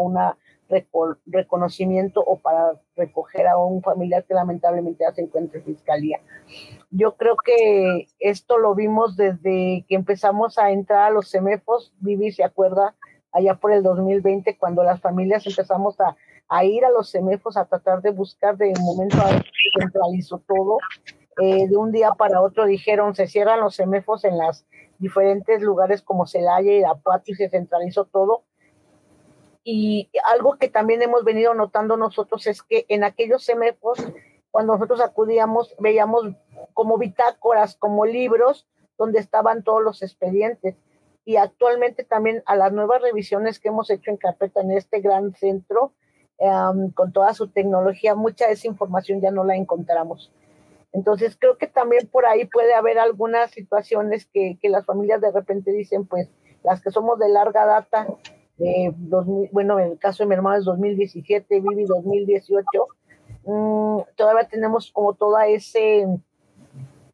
reconocimiento 1.26 2.24
o 2.26 2.38
para 2.39 2.74
recoger 2.95 3.47
a 3.47 3.57
un 3.57 3.82
familiar 3.82 4.26
que 4.26 4.34
lamentablemente 4.34 5.03
ya 5.03 5.13
se 5.13 5.22
encuentra 5.22 5.59
en 5.59 5.65
fiscalía. 5.65 6.20
Yo 6.91 7.15
creo 7.15 7.36
que 7.38 8.07
esto 8.20 8.57
lo 8.57 8.76
vimos 8.76 9.15
desde 9.18 9.86
que 9.88 9.95
empezamos 9.95 10.57
a 10.57 10.72
entrar 10.72 11.03
a 11.03 11.09
los 11.09 11.32
CEMEFOS. 11.32 11.93
Vivi 11.99 12.32
se 12.32 12.43
acuerda 12.43 12.95
allá 13.32 13.55
por 13.55 13.72
el 13.72 13.84
2020 13.84 14.57
cuando 14.57 14.84
las 14.84 15.01
familias 15.01 15.45
empezamos 15.45 15.97
a, 15.99 16.15
ir 16.63 16.86
a 16.86 16.89
los 16.89 17.11
CEMEFOS 17.11 17.57
a 17.57 17.65
tratar 17.65 18.01
de 18.01 18.11
buscar 18.11 18.57
de 18.57 18.74
momento 18.80 19.18
a 19.18 19.41
centralizó 19.80 20.39
todo. 20.47 20.78
Eh, 21.39 21.68
de 21.68 21.78
un 21.78 21.91
día 21.91 22.11
para 22.18 22.41
otro 22.41 22.65
dijeron 22.65 23.13
se 23.13 23.28
cierran 23.28 23.59
los 23.59 23.76
CEMEFOS 23.76 24.24
en 24.24 24.39
las 24.39 24.65
diferentes 24.97 25.61
lugares 25.61 26.01
como 26.01 26.26
Celaya 26.26 26.74
y 26.74 26.78
Irapuato 26.78 27.32
y 27.32 27.36
se 27.36 27.49
centralizó 27.49 28.05
todo. 28.05 28.43
Y 29.70 30.09
algo 30.24 30.57
que 30.57 30.70
también 30.70 31.01
hemos 31.01 31.26
venido 31.26 31.53
notando 31.53 31.97
nosotros 31.97 32.47
es 32.47 32.63
que 32.63 32.86
en 32.88 33.03
aquellos 33.03 33.43
semefos, 33.43 33.99
cuando 34.49 34.72
nosotros 34.72 35.01
acudíamos, 35.01 35.76
veíamos 35.78 36.24
como 36.74 36.97
bitácoras, 36.97 37.76
como 37.76 38.05
libros, 38.05 38.65
donde 38.97 39.20
estaban 39.20 39.63
todos 39.63 39.84
los 39.84 40.03
expedientes. 40.03 40.78
Y 41.26 41.36
actualmente 41.36 42.05
también 42.05 42.43
a 42.45 42.55
las 42.55 42.72
nuevas 42.72 43.01
revisiones 43.01 43.59
que 43.59 43.68
hemos 43.68 43.89
hecho 43.89 44.09
en 44.09 44.15
carpeta 44.15 44.61
en 44.61 44.72
este 44.72 45.01
gran 45.01 45.34
centro, 45.36 45.91
em, 46.38 46.89
con 46.91 47.11
toda 47.11 47.34
su 47.34 47.49
tecnología, 47.49 48.15
mucha 48.15 48.47
de 48.47 48.53
esa 48.53 48.68
información 48.68 49.20
ya 49.20 49.32
no 49.32 49.43
la 49.43 49.57
encontramos. 49.57 50.32
Entonces 50.93 51.36
creo 51.38 51.57
que 51.57 51.68
también 51.68 52.07
por 52.07 52.26
ahí 52.26 52.45
puede 52.45 52.74
haber 52.74 52.99
algunas 52.99 53.51
situaciones 53.51 54.28
que, 54.28 54.57
las 54.63 54.86
familias 54.86 55.20
de 55.20 55.32
repente 55.34 55.74
dicen, 55.74 56.07
pues 56.07 56.30
las 56.63 56.82
que 56.82 56.89
somos 56.89 57.20
de 57.20 57.28
larga 57.28 57.65
data, 57.65 58.07
bueno, 59.51 59.80
en 59.80 59.91
el 59.91 59.99
caso 59.99 60.24
de 60.24 60.28
mi 60.28 60.36
hermano 60.36 60.58
es 60.58 60.66
2017, 60.66 61.60
Vivi 61.60 61.86
2018, 61.86 62.66
mm, 63.45 63.99
todavía 64.16 64.47
tenemos 64.47 64.91
como 64.91 65.14
toda 65.14 65.47
ese, 65.47 66.08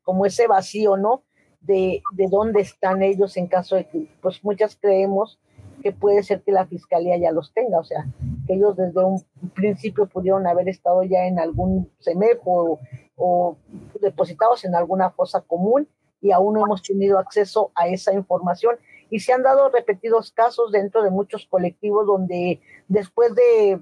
como 0.04 0.26
ese 0.26 0.48
vacío, 0.48 0.98
¿no? 0.98 1.24
De, 1.62 2.02
de 2.14 2.28
dónde 2.30 2.62
están 2.62 3.04
ellos 3.04 3.38
en 3.38 3.48
caso 3.48 3.76
de 3.76 3.88
que, 3.88 4.10
pues 4.22 4.44
muchas 4.44 4.78
creemos 4.80 5.39
que 5.82 5.91
puede 5.91 6.24
ser 6.24 6.41
que 6.41 6.52
la 6.52 6.66
fiscalía 6.66 7.18
ya 7.18 7.32
los 7.32 7.54
tenga, 7.54 7.80
o 7.80 7.84
sea, 7.84 8.06
que 8.48 8.54
ellos 8.54 8.76
desde 8.78 9.04
un 9.04 9.22
principio 9.54 10.08
pudieron 10.08 10.48
haber 10.48 10.70
estado 10.70 11.04
ya 11.04 11.26
en 11.26 11.39
algún 11.39 11.91
CEMEP 12.02 12.39
o, 12.46 12.80
o 13.16 13.58
depositados 14.02 14.64
en 14.66 14.76
alguna 14.76 15.12
fosa 15.12 15.41
común 15.41 15.88
y 16.22 16.32
aún 16.32 16.56
no 16.56 16.66
hemos 16.66 16.82
tenido 16.82 17.20
acceso 17.20 17.72
a 17.76 17.88
esa 17.88 18.14
información. 18.14 18.78
Y 19.14 19.20
se 19.20 19.32
han 19.32 19.43
dado 19.43 19.70
repetidos 19.70 20.32
casos 20.32 20.72
dentro 20.72 21.03
de 21.03 21.11
muchos 21.11 21.45
colectivos 21.45 22.07
donde 22.07 22.59
después 22.88 23.36
de 23.36 23.80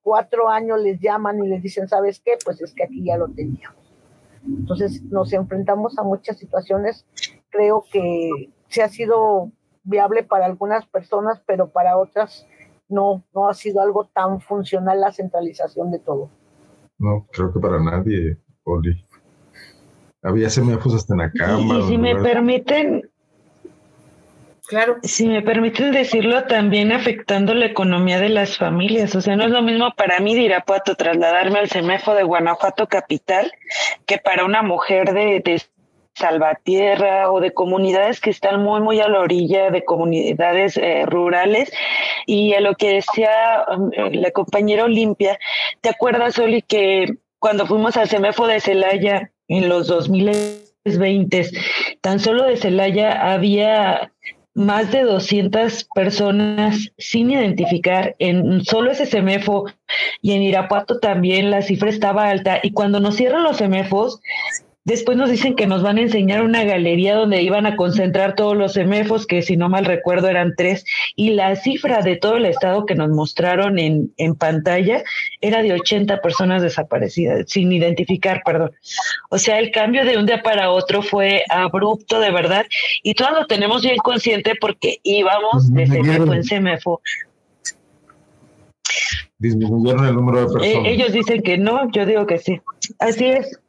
cuatro 0.00 0.48
años 0.48 0.80
les 0.80 0.98
llaman 0.98 1.44
y 1.44 1.46
les 1.46 1.62
dicen, 1.62 1.88
¿sabes 1.88 2.22
qué? 2.24 2.38
Pues 2.42 2.62
es 2.62 2.72
que 2.72 2.84
aquí 2.84 3.04
ya 3.04 3.18
lo 3.18 3.28
teníamos. 3.28 3.76
Entonces 4.46 5.02
nos 5.02 5.30
enfrentamos 5.34 5.98
a 5.98 6.04
muchas 6.04 6.38
situaciones. 6.38 7.04
Creo 7.50 7.84
que 7.92 8.30
se 8.68 8.82
ha 8.82 8.88
sido 8.88 9.52
viable 9.84 10.22
para 10.22 10.46
algunas 10.46 10.86
personas, 10.86 11.42
pero 11.46 11.68
para 11.68 11.98
otras 11.98 12.46
no, 12.88 13.26
no 13.34 13.50
ha 13.50 13.52
sido 13.52 13.82
algo 13.82 14.06
tan 14.06 14.40
funcional 14.40 15.02
la 15.02 15.12
centralización 15.12 15.90
de 15.90 15.98
todo. 15.98 16.30
No, 16.98 17.26
creo 17.30 17.52
que 17.52 17.60
para 17.60 17.78
nadie, 17.78 18.38
Oli. 18.64 19.04
Había 20.22 20.48
semejos 20.48 20.94
hasta 20.94 21.12
en 21.12 21.18
la 21.18 21.30
cama. 21.30 21.80
Y, 21.80 21.88
si 21.88 21.98
me 21.98 22.16
permiten, 22.16 23.11
Claro. 24.68 24.98
Si 25.02 25.26
me 25.26 25.42
permiten 25.42 25.90
decirlo, 25.90 26.44
también 26.44 26.92
afectando 26.92 27.52
la 27.52 27.66
economía 27.66 28.20
de 28.20 28.28
las 28.28 28.56
familias. 28.56 29.14
O 29.14 29.20
sea, 29.20 29.36
no 29.36 29.44
es 29.44 29.50
lo 29.50 29.62
mismo 29.62 29.92
para 29.96 30.20
mí 30.20 30.34
de 30.34 30.42
Irapuato 30.42 30.94
trasladarme 30.94 31.58
al 31.58 31.68
CEMEFO 31.68 32.14
de 32.14 32.22
Guanajuato 32.22 32.86
capital 32.86 33.52
que 34.06 34.18
para 34.18 34.44
una 34.44 34.62
mujer 34.62 35.12
de, 35.12 35.40
de 35.40 35.62
Salvatierra 36.14 37.30
o 37.30 37.40
de 37.40 37.52
comunidades 37.52 38.20
que 38.20 38.30
están 38.30 38.62
muy, 38.62 38.80
muy 38.80 39.00
a 39.00 39.08
la 39.08 39.20
orilla 39.20 39.70
de 39.70 39.84
comunidades 39.84 40.76
eh, 40.76 41.06
rurales. 41.06 41.72
Y 42.26 42.54
a 42.54 42.60
lo 42.60 42.74
que 42.74 42.94
decía 42.94 43.64
um, 43.76 43.90
la 44.12 44.30
compañera 44.30 44.84
Olimpia, 44.84 45.38
¿te 45.80 45.88
acuerdas, 45.88 46.38
Oli, 46.38 46.62
que 46.62 47.06
cuando 47.38 47.66
fuimos 47.66 47.96
al 47.96 48.08
CEMEFO 48.08 48.46
de 48.46 48.60
Celaya 48.60 49.32
en 49.48 49.68
los 49.68 49.88
2020, 49.88 51.50
tan 52.00 52.20
solo 52.20 52.44
de 52.44 52.56
Celaya 52.56 53.32
había 53.32 54.12
más 54.54 54.92
de 54.92 55.02
200 55.02 55.88
personas 55.94 56.92
sin 56.98 57.30
identificar 57.30 58.14
en 58.18 58.64
solo 58.64 58.90
ese 58.90 59.06
CEMEFO 59.06 59.66
y 60.20 60.32
en 60.32 60.42
Irapuato 60.42 60.98
también 60.98 61.50
la 61.50 61.62
cifra 61.62 61.88
estaba 61.88 62.28
alta 62.28 62.60
y 62.62 62.72
cuando 62.72 63.00
nos 63.00 63.16
cierran 63.16 63.44
los 63.44 63.58
CEMEFOS 63.58 64.20
Después 64.84 65.16
nos 65.16 65.30
dicen 65.30 65.54
que 65.54 65.68
nos 65.68 65.82
van 65.82 65.98
a 65.98 66.02
enseñar 66.02 66.42
una 66.42 66.64
galería 66.64 67.14
donde 67.14 67.40
iban 67.40 67.66
a 67.66 67.76
concentrar 67.76 68.34
todos 68.34 68.56
los 68.56 68.72
semefos, 68.72 69.26
que 69.26 69.42
si 69.42 69.56
no 69.56 69.68
mal 69.68 69.84
recuerdo 69.84 70.28
eran 70.28 70.54
tres, 70.56 70.84
y 71.14 71.30
la 71.30 71.54
cifra 71.54 72.02
de 72.02 72.16
todo 72.16 72.36
el 72.36 72.46
estado 72.46 72.84
que 72.84 72.96
nos 72.96 73.10
mostraron 73.10 73.78
en, 73.78 74.12
en 74.16 74.34
pantalla 74.34 75.04
era 75.40 75.62
de 75.62 75.72
80 75.74 76.20
personas 76.20 76.62
desaparecidas, 76.62 77.44
sin 77.48 77.70
identificar, 77.70 78.42
perdón. 78.44 78.72
O 79.30 79.38
sea, 79.38 79.60
el 79.60 79.70
cambio 79.70 80.04
de 80.04 80.18
un 80.18 80.26
día 80.26 80.42
para 80.42 80.70
otro 80.70 81.02
fue 81.02 81.44
abrupto, 81.48 82.18
de 82.18 82.32
verdad, 82.32 82.66
y 83.04 83.14
todos 83.14 83.32
lo 83.32 83.46
tenemos 83.46 83.82
bien 83.82 83.98
consciente 83.98 84.54
porque 84.60 84.98
íbamos 85.04 85.72
de 85.72 85.86
semefo 85.86 86.34
en 86.34 86.42
semefo. 86.42 87.00
Disminuyeron 89.38 90.06
el 90.06 90.14
número 90.14 90.38
de 90.38 90.44
eh, 90.44 90.52
personas. 90.52 90.88
ellos 90.88 91.12
dicen 91.12 91.42
que 91.42 91.58
no, 91.58 91.90
yo 91.92 92.04
digo 92.04 92.26
que 92.26 92.38
sí. 92.38 92.60
Así 92.98 93.26
es. 93.26 93.61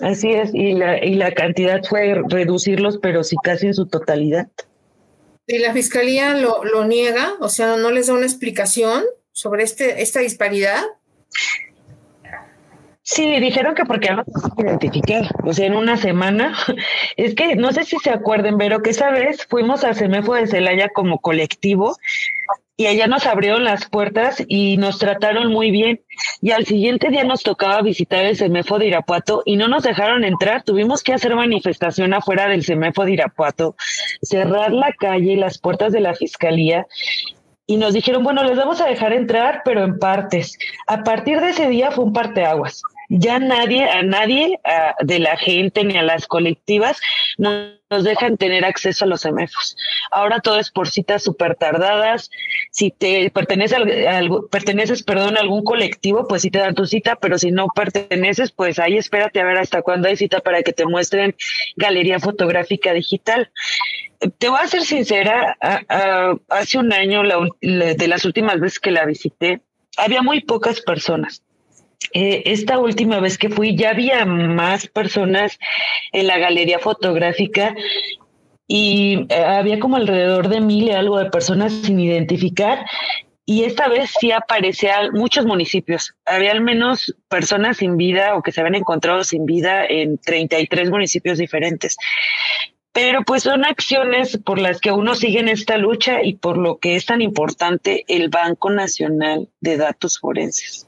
Así 0.00 0.30
es, 0.30 0.54
y 0.54 0.74
la, 0.74 1.04
y 1.04 1.14
la 1.14 1.32
cantidad 1.32 1.82
fue 1.82 2.22
reducirlos, 2.28 2.98
pero 2.98 3.24
sí 3.24 3.36
casi 3.42 3.66
en 3.66 3.74
su 3.74 3.86
totalidad. 3.86 4.48
¿Y 5.46 5.58
la 5.58 5.72
fiscalía 5.72 6.34
lo, 6.34 6.62
lo 6.64 6.84
niega? 6.84 7.32
O 7.40 7.48
sea, 7.48 7.76
¿no 7.76 7.90
les 7.90 8.06
da 8.06 8.14
una 8.14 8.26
explicación 8.26 9.04
sobre 9.32 9.64
este, 9.64 10.02
esta 10.02 10.20
disparidad? 10.20 10.82
Sí, 13.02 13.40
dijeron 13.40 13.74
que 13.74 13.86
porque 13.86 14.10
no 14.10 14.22
identificar, 14.58 15.24
o 15.42 15.54
sea, 15.54 15.66
en 15.66 15.74
una 15.74 15.96
semana. 15.96 16.54
Es 17.16 17.34
que 17.34 17.56
no 17.56 17.72
sé 17.72 17.84
si 17.84 17.96
se 17.96 18.10
acuerden, 18.10 18.58
pero 18.58 18.82
que 18.82 18.90
esa 18.90 19.10
vez 19.10 19.46
fuimos 19.46 19.82
a 19.82 19.94
Semefo 19.94 20.34
de 20.34 20.46
Celaya 20.46 20.90
como 20.90 21.18
colectivo 21.18 21.96
y 22.78 22.86
allá 22.86 23.08
nos 23.08 23.26
abrieron 23.26 23.64
las 23.64 23.88
puertas 23.88 24.40
y 24.46 24.76
nos 24.76 25.00
trataron 25.00 25.52
muy 25.52 25.72
bien. 25.72 26.00
Y 26.40 26.52
al 26.52 26.64
siguiente 26.64 27.10
día 27.10 27.24
nos 27.24 27.42
tocaba 27.42 27.82
visitar 27.82 28.24
el 28.24 28.36
CEMEFO 28.36 28.78
de 28.78 28.86
Irapuato 28.86 29.42
y 29.44 29.56
no 29.56 29.66
nos 29.66 29.82
dejaron 29.82 30.22
entrar. 30.22 30.62
Tuvimos 30.62 31.02
que 31.02 31.12
hacer 31.12 31.34
manifestación 31.34 32.14
afuera 32.14 32.46
del 32.46 32.64
CEMEFO 32.64 33.04
de 33.04 33.14
Irapuato, 33.14 33.74
cerrar 34.22 34.72
la 34.72 34.92
calle 34.92 35.32
y 35.32 35.36
las 35.36 35.58
puertas 35.58 35.92
de 35.92 35.98
la 35.98 36.14
fiscalía. 36.14 36.86
Y 37.66 37.78
nos 37.78 37.94
dijeron, 37.94 38.22
bueno, 38.22 38.44
les 38.44 38.56
vamos 38.56 38.80
a 38.80 38.86
dejar 38.86 39.12
entrar, 39.12 39.62
pero 39.64 39.82
en 39.82 39.98
partes. 39.98 40.56
A 40.86 41.02
partir 41.02 41.40
de 41.40 41.50
ese 41.50 41.68
día 41.68 41.90
fue 41.90 42.04
un 42.04 42.12
parteaguas 42.12 42.82
ya 43.08 43.38
nadie, 43.38 43.88
a 43.88 44.02
nadie 44.02 44.60
de 45.00 45.18
la 45.18 45.36
gente 45.36 45.82
ni 45.84 45.96
a 45.96 46.02
las 46.02 46.26
colectivas 46.26 47.00
nos, 47.38 47.78
dejan 48.04 48.36
tener 48.36 48.66
acceso 48.66 49.06
a 49.06 49.08
los 49.08 49.22
semefos. 49.22 49.76
Ahora 50.10 50.40
todo 50.40 50.58
es 50.58 50.70
por 50.70 50.88
citas 50.88 51.22
súper 51.22 51.54
tardadas. 51.54 52.30
Si 52.70 52.90
te 52.90 53.30
pertenece 53.30 53.76
perteneces, 54.50 55.02
perdón, 55.02 55.38
a 55.38 55.40
algún 55.40 55.64
colectivo, 55.64 56.28
pues 56.28 56.42
sí 56.42 56.50
te 56.50 56.58
dan 56.58 56.74
tu 56.74 56.84
cita, 56.84 57.16
pero 57.16 57.38
si 57.38 57.50
no 57.50 57.68
perteneces, 57.74 58.52
pues 58.52 58.78
ahí 58.78 58.98
espérate 58.98 59.40
a 59.40 59.44
ver 59.44 59.56
hasta 59.56 59.80
cuándo 59.80 60.08
hay 60.08 60.16
cita 60.16 60.40
para 60.40 60.62
que 60.62 60.74
te 60.74 60.84
muestren 60.84 61.34
galería 61.76 62.20
fotográfica 62.20 62.92
digital. 62.92 63.50
Te 64.36 64.48
voy 64.50 64.58
a 64.60 64.68
ser 64.68 64.82
sincera, 64.82 65.56
hace 66.48 66.76
un 66.76 66.92
año, 66.92 67.22
de 67.62 68.08
las 68.08 68.24
últimas 68.26 68.60
veces 68.60 68.80
que 68.80 68.90
la 68.90 69.06
visité, 69.06 69.62
había 69.96 70.20
muy 70.20 70.42
pocas 70.42 70.82
personas 70.82 71.42
eh, 72.12 72.42
esta 72.46 72.78
última 72.78 73.20
vez 73.20 73.38
que 73.38 73.50
fui 73.50 73.76
ya 73.76 73.90
había 73.90 74.24
más 74.24 74.86
personas 74.86 75.58
en 76.12 76.26
la 76.26 76.38
galería 76.38 76.78
fotográfica 76.78 77.74
y 78.66 79.26
eh, 79.28 79.34
había 79.34 79.80
como 79.80 79.96
alrededor 79.96 80.48
de 80.48 80.60
mil 80.60 80.84
y 80.84 80.92
algo 80.92 81.18
de 81.18 81.30
personas 81.30 81.72
sin 81.72 81.98
identificar. 81.98 82.84
Y 83.44 83.64
esta 83.64 83.88
vez 83.88 84.12
sí 84.20 84.30
aparecían 84.30 85.12
muchos 85.12 85.46
municipios. 85.46 86.14
Había 86.26 86.52
al 86.52 86.60
menos 86.60 87.16
personas 87.28 87.78
sin 87.78 87.96
vida 87.96 88.36
o 88.36 88.42
que 88.42 88.52
se 88.52 88.60
habían 88.60 88.74
encontrado 88.74 89.24
sin 89.24 89.46
vida 89.46 89.86
en 89.86 90.18
33 90.18 90.90
municipios 90.90 91.38
diferentes. 91.38 91.96
Pero 92.92 93.22
pues 93.22 93.44
son 93.44 93.64
acciones 93.64 94.38
por 94.38 94.58
las 94.58 94.80
que 94.80 94.92
uno 94.92 95.14
sigue 95.14 95.40
en 95.40 95.48
esta 95.48 95.78
lucha 95.78 96.22
y 96.22 96.34
por 96.34 96.58
lo 96.58 96.76
que 96.78 96.96
es 96.96 97.06
tan 97.06 97.22
importante 97.22 98.04
el 98.08 98.28
Banco 98.28 98.68
Nacional 98.68 99.48
de 99.60 99.76
Datos 99.78 100.18
Forenses. 100.18 100.87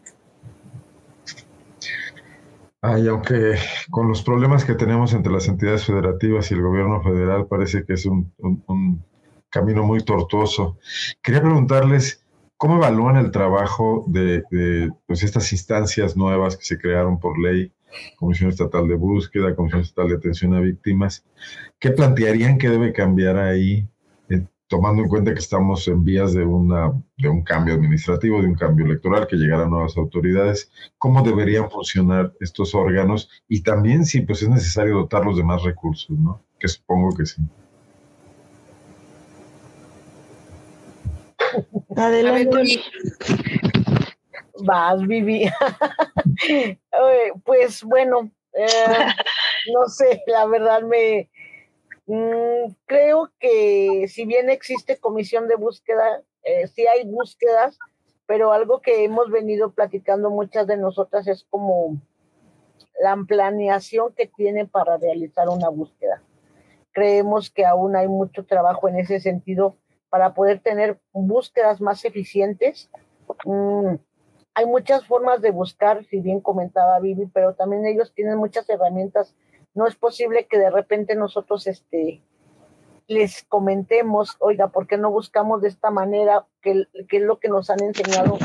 Ay, 2.83 3.09
aunque 3.09 3.57
con 3.91 4.09
los 4.09 4.23
problemas 4.23 4.65
que 4.65 4.75
tenemos 4.75 5.13
entre 5.13 5.33
las 5.33 5.49
entidades 5.49 5.85
federativas 5.85 6.51
y 6.51 6.55
el 6.55 6.63
gobierno 6.63 7.03
federal 7.03 7.47
parece 7.47 7.85
que 7.85 7.93
es 7.93 8.07
un, 8.07 8.33
camino 9.51 9.83
muy 9.83 10.01
tortuoso. 10.01 10.79
Quería 11.23 11.43
preguntarles, 11.43 12.25
¿cómo 12.57 12.77
evalúan 12.77 13.17
el 13.17 13.33
trabajo 13.33 14.05
de, 14.09 14.45
pues, 15.07 15.23
estas 15.25 15.53
instancias 15.53 16.17
nuevas 16.17 16.57
que 16.57 16.65
se 16.65 16.79
crearon 16.79 17.19
por 17.21 17.39
ley? 17.39 17.73
Comisión 18.17 18.49
Estatal 18.51 18.87
de 18.89 18.95
Búsqueda, 18.95 19.55
Comisión 19.57 19.83
Estatal 19.83 20.09
de 20.09 20.17
Atención 20.17 20.55
a 20.55 20.61
Víctimas. 20.61 21.25
¿Qué 21.79 21.91
plantearían 21.91 22.57
que 22.57 22.71
debe 22.71 22.93
cambiar 22.93 23.37
ahí? 23.37 23.89
Tomando 24.71 25.03
en 25.03 25.09
cuenta 25.09 25.33
que 25.33 25.41
estamos 25.41 25.89
en 25.89 26.05
vías 26.05 26.33
de, 26.33 26.45
una, 26.45 26.93
de 27.19 27.29
un 27.29 27.43
cambio 27.43 27.75
administrativo, 27.75 28.41
de 28.41 28.47
un 28.47 28.55
cambio 28.55 28.87
electoral, 28.87 29.27
que 29.27 29.35
llegarán 29.35 29.71
nuevas 29.71 29.97
autoridades, 29.97 30.71
cómo 30.97 31.25
deberían 31.25 31.69
funcionar 31.69 32.33
estos 32.39 32.73
órganos 32.73 33.29
y 33.49 33.65
también 33.65 34.07
si 34.07 34.21
pues, 34.21 34.43
es 34.43 34.49
necesario 34.49 34.95
dotarlos 34.95 35.37
de 35.37 35.43
más 35.43 35.65
recursos, 35.65 36.17
¿no? 36.17 36.41
Que 36.61 36.69
supongo 36.69 37.17
que 37.17 37.27
sí. 37.27 37.43
Adelante. 41.97 42.81
Vas, 44.63 45.05
Vivi. 45.05 45.51
pues 47.45 47.83
bueno, 47.83 48.31
eh, 48.53 48.67
no 49.75 49.89
sé, 49.89 50.23
la 50.29 50.47
verdad 50.47 50.83
me, 50.83 51.29
Mm, 52.13 52.75
creo 52.87 53.31
que 53.39 54.07
si 54.09 54.25
bien 54.25 54.51
existe 54.51 54.99
comisión 54.99 55.47
de 55.47 55.55
búsqueda, 55.55 56.23
eh, 56.43 56.67
sí 56.67 56.85
hay 56.85 57.09
búsquedas, 57.09 57.79
pero 58.27 58.53
algo 58.53 58.81
que 58.81 59.05
hemos 59.05 59.31
venido 59.31 59.71
platicando 59.71 60.29
muchas 60.29 60.67
de 60.67 60.77
nosotras 60.77 61.29
es 61.29 61.45
como 61.49 62.01
la 63.01 63.17
planeación 63.29 64.13
que 64.13 64.27
tiene 64.27 64.67
para 64.67 64.97
realizar 64.97 65.49
una 65.49 65.69
búsqueda. 65.69 66.21
Creemos 66.91 67.49
que 67.49 67.65
aún 67.65 67.95
hay 67.95 68.09
mucho 68.09 68.45
trabajo 68.45 68.89
en 68.89 68.99
ese 68.99 69.21
sentido 69.21 69.77
para 70.09 70.35
poder 70.35 70.59
tener 70.59 70.99
búsquedas 71.13 71.81
más 71.81 72.05
eficientes. 72.05 72.91
Mm, 73.45 73.95
hay 74.55 74.67
muchas 74.67 75.07
formas 75.07 75.43
de 75.43 75.53
buscar, 75.53 76.05
si 76.07 76.19
bien 76.19 76.41
comentaba 76.41 76.99
Vivi, 76.99 77.27
pero 77.33 77.55
también 77.55 77.87
ellos 77.87 78.13
tienen 78.13 78.37
muchas 78.37 78.69
herramientas 78.69 79.37
no 79.75 79.87
es 79.87 79.95
posible 79.97 80.47
que 80.47 80.59
de 80.59 80.71
repente 80.71 81.15
nosotros 81.15 81.67
este, 81.67 82.23
les 83.07 83.45
comentemos, 83.45 84.37
oiga, 84.39 84.69
¿por 84.69 84.87
qué 84.87 84.97
no 84.97 85.11
buscamos 85.11 85.63
de 85.63 85.69
esta 85.69 85.91
manera? 85.91 86.47
Que, 86.63 86.87
es 86.93 87.23
lo 87.23 87.39
que 87.39 87.49
nos 87.49 87.71
han 87.71 87.83
enseñado 87.83 88.39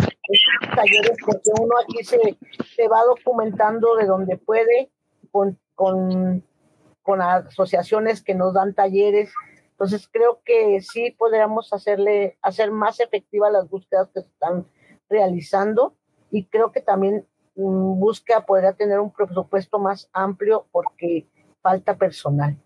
talleres, 0.76 1.18
porque 1.26 1.52
uno 1.62 1.76
aquí 1.84 2.04
se, 2.04 2.38
se 2.76 2.88
va 2.88 3.04
documentando 3.04 3.96
de 3.96 4.06
donde 4.06 4.38
puede, 4.38 4.92
con, 5.32 5.60
con, 5.76 6.44
con 7.04 7.22
asociaciones 7.22 8.24
que 8.24 8.34
nos 8.34 8.54
dan 8.54 8.74
talleres. 8.74 9.32
Entonces 9.72 10.08
creo 10.12 10.42
que 10.44 10.82
sí 10.82 11.12
podríamos 11.12 11.74
hacerle, 11.74 12.38
hacer 12.42 12.72
más 12.72 13.00
efectivas 13.00 13.52
las 13.52 13.70
búsquedas 13.70 14.10
que 14.14 14.22
se 14.22 14.28
están 14.28 14.66
realizando 15.10 15.96
y 16.32 16.46
creo 16.46 16.72
que 16.72 16.82
también 16.82 17.28
busca 17.56 18.46
podría 18.46 18.74
tener 18.74 19.00
un 19.00 19.12
presupuesto 19.12 19.80
más 19.80 20.10
amplio 20.14 20.68
porque 20.72 21.28
falta 21.62 21.96
personal. 21.96 22.58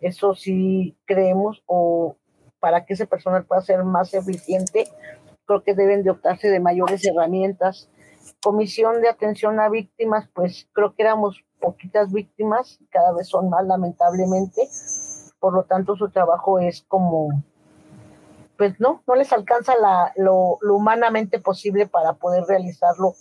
Eso 0.00 0.34
sí 0.34 0.96
creemos 1.04 1.62
o 1.66 2.16
para 2.60 2.84
que 2.84 2.94
ese 2.94 3.06
personal 3.06 3.44
pueda 3.44 3.60
ser 3.60 3.84
más 3.84 4.14
eficiente, 4.14 4.88
creo 5.46 5.62
que 5.62 5.74
deben 5.74 6.02
de 6.02 6.10
optarse 6.10 6.48
de 6.48 6.60
mayores 6.60 7.04
herramientas. 7.04 7.88
Comisión 8.42 9.00
de 9.02 9.08
atención 9.08 9.60
a 9.60 9.68
víctimas, 9.68 10.28
pues 10.34 10.68
creo 10.72 10.94
que 10.94 11.02
éramos 11.02 11.44
poquitas 11.60 12.12
víctimas, 12.12 12.80
cada 12.90 13.12
vez 13.12 13.28
son 13.28 13.50
más 13.50 13.64
lamentablemente, 13.66 14.68
por 15.38 15.54
lo 15.54 15.64
tanto 15.64 15.96
su 15.96 16.10
trabajo 16.10 16.58
es 16.58 16.82
como, 16.88 17.28
pues 18.58 18.78
no, 18.80 19.02
no 19.06 19.14
les 19.14 19.32
alcanza 19.32 19.74
la, 19.80 20.12
lo, 20.16 20.58
lo 20.60 20.76
humanamente 20.76 21.38
posible 21.38 21.86
para 21.86 22.14
poder 22.14 22.44
realizarlo 22.44 23.14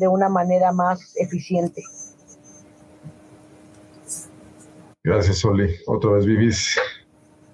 de 0.00 0.08
una 0.08 0.28
manera 0.28 0.72
más 0.72 1.14
eficiente. 1.16 1.84
Gracias, 5.04 5.38
Soli. 5.38 5.76
Otra 5.86 6.10
vez 6.10 6.26
Vivis 6.26 6.78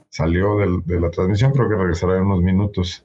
salió 0.09 0.57
de 0.84 1.01
la 1.01 1.11
transmisión, 1.11 1.53
creo 1.53 1.68
que 1.68 1.76
regresará 1.76 2.16
en 2.16 2.22
unos 2.22 2.42
minutos. 2.42 3.05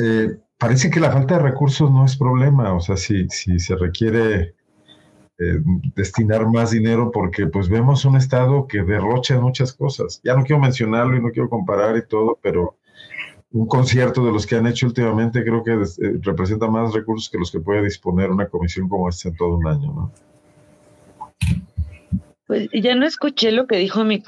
Eh, 0.00 0.38
parece 0.56 0.90
que 0.90 1.00
la 1.00 1.10
falta 1.10 1.36
de 1.36 1.42
recursos 1.42 1.90
no 1.90 2.04
es 2.04 2.16
problema, 2.16 2.72
o 2.72 2.80
sea, 2.80 2.96
si, 2.96 3.28
si 3.28 3.58
se 3.58 3.74
requiere 3.74 4.54
eh, 5.40 5.60
destinar 5.94 6.46
más 6.46 6.70
dinero 6.70 7.10
porque 7.12 7.46
pues 7.46 7.68
vemos 7.68 8.04
un 8.04 8.16
estado 8.16 8.66
que 8.66 8.82
derrocha 8.82 9.40
muchas 9.40 9.72
cosas. 9.72 10.20
Ya 10.24 10.34
no 10.34 10.44
quiero 10.44 10.60
mencionarlo 10.60 11.16
y 11.16 11.22
no 11.22 11.30
quiero 11.30 11.48
comparar 11.48 11.96
y 11.96 12.06
todo, 12.06 12.38
pero 12.42 12.76
un 13.50 13.66
concierto 13.66 14.24
de 14.24 14.32
los 14.32 14.46
que 14.46 14.56
han 14.56 14.66
hecho 14.66 14.86
últimamente 14.86 15.42
creo 15.42 15.64
que 15.64 15.72
eh, 15.72 16.18
representa 16.20 16.66
más 16.66 16.92
recursos 16.92 17.30
que 17.30 17.38
los 17.38 17.50
que 17.50 17.60
puede 17.60 17.82
disponer 17.82 18.30
una 18.30 18.48
comisión 18.48 18.88
como 18.88 19.08
esta 19.08 19.28
en 19.28 19.36
todo 19.36 19.56
un 19.56 19.66
año, 19.66 19.92
¿no? 19.92 20.12
Pues 22.46 22.68
ya 22.72 22.94
no 22.94 23.06
escuché 23.06 23.52
lo 23.52 23.66
que 23.66 23.76
dijo 23.76 24.04
mi 24.04 24.22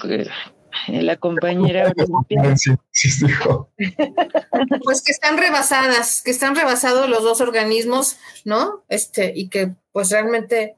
eh, 0.89 1.03
la 1.03 1.17
compañera. 1.17 1.93
pues 4.85 5.03
que 5.03 5.13
están 5.13 5.39
rebasadas, 5.39 6.23
que 6.23 6.31
están 6.31 6.55
rebasados 6.55 7.09
los 7.09 7.23
dos 7.23 7.41
organismos, 7.41 8.19
¿no? 8.45 8.83
Este, 8.89 9.33
y 9.35 9.49
que 9.49 9.73
pues 9.93 10.11
realmente 10.11 10.77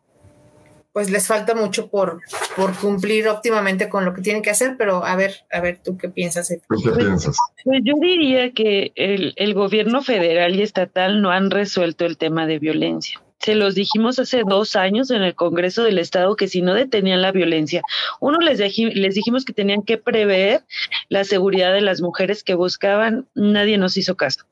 pues 0.93 1.11
les 1.11 1.27
falta 1.27 1.55
mucho 1.55 1.89
por, 1.89 2.21
por 2.55 2.75
cumplir 2.77 3.29
óptimamente 3.29 3.89
con 3.89 4.05
lo 4.05 4.13
que 4.15 4.23
tienen 4.23 4.43
que 4.43 4.51
hacer, 4.51 4.77
pero 4.77 5.05
a 5.05 5.17
ver, 5.17 5.45
a 5.51 5.61
ver, 5.61 5.81
¿tú 5.83 5.97
qué 5.97 6.09
piensas? 6.09 6.49
qué 6.49 6.61
pues, 6.69 6.83
piensas? 6.83 7.37
Pues 7.65 7.81
yo 7.85 7.95
diría 8.01 8.53
que 8.53 8.93
el, 8.95 9.33
el 9.37 9.55
gobierno 9.55 10.03
federal 10.03 10.55
y 10.55 10.63
estatal 10.63 11.23
no 11.23 11.31
han 11.31 11.51
resuelto 11.51 12.05
el 12.05 12.19
tema 12.19 12.47
de 12.47 12.59
violencia 12.59 13.21
se 13.43 13.55
los 13.57 13.75
dijimos 13.75 14.19
hace 14.19 14.43
dos 14.49 14.77
años 14.77 15.11
en 15.11 15.23
el 15.23 15.35
Congreso 15.35 15.83
del 15.83 15.99
Estado 15.99 16.37
que 16.37 16.47
si 16.47 16.63
no 16.63 16.75
detenían 16.75 17.23
la 17.23 17.33
violencia, 17.33 17.83
uno 18.21 18.39
les, 18.39 18.61
les 18.61 19.15
dijimos 19.15 19.45
que 19.45 19.53
tenían 19.53 19.83
que 19.83 19.99
prever 19.99 20.63
la 21.09 21.25
seguridad 21.25 21.73
de 21.73 21.81
las 21.81 22.01
mujeres 22.01 22.45
que 22.45 22.55
buscaban, 22.55 23.27
nadie 23.35 23.79
nos 23.79 23.97
hizo 23.97 24.17
caso. 24.17 24.45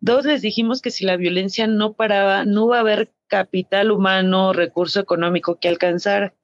Dos, 0.00 0.24
les 0.24 0.40
dijimos 0.40 0.80
que 0.80 0.90
si 0.90 1.04
la 1.04 1.16
violencia 1.16 1.66
no 1.66 1.92
paraba, 1.92 2.44
no 2.44 2.66
iba 2.66 2.78
a 2.78 2.80
haber 2.80 3.10
capital 3.28 3.90
humano, 3.90 4.52
recurso 4.52 4.98
económico 5.00 5.58
que 5.60 5.68
alcanzar. 5.68 6.34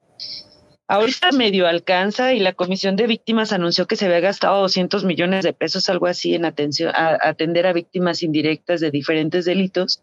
Ahorita 0.88 1.32
medio 1.32 1.66
alcanza 1.66 2.32
y 2.34 2.38
la 2.38 2.52
Comisión 2.52 2.94
de 2.94 3.08
Víctimas 3.08 3.52
anunció 3.52 3.86
que 3.86 3.96
se 3.96 4.04
había 4.04 4.20
gastado 4.20 4.60
200 4.60 5.04
millones 5.04 5.42
de 5.42 5.52
pesos, 5.52 5.88
algo 5.88 6.06
así, 6.06 6.34
en 6.34 6.44
atención, 6.44 6.92
a 6.94 7.18
atender 7.28 7.66
a 7.66 7.72
víctimas 7.72 8.22
indirectas 8.22 8.80
de 8.80 8.90
diferentes 8.90 9.46
delitos. 9.46 10.02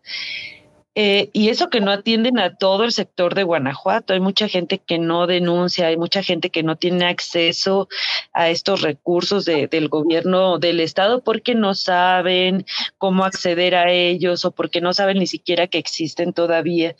Eh, 0.96 1.32
y 1.34 1.50
eso 1.50 1.70
que 1.70 1.82
no 1.82 1.92
atienden 1.92 2.38
a 2.38 2.56
todo 2.56 2.84
el 2.84 2.92
sector 2.92 3.34
de 3.34 3.44
Guanajuato. 3.44 4.14
Hay 4.14 4.20
mucha 4.20 4.48
gente 4.48 4.78
que 4.78 5.00
no 5.00 5.26
denuncia, 5.26 5.88
hay 5.88 5.98
mucha 5.98 6.22
gente 6.22 6.52
que 6.52 6.62
no 6.62 6.76
tiene 6.76 7.06
acceso 7.06 7.88
a 8.32 8.50
estos 8.50 8.82
recursos 8.82 9.46
del 9.46 9.90
gobierno 9.90 10.60
del 10.60 10.80
Estado 10.80 11.24
porque 11.24 11.56
no 11.56 11.74
saben 11.74 12.66
cómo 13.00 13.26
acceder 13.26 13.76
a 13.76 13.92
ellos 13.92 14.46
o 14.46 14.52
porque 14.52 14.82
no 14.82 14.94
saben 14.94 15.18
ni 15.18 15.28
siquiera 15.28 15.68
que 15.68 15.80
existen 15.80 16.32
todavía. 16.34 16.96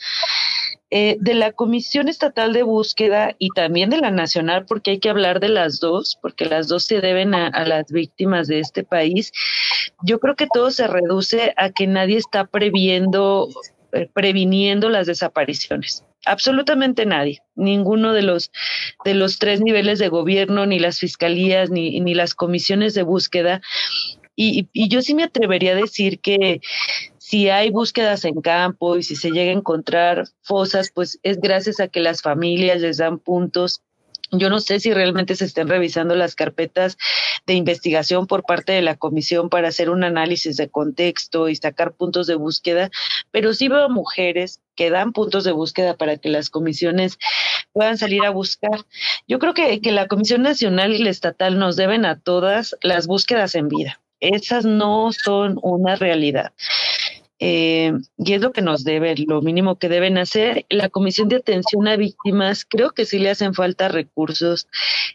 Eh, 0.96 1.16
de 1.18 1.34
la 1.34 1.50
Comisión 1.50 2.08
Estatal 2.08 2.52
de 2.52 2.62
Búsqueda 2.62 3.34
y 3.40 3.48
también 3.48 3.90
de 3.90 3.96
la 3.96 4.12
Nacional, 4.12 4.64
porque 4.64 4.92
hay 4.92 4.98
que 5.00 5.08
hablar 5.08 5.40
de 5.40 5.48
las 5.48 5.80
dos, 5.80 6.16
porque 6.22 6.44
las 6.44 6.68
dos 6.68 6.84
se 6.84 7.00
deben 7.00 7.34
a, 7.34 7.64
las 7.64 7.90
víctimas 7.90 8.46
de 8.46 8.60
este 8.60 8.84
país, 8.84 9.32
yo 10.04 10.20
creo 10.20 10.36
que 10.36 10.46
todo 10.46 10.70
se 10.70 10.86
reduce 10.86 11.52
a 11.56 11.70
que 11.70 11.88
nadie 11.88 12.18
está 12.18 12.44
previendo, 12.44 13.48
previniendo 14.12 14.88
las 14.88 15.06
desapariciones 15.06 16.04
absolutamente 16.24 17.06
nadie, 17.06 17.42
ninguno 17.54 18.12
de 18.12 18.22
los 18.22 18.50
de 19.04 19.14
los 19.14 19.38
tres 19.38 19.60
niveles 19.60 19.98
de 19.98 20.08
gobierno, 20.08 20.66
ni 20.66 20.78
las 20.78 20.98
fiscalías, 20.98 21.70
ni, 21.70 22.00
ni 22.00 22.14
las 22.14 22.34
comisiones 22.34 22.94
de 22.94 23.02
búsqueda. 23.02 23.60
Y, 24.36 24.68
y, 24.72 24.88
yo 24.88 25.00
sí 25.00 25.14
me 25.14 25.22
atrevería 25.22 25.72
a 25.72 25.76
decir 25.76 26.18
que 26.18 26.60
si 27.18 27.50
hay 27.50 27.70
búsquedas 27.70 28.24
en 28.24 28.40
campo 28.40 28.96
y 28.96 29.02
si 29.04 29.14
se 29.14 29.30
llega 29.30 29.52
a 29.52 29.54
encontrar 29.54 30.24
fosas, 30.42 30.90
pues 30.92 31.20
es 31.22 31.40
gracias 31.40 31.78
a 31.78 31.88
que 31.88 32.00
las 32.00 32.20
familias 32.20 32.80
les 32.80 32.96
dan 32.96 33.18
puntos 33.18 33.80
yo 34.38 34.50
no 34.50 34.60
sé 34.60 34.80
si 34.80 34.92
realmente 34.92 35.36
se 35.36 35.44
estén 35.44 35.68
revisando 35.68 36.14
las 36.14 36.34
carpetas 36.34 36.96
de 37.46 37.54
investigación 37.54 38.26
por 38.26 38.44
parte 38.44 38.72
de 38.72 38.82
la 38.82 38.96
comisión 38.96 39.48
para 39.48 39.68
hacer 39.68 39.90
un 39.90 40.04
análisis 40.04 40.56
de 40.56 40.68
contexto 40.68 41.48
y 41.48 41.56
sacar 41.56 41.92
puntos 41.92 42.26
de 42.26 42.34
búsqueda, 42.34 42.90
pero 43.30 43.52
sí 43.54 43.68
veo 43.68 43.88
mujeres 43.88 44.60
que 44.76 44.90
dan 44.90 45.12
puntos 45.12 45.44
de 45.44 45.52
búsqueda 45.52 45.96
para 45.96 46.16
que 46.16 46.28
las 46.28 46.50
comisiones 46.50 47.18
puedan 47.72 47.98
salir 47.98 48.24
a 48.24 48.30
buscar. 48.30 48.84
Yo 49.28 49.38
creo 49.38 49.54
que, 49.54 49.80
que 49.80 49.92
la 49.92 50.08
Comisión 50.08 50.42
Nacional 50.42 50.92
y 50.92 50.98
la 50.98 51.10
Estatal 51.10 51.58
nos 51.58 51.76
deben 51.76 52.04
a 52.04 52.18
todas 52.18 52.76
las 52.82 53.06
búsquedas 53.06 53.54
en 53.54 53.68
vida. 53.68 54.00
Esas 54.20 54.64
no 54.64 55.10
son 55.12 55.58
una 55.62 55.96
realidad. 55.96 56.52
Eh, 57.40 57.92
y 58.16 58.32
es 58.32 58.40
lo 58.40 58.52
que 58.52 58.62
nos 58.62 58.84
debe, 58.84 59.14
lo 59.26 59.42
mínimo 59.42 59.78
que 59.78 59.88
deben 59.88 60.18
hacer. 60.18 60.66
La 60.68 60.88
Comisión 60.88 61.28
de 61.28 61.36
Atención 61.36 61.88
a 61.88 61.96
Víctimas, 61.96 62.64
creo 62.64 62.90
que 62.90 63.04
sí 63.04 63.18
le 63.18 63.30
hacen 63.30 63.54
falta 63.54 63.88
recursos, 63.88 64.68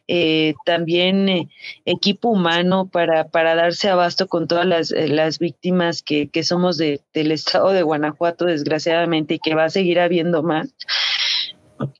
eh, 0.08 0.54
también 0.66 1.30
eh, 1.30 1.50
equipo 1.86 2.30
humano 2.30 2.90
para, 2.92 3.30
para 3.30 3.56
darse 3.56 3.90
abasto 3.90 4.28
con 4.28 4.48
todas 4.48 4.66
las, 4.66 4.92
las 4.92 5.40
víctimas 5.40 6.02
que, 6.02 6.30
que 6.30 6.44
somos 6.44 6.78
de, 6.78 7.02
del 7.14 7.32
estado 7.32 7.72
de 7.72 7.84
Guanajuato, 7.84 8.46
desgraciadamente, 8.46 9.36
y 9.36 9.40
que 9.40 9.56
va 9.56 9.66
a 9.66 9.70
seguir 9.70 10.00
habiendo 10.00 10.44
más. 10.44 10.74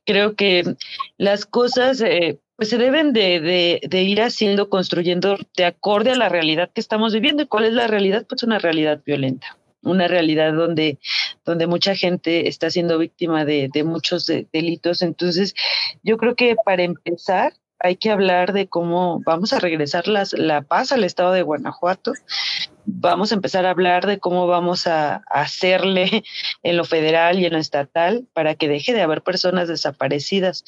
Creo 0.06 0.36
que 0.36 0.76
las 1.18 1.46
cosas 1.46 2.04
pues 2.58 2.68
se 2.68 2.78
deben 2.78 3.14
de, 3.14 3.40
de, 3.40 3.80
de, 3.88 4.04
ir 4.04 4.22
haciendo, 4.22 4.70
construyendo 4.70 5.38
de 5.56 5.64
acorde 5.64 6.12
a 6.12 6.18
la 6.18 6.28
realidad 6.28 6.70
que 6.74 6.82
estamos 6.82 7.14
viviendo. 7.14 7.44
¿Y 7.44 7.48
cuál 7.48 7.64
es 7.64 7.74
la 7.74 7.88
realidad? 7.88 8.26
Pues 8.28 8.44
una 8.44 8.60
realidad 8.60 9.02
violenta 9.06 9.59
una 9.82 10.08
realidad 10.08 10.54
donde, 10.54 11.00
donde 11.46 11.68
mucha 11.68 11.96
gente 11.96 12.48
está 12.48 12.70
siendo 12.70 12.98
víctima 12.98 13.46
de, 13.46 13.70
de 13.74 13.84
muchos 13.84 14.26
delitos. 14.52 15.02
Entonces, 15.02 15.56
yo 16.04 16.18
creo 16.18 16.36
que 16.36 16.56
para 16.66 16.84
empezar, 16.84 17.54
hay 17.80 17.96
que 17.96 18.12
hablar 18.12 18.52
de 18.54 18.68
cómo 18.68 19.22
vamos 19.26 19.54
a 19.54 19.60
regresar 19.60 20.08
las, 20.08 20.34
la 20.34 20.62
paz 20.62 20.92
al 20.92 21.04
estado 21.04 21.32
de 21.32 21.42
Guanajuato. 21.42 22.14
Vamos 22.86 23.32
a 23.32 23.36
empezar 23.36 23.66
a 23.66 23.70
hablar 23.70 24.06
de 24.06 24.20
cómo 24.20 24.48
vamos 24.48 24.86
a, 24.86 25.24
hacerle 25.30 26.24
en 26.64 26.78
lo 26.78 26.84
federal 26.84 27.40
y 27.40 27.46
en 27.46 27.54
lo 27.54 27.60
estatal 27.60 28.28
para 28.34 28.56
que 28.56 28.68
deje 28.68 28.94
de 28.94 29.02
haber 29.02 29.22
personas 29.22 29.68
desaparecidas. 29.68 30.66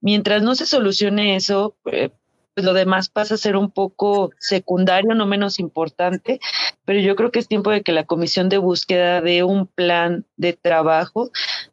Mientras 0.00 0.42
no 0.42 0.54
se 0.54 0.66
solucione 0.66 1.34
eso, 1.34 1.74
eh, 1.90 2.10
pues 2.54 2.64
lo 2.64 2.74
demás 2.74 3.08
pasa 3.08 3.34
a 3.34 3.38
ser 3.38 3.56
un 3.56 3.70
poco 3.70 4.30
secundario, 4.38 5.14
no 5.14 5.26
menos 5.26 5.58
importante, 5.58 6.40
pero 6.84 7.00
yo 7.00 7.16
creo 7.16 7.30
que 7.30 7.38
es 7.38 7.48
tiempo 7.48 7.70
de 7.70 7.82
que 7.82 7.92
la 7.92 8.04
comisión 8.04 8.48
de 8.48 8.58
búsqueda 8.58 9.20
dé 9.20 9.42
un 9.42 9.66
plan 9.66 10.26
de 10.36 10.52
trabajo 10.52 11.30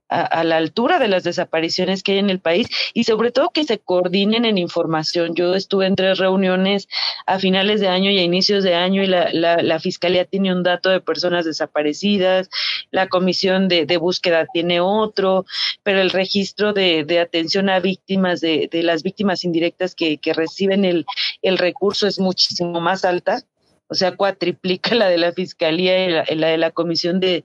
a, 0.10 0.44
la 0.44 0.58
altura 0.58 1.00
de 1.00 1.08
las 1.08 1.24
desapariciones 1.24 2.04
que 2.04 2.14
hay 2.14 2.18
en 2.18 2.30
el 2.30 2.40
país 2.40 2.68
y 2.94 3.04
sobre 3.04 3.32
todo 3.32 3.50
que 3.50 3.64
se 3.64 3.80
coordinen 3.80 4.46
en 4.46 4.58
información. 4.58 5.36
Yo 5.36 5.56
estuve 5.56 5.86
en 5.86 5.96
tres 5.96 6.18
reuniones 6.18 6.88
a 7.26 7.40
finales 7.40 7.80
de 7.80 7.88
año 7.88 8.10
y 8.12 8.20
a 8.20 8.24
inicios 8.24 8.64
de 8.64 8.76
año 8.76 9.04
y 9.04 9.08
la, 9.08 9.30
la, 9.32 9.80
Fiscalía 9.80 10.26
tiene 10.26 10.52
un 10.52 10.64
dato 10.64 10.90
de 10.90 11.00
personas 11.00 11.46
desaparecidas, 11.46 12.50
la 12.92 13.08
Comisión 13.08 13.68
de, 13.70 13.86
de 13.86 13.98
Búsqueda 13.98 14.46
tiene 14.52 14.82
otro, 14.82 15.46
pero 15.84 16.02
el 16.02 16.10
registro 16.10 16.74
de, 16.74 17.06
de 17.06 17.20
atención 17.20 17.70
a 17.70 17.80
víctimas, 17.80 18.42
de, 18.42 18.68
de 18.70 18.84
las 18.84 19.04
víctimas 19.04 19.46
indirectas 19.46 19.96
que, 19.96 20.18
que 20.18 20.34
reciben 20.34 20.84
el, 20.84 21.06
el 21.42 21.58
recurso 21.58 22.08
es 22.08 22.20
muchísimo 22.20 22.82
más 22.82 23.06
alta 23.06 23.44
o 23.90 23.96
sea, 23.96 24.16
cuatriplica 24.16 24.94
la 24.94 25.10
de 25.10 25.18
la 25.18 25.32
Fiscalía 25.32 26.06
y 26.30 26.36
la, 26.36 26.48
de 26.48 26.58
la 26.58 26.72
Comisión 26.72 27.20
de, 27.20 27.44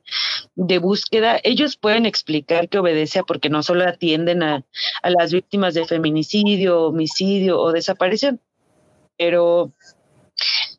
Búsqueda. 0.54 1.40
Ellos 1.42 1.76
pueden 1.76 2.04
explicar 2.04 2.68
que 2.68 2.78
obedece 2.78 3.20
a 3.20 3.22
porque 3.22 3.48
no 3.48 3.62
solo 3.62 3.88
atienden 3.88 4.42
a, 4.42 4.64
a 5.02 5.10
las 5.10 5.32
víctimas 5.32 5.74
de 5.74 5.86
feminicidio, 5.86 6.82
homicidio 6.82 7.58
o 7.58 7.72
desaparición, 7.72 8.40
pero 9.16 9.72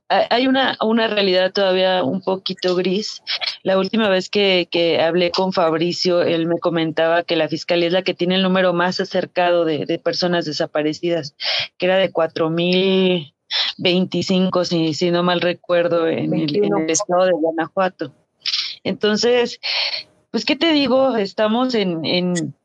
hay 0.08 0.48
una, 0.48 0.78
una 0.82 1.08
realidad 1.08 1.52
todavía 1.52 2.04
un 2.04 2.22
poquito 2.22 2.76
gris. 2.76 3.24
La 3.64 3.80
última 3.80 4.08
vez 4.08 4.30
que, 4.30 4.68
que, 4.70 5.02
hablé 5.02 5.32
con 5.32 5.52
Fabricio, 5.52 6.22
él 6.22 6.46
me 6.46 6.60
comentaba 6.60 7.24
que 7.24 7.36
la 7.36 7.48
fiscalía 7.48 7.88
es 7.88 7.94
la 7.94 8.04
que 8.04 8.14
tiene 8.14 8.36
el 8.36 8.44
número 8.44 8.74
más 8.74 9.00
acercado 9.00 9.66
de, 9.66 9.86
de 9.86 9.98
personas 9.98 10.46
desaparecidas, 10.46 11.36
que 11.78 11.88
era 11.88 11.98
de 11.98 12.12
cuatro 12.12 12.52
mil 12.52 13.35
25, 13.78 14.66
si, 14.66 14.94
si 14.94 15.12
no 15.12 15.24
mal 15.24 15.42
recuerdo, 15.42 16.08
en 16.08 16.34
el, 16.34 16.90
estado 16.90 17.26
de 17.26 17.34
Guanajuato. 17.34 18.14
Entonces, 18.84 19.60
pues, 20.32 20.46
¿qué 20.46 20.56
te 20.56 20.72
digo? 20.72 21.16
Estamos 21.18 21.76
en, 21.76 22.06
en, 22.06 22.56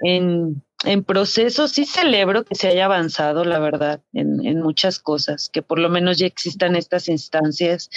en, 0.00 0.62
en 0.84 1.04
proceso. 1.04 1.68
Sí 1.68 1.84
celebro 1.84 2.44
que 2.44 2.54
se 2.54 2.68
haya 2.68 2.86
avanzado, 2.86 3.44
la 3.44 3.58
verdad, 3.58 4.00
en, 4.12 4.44
en 4.44 4.60
muchas 4.60 4.98
cosas, 4.98 5.48
que 5.48 5.62
por 5.62 5.78
lo 5.78 5.88
menos 5.88 6.18
ya 6.18 6.26
existan 6.26 6.76
estas 6.76 7.08
instancias. 7.08 7.90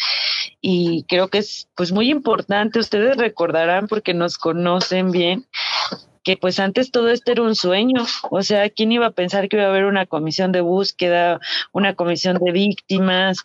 Y 0.62 1.06
creo 1.08 1.30
que 1.30 1.40
es 1.40 1.70
pues 1.76 1.92
muy 1.92 2.10
importante, 2.10 2.80
ustedes 2.80 3.18
recordarán 3.18 3.88
porque 3.88 4.14
nos 4.14 4.38
conocen 4.38 5.12
bien, 5.12 5.48
que 6.24 6.38
pues 6.38 6.60
antes 6.60 6.92
todo 6.92 7.10
esto 7.10 7.32
era 7.32 7.42
un 7.42 7.56
sueño, 7.56 8.06
o 8.30 8.42
sea, 8.44 8.70
¿quién 8.70 8.92
iba 8.92 9.08
a 9.08 9.12
pensar 9.12 9.50
que 9.50 9.58
iba 9.58 9.66
a 9.66 9.70
haber 9.70 9.86
una 9.86 10.06
comisión 10.06 10.52
de 10.52 10.62
búsqueda, 10.62 11.40
una 11.72 11.96
comisión 11.96 12.38
de 12.38 12.52
víctimas? 12.52 13.40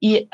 Y 0.00 0.28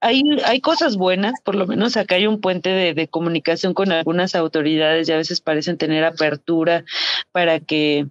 hay, 0.00 0.22
hay 0.44 0.60
cosas 0.60 0.96
buenas, 0.96 1.34
por 1.44 1.54
lo 1.54 1.66
menos 1.66 1.96
acá 1.96 2.16
hay 2.16 2.26
un 2.26 2.40
puente 2.40 2.70
de, 2.70 2.94
de 2.94 3.08
comunicación 3.08 3.74
con 3.74 3.92
algunas 3.92 4.34
autoridades 4.34 5.08
y 5.08 5.12
a 5.12 5.16
veces 5.16 5.40
parecen 5.40 5.78
tener 5.78 6.04
apertura 6.04 6.84
para 7.32 7.60
que 7.60 8.06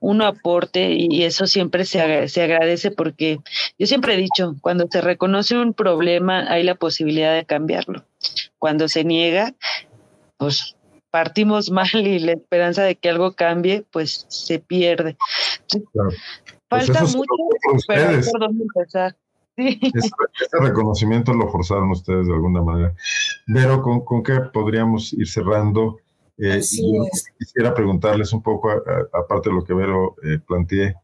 uno 0.00 0.26
aporte 0.26 0.92
y 0.92 1.24
eso 1.24 1.46
siempre 1.46 1.84
se, 1.84 2.28
se 2.28 2.42
agradece 2.42 2.90
porque 2.90 3.38
yo 3.78 3.86
siempre 3.86 4.14
he 4.14 4.16
dicho, 4.16 4.56
cuando 4.60 4.86
se 4.90 5.00
reconoce 5.00 5.56
un 5.56 5.74
problema 5.74 6.50
hay 6.50 6.62
la 6.62 6.74
posibilidad 6.74 7.34
de 7.34 7.44
cambiarlo. 7.44 8.04
Cuando 8.58 8.88
se 8.88 9.04
niega, 9.04 9.54
pues 10.38 10.75
partimos 11.10 11.70
mal 11.70 11.88
y 11.94 12.18
la 12.18 12.32
esperanza 12.32 12.82
de 12.82 12.96
que 12.96 13.10
algo 13.10 13.32
cambie, 13.32 13.84
pues 13.90 14.26
se 14.28 14.58
pierde. 14.58 15.16
Pues 16.68 16.86
Falta 16.86 17.02
mucho, 17.04 17.30
pero 17.86 18.20
por 18.32 18.40
dónde 18.40 18.64
empezar. 18.64 19.16
Este, 19.56 20.10
reconocimiento 20.60 21.32
lo 21.32 21.48
forzaron 21.48 21.90
ustedes 21.90 22.26
de 22.26 22.34
alguna 22.34 22.62
manera. 22.62 22.94
Pero, 23.46 23.80
¿con, 23.82 24.04
con 24.04 24.22
qué 24.22 24.40
podríamos 24.52 25.12
ir 25.14 25.26
cerrando? 25.28 25.98
Eh, 26.38 26.60
quisiera 27.38 27.72
preguntarles 27.74 28.32
un 28.34 28.42
poco, 28.42 28.70
aparte 29.12 29.48
de 29.48 29.54
lo 29.54 29.64
que 29.64 29.72
Vero 29.72 30.16
eh, 30.22 30.38
planteé, 30.46 30.96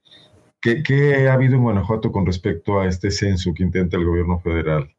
¿qué, 0.61 0.83
¿qué, 0.83 1.29
ha 1.29 1.33
habido 1.33 1.55
en 1.55 1.63
Guanajuato 1.63 2.13
con 2.13 2.27
respecto 2.27 2.79
a 2.79 2.87
este 2.87 3.11
censo 3.11 3.55
que 3.55 3.63
intenta 3.63 3.97
el 3.97 4.05
gobierno 4.05 4.39
federal 4.41 4.93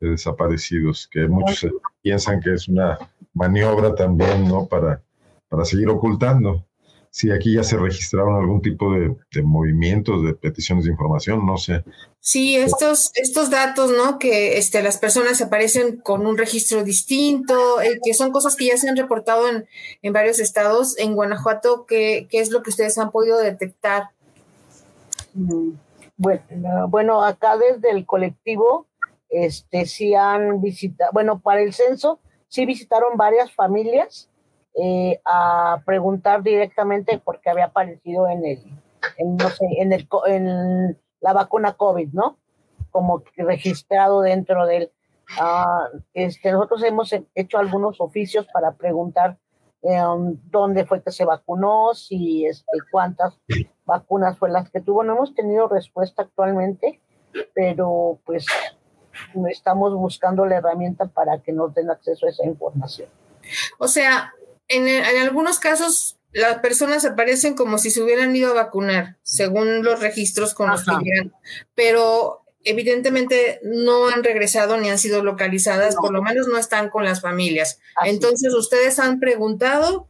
de 0.00 0.10
desaparecidos? 0.10 1.08
Que 1.10 1.28
muchos 1.28 1.66
piensan 2.02 2.40
que 2.40 2.54
es 2.54 2.68
una 2.68 2.98
maniobra 3.34 3.94
también, 3.94 4.48
¿no? 4.48 4.66
Para, 4.66 5.02
para 5.48 5.64
seguir 5.64 5.88
ocultando. 5.88 6.64
Si 7.12 7.32
aquí 7.32 7.54
ya 7.54 7.64
se 7.64 7.76
registraron 7.76 8.36
algún 8.36 8.62
tipo 8.62 8.92
de, 8.92 9.42
movimientos, 9.42 10.24
de 10.24 10.32
peticiones 10.34 10.84
de 10.84 10.92
información, 10.92 11.44
no 11.44 11.56
sé. 11.56 11.82
Sí, 12.20 12.54
estos, 12.54 13.10
estos 13.16 13.50
datos, 13.50 13.90
¿no? 13.90 14.20
Que 14.20 14.58
este, 14.58 14.80
las 14.80 14.96
personas 14.96 15.40
aparecen 15.40 15.96
con 15.96 16.24
un 16.24 16.38
registro 16.38 16.84
distinto, 16.84 17.80
eh, 17.80 17.98
que 18.04 18.14
son 18.14 18.30
cosas 18.30 18.54
que 18.54 18.66
ya 18.66 18.76
se 18.76 18.88
han 18.88 18.96
reportado 18.96 19.48
en, 19.48 19.66
en 20.02 20.12
varios 20.12 20.38
estados. 20.38 20.96
En 20.98 21.16
Guanajuato, 21.16 21.84
¿qué, 21.84 22.28
¿qué, 22.30 22.38
es 22.38 22.50
lo 22.50 22.62
que 22.62 22.70
ustedes 22.70 22.96
han 22.96 23.10
podido 23.10 23.38
detectar? 23.38 24.10
Mm, 25.34 25.72
bueno, 26.16 26.88
bueno, 26.88 27.24
acá 27.24 27.56
desde 27.56 27.90
el 27.90 28.06
colectivo, 28.06 28.86
este, 29.30 29.86
sí 29.86 30.14
han 30.14 30.60
visitado, 30.60 31.10
bueno, 31.12 31.40
para 31.40 31.62
el 31.62 31.72
censo, 31.72 32.20
sí 32.48 32.66
visitaron 32.66 33.16
varias 33.16 33.52
familias 33.54 34.28
eh, 34.74 35.20
a 35.24 35.82
preguntar 35.84 36.42
directamente 36.42 37.18
por 37.18 37.40
qué 37.40 37.50
había 37.50 37.66
aparecido 37.66 38.28
en 38.28 38.44
el, 38.44 38.64
no 39.38 39.48
sé, 39.48 39.66
en, 39.78 39.92
el, 39.92 40.08
en 40.26 40.98
la 41.20 41.32
vacuna 41.32 41.74
COVID, 41.74 42.12
¿no? 42.12 42.38
Como 42.90 43.22
registrado 43.36 44.20
dentro 44.20 44.66
del... 44.66 44.92
Ah, 45.38 45.88
este, 46.12 46.50
nosotros 46.50 46.82
hemos 46.82 47.14
hecho 47.36 47.58
algunos 47.58 48.00
oficios 48.00 48.48
para 48.52 48.72
preguntar 48.72 49.38
em, 49.82 50.36
dónde 50.50 50.84
fue 50.84 51.02
que 51.02 51.12
se 51.12 51.24
vacunó, 51.24 51.94
si 51.94 52.46
este, 52.46 52.78
cuántas 52.90 53.38
vacunas 53.84 54.38
fue 54.38 54.50
las 54.50 54.70
que 54.70 54.80
tuvo. 54.80 55.04
No 55.04 55.14
hemos 55.14 55.34
tenido 55.34 55.68
respuesta 55.68 56.22
actualmente, 56.22 57.00
pero 57.54 58.18
pues 58.24 58.46
estamos 59.50 59.94
buscando 59.94 60.46
la 60.46 60.56
herramienta 60.56 61.06
para 61.06 61.42
que 61.42 61.52
nos 61.52 61.74
den 61.74 61.90
acceso 61.90 62.26
a 62.26 62.30
esa 62.30 62.44
información. 62.44 63.08
O 63.78 63.88
sea, 63.88 64.34
en, 64.68 64.88
en 64.88 65.22
algunos 65.22 65.58
casos 65.58 66.16
las 66.32 66.58
personas 66.58 67.04
aparecen 67.04 67.54
como 67.54 67.78
si 67.78 67.90
se 67.90 68.02
hubieran 68.02 68.34
ido 68.34 68.52
a 68.52 68.54
vacunar, 68.54 69.16
según 69.22 69.82
los 69.82 70.00
registros 70.00 70.54
con 70.54 70.70
los 70.70 70.84
que 70.84 70.92
llegan, 71.02 71.34
pero 71.74 72.44
evidentemente 72.62 73.60
no 73.62 74.08
han 74.08 74.22
regresado 74.22 74.76
ni 74.76 74.90
han 74.90 74.98
sido 74.98 75.24
localizadas, 75.24 75.96
por 75.96 76.12
lo 76.12 76.22
menos 76.22 76.46
no 76.46 76.58
están 76.58 76.90
con 76.90 77.04
las 77.04 77.20
familias. 77.20 77.80
Entonces, 78.04 78.54
ustedes 78.54 78.98
han 78.98 79.18
preguntado, 79.18 80.08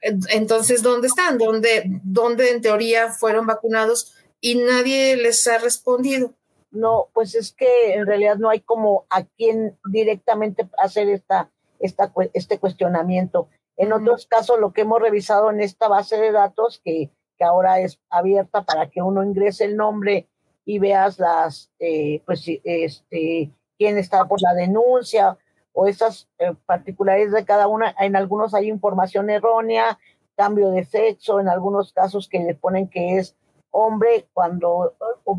entonces, 0.00 0.82
¿dónde 0.82 1.08
están? 1.08 1.38
¿Dónde, 1.38 1.84
¿Dónde 2.04 2.50
en 2.50 2.60
teoría 2.60 3.10
fueron 3.10 3.46
vacunados? 3.46 4.14
Y 4.40 4.56
nadie 4.56 5.16
les 5.16 5.46
ha 5.46 5.58
respondido. 5.58 6.34
No, 6.70 7.08
pues 7.14 7.34
es 7.34 7.52
que 7.52 7.94
en 7.94 8.06
realidad 8.06 8.36
no 8.36 8.50
hay 8.50 8.60
como 8.60 9.06
a 9.10 9.24
quién 9.24 9.78
directamente 9.90 10.68
hacer 10.78 11.08
esta, 11.08 11.50
esta, 11.78 12.12
este 12.34 12.58
cuestionamiento. 12.58 13.48
En 13.76 13.92
otros 13.92 14.26
casos, 14.26 14.58
lo 14.58 14.72
que 14.72 14.82
hemos 14.82 15.00
revisado 15.00 15.50
en 15.50 15.60
esta 15.60 15.88
base 15.88 16.18
de 16.18 16.32
datos, 16.32 16.80
que, 16.84 17.10
que 17.38 17.44
ahora 17.44 17.80
es 17.80 18.00
abierta 18.10 18.64
para 18.64 18.90
que 18.90 19.00
uno 19.00 19.24
ingrese 19.24 19.64
el 19.64 19.76
nombre 19.76 20.28
y 20.64 20.78
veas 20.78 21.18
las, 21.18 21.70
eh, 21.78 22.22
pues, 22.26 22.44
este, 22.64 23.50
quién 23.78 23.96
está 23.96 24.26
por 24.26 24.42
la 24.42 24.52
denuncia 24.52 25.38
o 25.72 25.86
esas 25.86 26.28
eh, 26.38 26.54
particularidades 26.66 27.32
de 27.32 27.44
cada 27.44 27.68
una. 27.68 27.94
En 27.98 28.16
algunos 28.16 28.52
hay 28.52 28.68
información 28.68 29.30
errónea, 29.30 29.98
cambio 30.36 30.70
de 30.70 30.84
sexo, 30.84 31.40
en 31.40 31.48
algunos 31.48 31.92
casos 31.92 32.28
que 32.28 32.40
le 32.40 32.54
ponen 32.54 32.88
que 32.88 33.16
es 33.16 33.36
hombre 33.70 34.28
cuando 34.32 34.94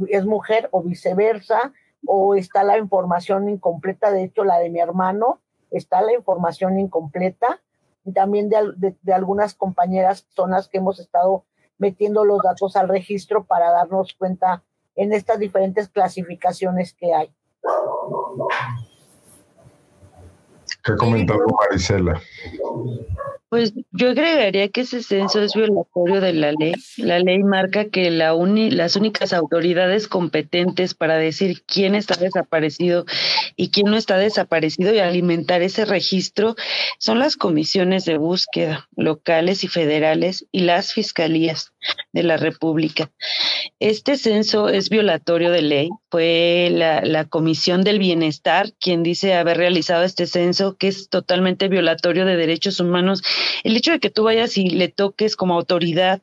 es 0.10 0.26
mujer 0.26 0.70
o 0.72 0.82
viceversa, 0.82 1.74
o 2.06 2.36
está 2.36 2.64
la 2.64 2.78
información 2.78 3.50
incompleta, 3.50 4.12
de 4.12 4.24
hecho 4.24 4.44
la 4.44 4.60
de 4.60 4.70
mi 4.70 4.80
hermano, 4.80 5.40
está 5.72 6.02
la 6.02 6.14
información 6.14 6.80
incompleta, 6.80 7.62
y 8.06 8.14
también 8.14 8.50
de, 8.50 8.96
de 9.02 9.14
algunas 9.14 9.54
compañeras 9.54 10.26
son 10.30 10.52
las 10.52 10.70
que 10.70 10.78
hemos 10.78 11.00
estado 11.00 11.46
metiendo 11.78 12.26
los 12.26 12.42
datos 12.42 12.76
al 12.76 12.88
registro 12.88 13.46
para 13.46 13.72
darnos 13.72 14.14
cuenta 14.14 14.64
en 14.96 15.14
estas 15.14 15.40
diferentes 15.40 15.90
clasificaciones 15.90 16.94
que 16.94 17.14
hay. 17.14 17.34
¿Qué 20.84 20.96
comentado 20.96 21.46
Marisela? 21.48 22.20
Pues 23.50 23.74
yo 23.92 24.12
agregaría 24.12 24.70
que 24.70 24.82
ese 24.82 25.02
censo 25.02 25.42
es 25.42 25.56
violatorio 25.56 26.22
de 26.22 26.34
la 26.34 26.52
ley. 26.52 26.74
La 26.98 27.18
ley 27.18 27.40
marca 27.40 27.86
que 27.86 28.12
la 28.12 28.36
las 28.36 28.96
únicas 28.96 29.34
autoridades 29.34 30.08
competentes 30.08 30.94
para 30.94 31.18
decir 31.18 31.64
quién 31.66 31.96
está 31.96 32.16
desaparecido 32.16 33.06
y 33.56 33.72
quién 33.72 33.88
no 33.88 33.98
está 33.98 34.18
desaparecido 34.18 34.94
y 34.94 35.00
alimentar 35.00 35.64
ese 35.64 35.86
registro 35.86 36.56
son 37.00 37.18
las 37.18 37.38
comisiones 37.38 38.06
de 38.06 38.20
búsqueda 38.20 38.88
locales 38.96 39.64
y 39.64 39.68
federales 39.68 40.46
y 40.52 40.62
las 40.62 40.94
fiscalías 40.94 41.74
de 42.14 42.24
la 42.24 42.38
República. 42.38 43.10
Este 43.80 44.18
censo 44.18 44.70
es 44.70 44.90
violatorio 44.90 45.50
de 45.50 45.64
ley. 45.64 45.90
Fue 46.12 46.70
la, 46.72 47.02
la 47.02 47.26
Comisión 47.26 47.84
del 47.84 47.98
Bienestar 47.98 48.74
quien 48.80 49.02
dice 49.02 49.34
haber 49.34 49.58
realizado 49.58 50.04
este 50.04 50.28
censo 50.28 50.78
que 50.78 50.88
es 50.88 51.10
totalmente 51.10 51.68
violatorio 51.68 52.26
de 52.26 52.38
derechos 52.38 52.80
humanos 52.80 53.24
el 53.64 53.78
hecho 53.78 53.92
de 53.92 54.00
que 54.00 54.10
tú 54.10 54.24
vayas 54.24 54.58
y 54.58 54.70
le 54.70 54.88
toques 54.88 55.36
como 55.36 55.56
autoridad 55.56 56.22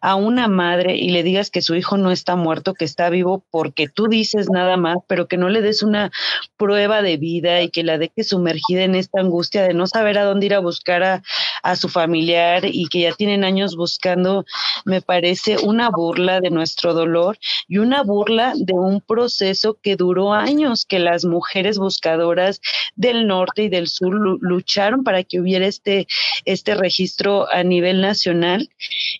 a 0.00 0.14
una 0.14 0.48
madre 0.48 0.96
y 0.96 1.10
le 1.10 1.22
digas 1.22 1.50
que 1.50 1.62
su 1.62 1.74
hijo 1.74 1.96
no 1.96 2.10
está 2.10 2.36
muerto, 2.36 2.74
que 2.74 2.84
está 2.84 3.10
vivo, 3.10 3.44
porque 3.50 3.88
tú 3.88 4.08
dices 4.08 4.48
nada 4.50 4.76
más, 4.76 4.98
pero 5.06 5.28
que 5.28 5.36
no 5.36 5.48
le 5.48 5.60
des 5.60 5.82
una 5.82 6.10
prueba 6.56 7.02
de 7.02 7.16
vida 7.16 7.62
y 7.62 7.70
que 7.70 7.82
la 7.82 7.98
dejes 7.98 8.28
sumergida 8.28 8.82
en 8.82 8.94
esta 8.94 9.20
angustia 9.20 9.62
de 9.62 9.74
no 9.74 9.86
saber 9.86 10.18
a 10.18 10.24
dónde 10.24 10.46
ir 10.46 10.54
a 10.54 10.60
buscar 10.60 11.02
a, 11.02 11.22
a 11.62 11.76
su 11.76 11.88
familiar 11.88 12.64
y 12.64 12.88
que 12.88 13.00
ya 13.00 13.12
tienen 13.12 13.44
años 13.44 13.76
buscando, 13.76 14.44
me 14.84 15.02
parece 15.02 15.58
una 15.58 15.90
burla 15.90 16.40
de 16.40 16.50
nuestro 16.50 16.94
dolor 16.94 17.38
y 17.66 17.78
una 17.78 18.02
burla 18.02 18.52
de 18.56 18.72
un 18.72 19.00
proceso 19.00 19.78
que 19.82 19.96
duró 19.96 20.32
años, 20.32 20.84
que 20.84 20.98
las 20.98 21.24
mujeres 21.24 21.78
buscadoras 21.78 22.60
del 22.96 23.26
norte 23.26 23.64
y 23.64 23.68
del 23.68 23.88
sur 23.88 24.12
lucharon 24.40 25.04
para 25.04 25.24
que 25.24 25.40
hubiera 25.40 25.66
este, 25.66 26.06
este 26.44 26.74
registro 26.74 27.52
a 27.52 27.62
nivel 27.62 28.00
nacional. 28.00 28.68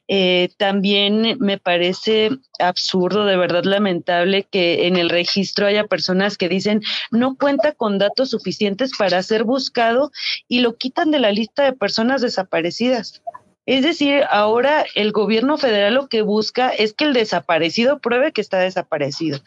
Eh, 0.08 0.50
también 0.56 1.36
me 1.38 1.58
parece 1.58 2.30
absurdo, 2.58 3.24
de 3.24 3.36
verdad 3.36 3.64
lamentable, 3.64 4.44
que 4.50 4.86
en 4.86 4.96
el 4.96 5.10
registro 5.10 5.66
haya 5.66 5.86
personas 5.86 6.36
que 6.36 6.48
dicen 6.48 6.82
no 7.10 7.36
cuenta 7.36 7.72
con 7.72 7.98
datos 7.98 8.30
suficientes 8.30 8.92
para 8.96 9.22
ser 9.22 9.44
buscado 9.44 10.10
y 10.48 10.60
lo 10.60 10.76
quitan 10.76 11.10
de 11.10 11.18
la 11.18 11.32
lista 11.32 11.64
de 11.64 11.72
personas 11.72 12.20
desaparecidas. 12.20 13.22
Es 13.68 13.82
decir, 13.82 14.24
ahora 14.30 14.86
el 14.94 15.12
gobierno 15.12 15.58
federal 15.58 15.92
lo 15.92 16.08
que 16.08 16.22
busca 16.22 16.70
es 16.70 16.94
que 16.94 17.04
el 17.04 17.12
desaparecido 17.12 17.98
pruebe 17.98 18.32
que 18.32 18.40
está 18.40 18.58
desaparecido. 18.58 19.40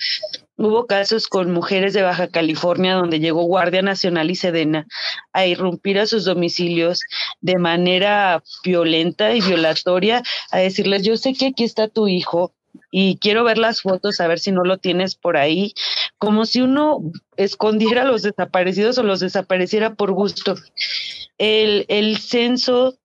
Hubo 0.57 0.86
casos 0.86 1.28
con 1.28 1.51
mujeres 1.51 1.93
de 1.93 2.03
Baja 2.03 2.28
California 2.28 2.93
donde 2.93 3.20
llegó 3.20 3.41
Guardia 3.45 3.82
Nacional 3.82 4.30
y 4.30 4.36
Sedena 4.36 4.86
a 5.34 5.47
irrumpir 5.47 5.97
a 5.97 6.05
sus 6.05 6.24
domicilios 6.24 7.01
de 7.39 7.57
manera 7.57 8.43
violenta 8.64 9.34
y 9.34 9.41
violatoria, 9.41 10.22
a 10.51 10.59
decirles, 10.59 11.01
yo 11.01 11.18
sé 11.18 11.34
que 11.34 11.47
aquí 11.47 11.64
está 11.64 11.88
tu 11.88 12.07
hijo, 12.07 12.53
y 12.91 13.17
quiero 13.17 13.43
ver 13.43 13.57
las 13.57 13.82
fotos, 13.82 14.19
a 14.19 14.28
ver 14.28 14.39
si 14.39 14.51
no 14.51 14.63
lo 14.63 14.78
tienes 14.78 15.15
por 15.15 15.38
ahí, 15.38 15.74
como 16.17 16.45
si 16.45 16.61
uno 16.61 16.99
escondiera 17.38 18.03
a 18.03 18.05
los 18.05 18.22
desaparecidos 18.22 18.97
o 18.97 19.03
los 19.03 19.19
desapareciera 19.19 19.95
por 19.95 20.11
gusto. 20.11 20.55
El, 21.38 21.86
el 21.88 22.17
censo 22.17 22.97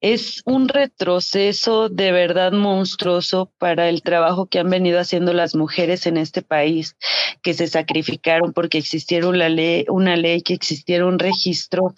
es 0.00 0.42
un 0.46 0.68
retroceso 0.68 1.88
de 1.90 2.10
verdad 2.10 2.52
monstruoso 2.52 3.52
para 3.58 3.88
el 3.88 4.02
trabajo 4.02 4.46
que 4.46 4.58
han 4.58 4.70
venido 4.70 4.98
haciendo 4.98 5.34
las 5.34 5.54
mujeres 5.54 6.06
en 6.06 6.16
este 6.16 6.40
país, 6.40 6.96
que 7.42 7.52
se 7.52 7.66
sacrificaron 7.66 8.52
porque 8.52 8.78
existiera 8.78 9.28
una 9.28 9.48
ley, 9.48 9.84
una 9.88 10.16
ley 10.16 10.40
que 10.40 10.54
existiera 10.54 11.06
un 11.06 11.18
registro. 11.18 11.94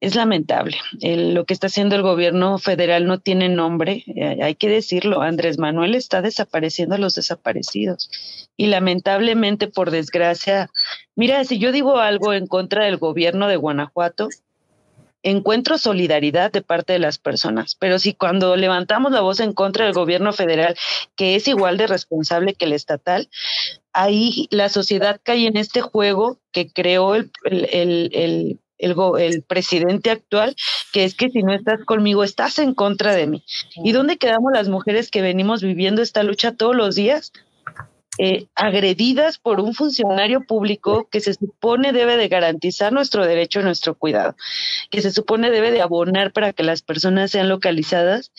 Es 0.00 0.14
lamentable. 0.14 0.76
lo 1.00 1.46
que 1.46 1.54
está 1.54 1.68
haciendo 1.68 1.96
el 1.96 2.02
gobierno 2.02 2.58
federal 2.58 3.06
no 3.06 3.18
tiene 3.18 3.48
nombre, 3.48 4.04
eh, 4.06 4.38
hay 4.42 4.54
que 4.54 4.68
decirlo. 4.68 5.22
Andrés 5.22 5.58
Manuel 5.58 5.94
está 5.94 6.20
desapareciendo 6.20 6.96
a 6.96 6.98
los 6.98 7.14
desaparecidos. 7.14 8.10
Y 8.58 8.66
lamentablemente, 8.66 9.68
por 9.68 9.90
desgracia, 9.90 10.68
mira, 11.14 11.44
si 11.44 11.58
yo 11.58 11.72
digo 11.72 11.98
algo 11.98 12.34
en 12.34 12.46
contra 12.46 12.84
del 12.84 12.98
gobierno 12.98 13.48
de 13.48 13.56
Guanajuato, 13.56 14.28
encuentro 15.22 15.76
solidaridad 15.78 16.52
de 16.52 16.62
parte 16.62 16.92
de 16.92 16.98
las 17.00 17.18
personas, 17.18 17.74
pero 17.74 17.98
si 17.98 18.14
cuando 18.14 18.54
levantamos 18.54 19.10
la 19.10 19.22
voz 19.22 19.40
en 19.40 19.54
contra 19.54 19.84
del 19.84 19.94
gobierno 19.94 20.32
federal, 20.32 20.76
que 21.16 21.34
es 21.34 21.48
igual 21.48 21.76
de 21.78 21.88
responsable 21.88 22.54
que 22.54 22.66
el 22.66 22.72
estatal, 22.72 23.28
ahí 23.92 24.46
la 24.50 24.68
sociedad 24.68 25.20
cae 25.22 25.46
en 25.46 25.56
este 25.56 25.80
juego 25.80 26.38
que 26.52 26.70
creó 26.70 27.16
el, 27.16 27.30
el, 27.44 28.60
presidente 29.46 30.10
actual, 30.10 30.54
que 30.92 31.04
es 31.04 31.14
que 31.14 31.30
si 31.30 31.42
no 31.42 31.52
estás 31.54 31.84
conmigo, 31.84 32.24
estás 32.24 32.58
en 32.58 32.74
contra 32.74 33.14
de 33.14 33.26
mí. 33.26 33.44
¿Y 33.76 33.92
dónde 33.92 34.16
quedamos 34.16 34.52
las 34.52 34.68
mujeres 34.68 35.10
que 35.10 35.22
venimos 35.22 35.62
viviendo 35.62 36.02
esta 36.02 36.22
lucha 36.22 36.52
todos 36.52 36.76
los 36.76 36.94
días? 36.94 37.32
Eh, 38.18 38.46
agredidas 38.54 39.36
por 39.36 39.60
un 39.60 39.74
funcionario 39.74 40.46
público 40.46 41.06
que 41.10 41.20
se 41.20 41.34
supone 41.34 41.92
debe 41.92 42.16
de 42.16 42.28
garantizar 42.28 42.90
nuestro 42.90 43.26
derecho 43.26 43.60
a 43.60 43.62
nuestro 43.62 43.94
cuidado, 43.94 44.36
que 44.90 45.02
se 45.02 45.10
supone 45.10 45.50
debe 45.50 45.70
de 45.70 45.82
abonar 45.82 46.32
para 46.32 46.54
que 46.54 46.62
las 46.62 46.80
personas 46.80 47.30
sean 47.30 47.50
localizadas. 47.50 48.32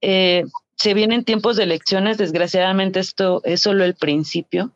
Eh, 0.00 0.44
se 0.76 0.94
vienen 0.94 1.24
tiempos 1.24 1.56
de 1.56 1.64
elecciones, 1.64 2.18
desgraciadamente 2.18 3.00
esto 3.00 3.42
es 3.44 3.60
solo 3.60 3.84
el 3.84 3.96
principio. 3.96 4.72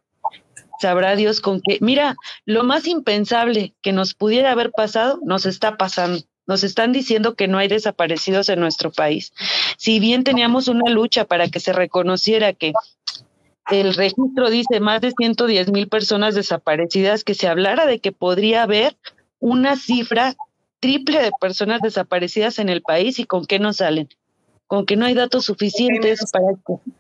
Sabrá 0.85 1.17
Dios 1.17 1.41
con 1.41 1.63
qué. 1.63 1.79
Mira, 1.81 2.15
lo 2.45 2.63
más 2.63 2.87
impensable 2.87 3.75
que 3.81 3.95
nos 3.95 4.13
pudiera 4.13 4.53
haber 4.53 4.71
pasado 4.71 5.19
nos 5.25 5.47
está 5.47 5.79
pasando. 5.79 6.21
Nos 6.47 6.63
están 6.63 6.93
diciendo 6.93 7.37
que 7.37 7.49
no 7.49 7.57
hay 7.57 7.69
desaparecidos 7.69 8.51
en 8.51 8.61
nuestro 8.61 8.93
país. 8.93 9.33
Si 9.79 9.99
bien 9.99 10.25
teníamos 10.25 10.69
una 10.69 10.91
lucha 10.91 11.25
para 11.25 11.49
que 11.49 11.59
se 11.59 11.73
reconociera 11.73 12.53
que 12.53 12.75
el 13.71 13.95
registro 13.95 14.51
dice 14.51 14.79
más 14.81 15.01
de 15.01 15.15
110 15.19 15.73
mil 15.73 15.89
personas 15.89 16.35
desaparecidas, 16.35 17.25
que 17.25 17.33
se 17.33 17.49
hablara 17.49 17.87
de 17.87 18.01
que 18.01 18.13
podría 18.13 18.63
haber 18.63 18.95
una 19.39 19.77
cifra 19.77 20.35
triple 20.81 21.23
de 21.23 21.31
personas 21.41 21.81
desaparecidas 21.81 22.59
en 22.59 22.69
el 22.69 22.83
país 22.83 23.19
y 23.19 23.25
con 23.25 23.47
qué 23.47 23.59
no 23.59 23.73
salen, 23.73 24.11
con 24.67 24.85
que 24.85 24.97
no 24.97 25.07
hay 25.07 25.15
datos 25.15 25.47
suficientes 25.47 26.31
para 26.31 26.53
que, 26.67 26.91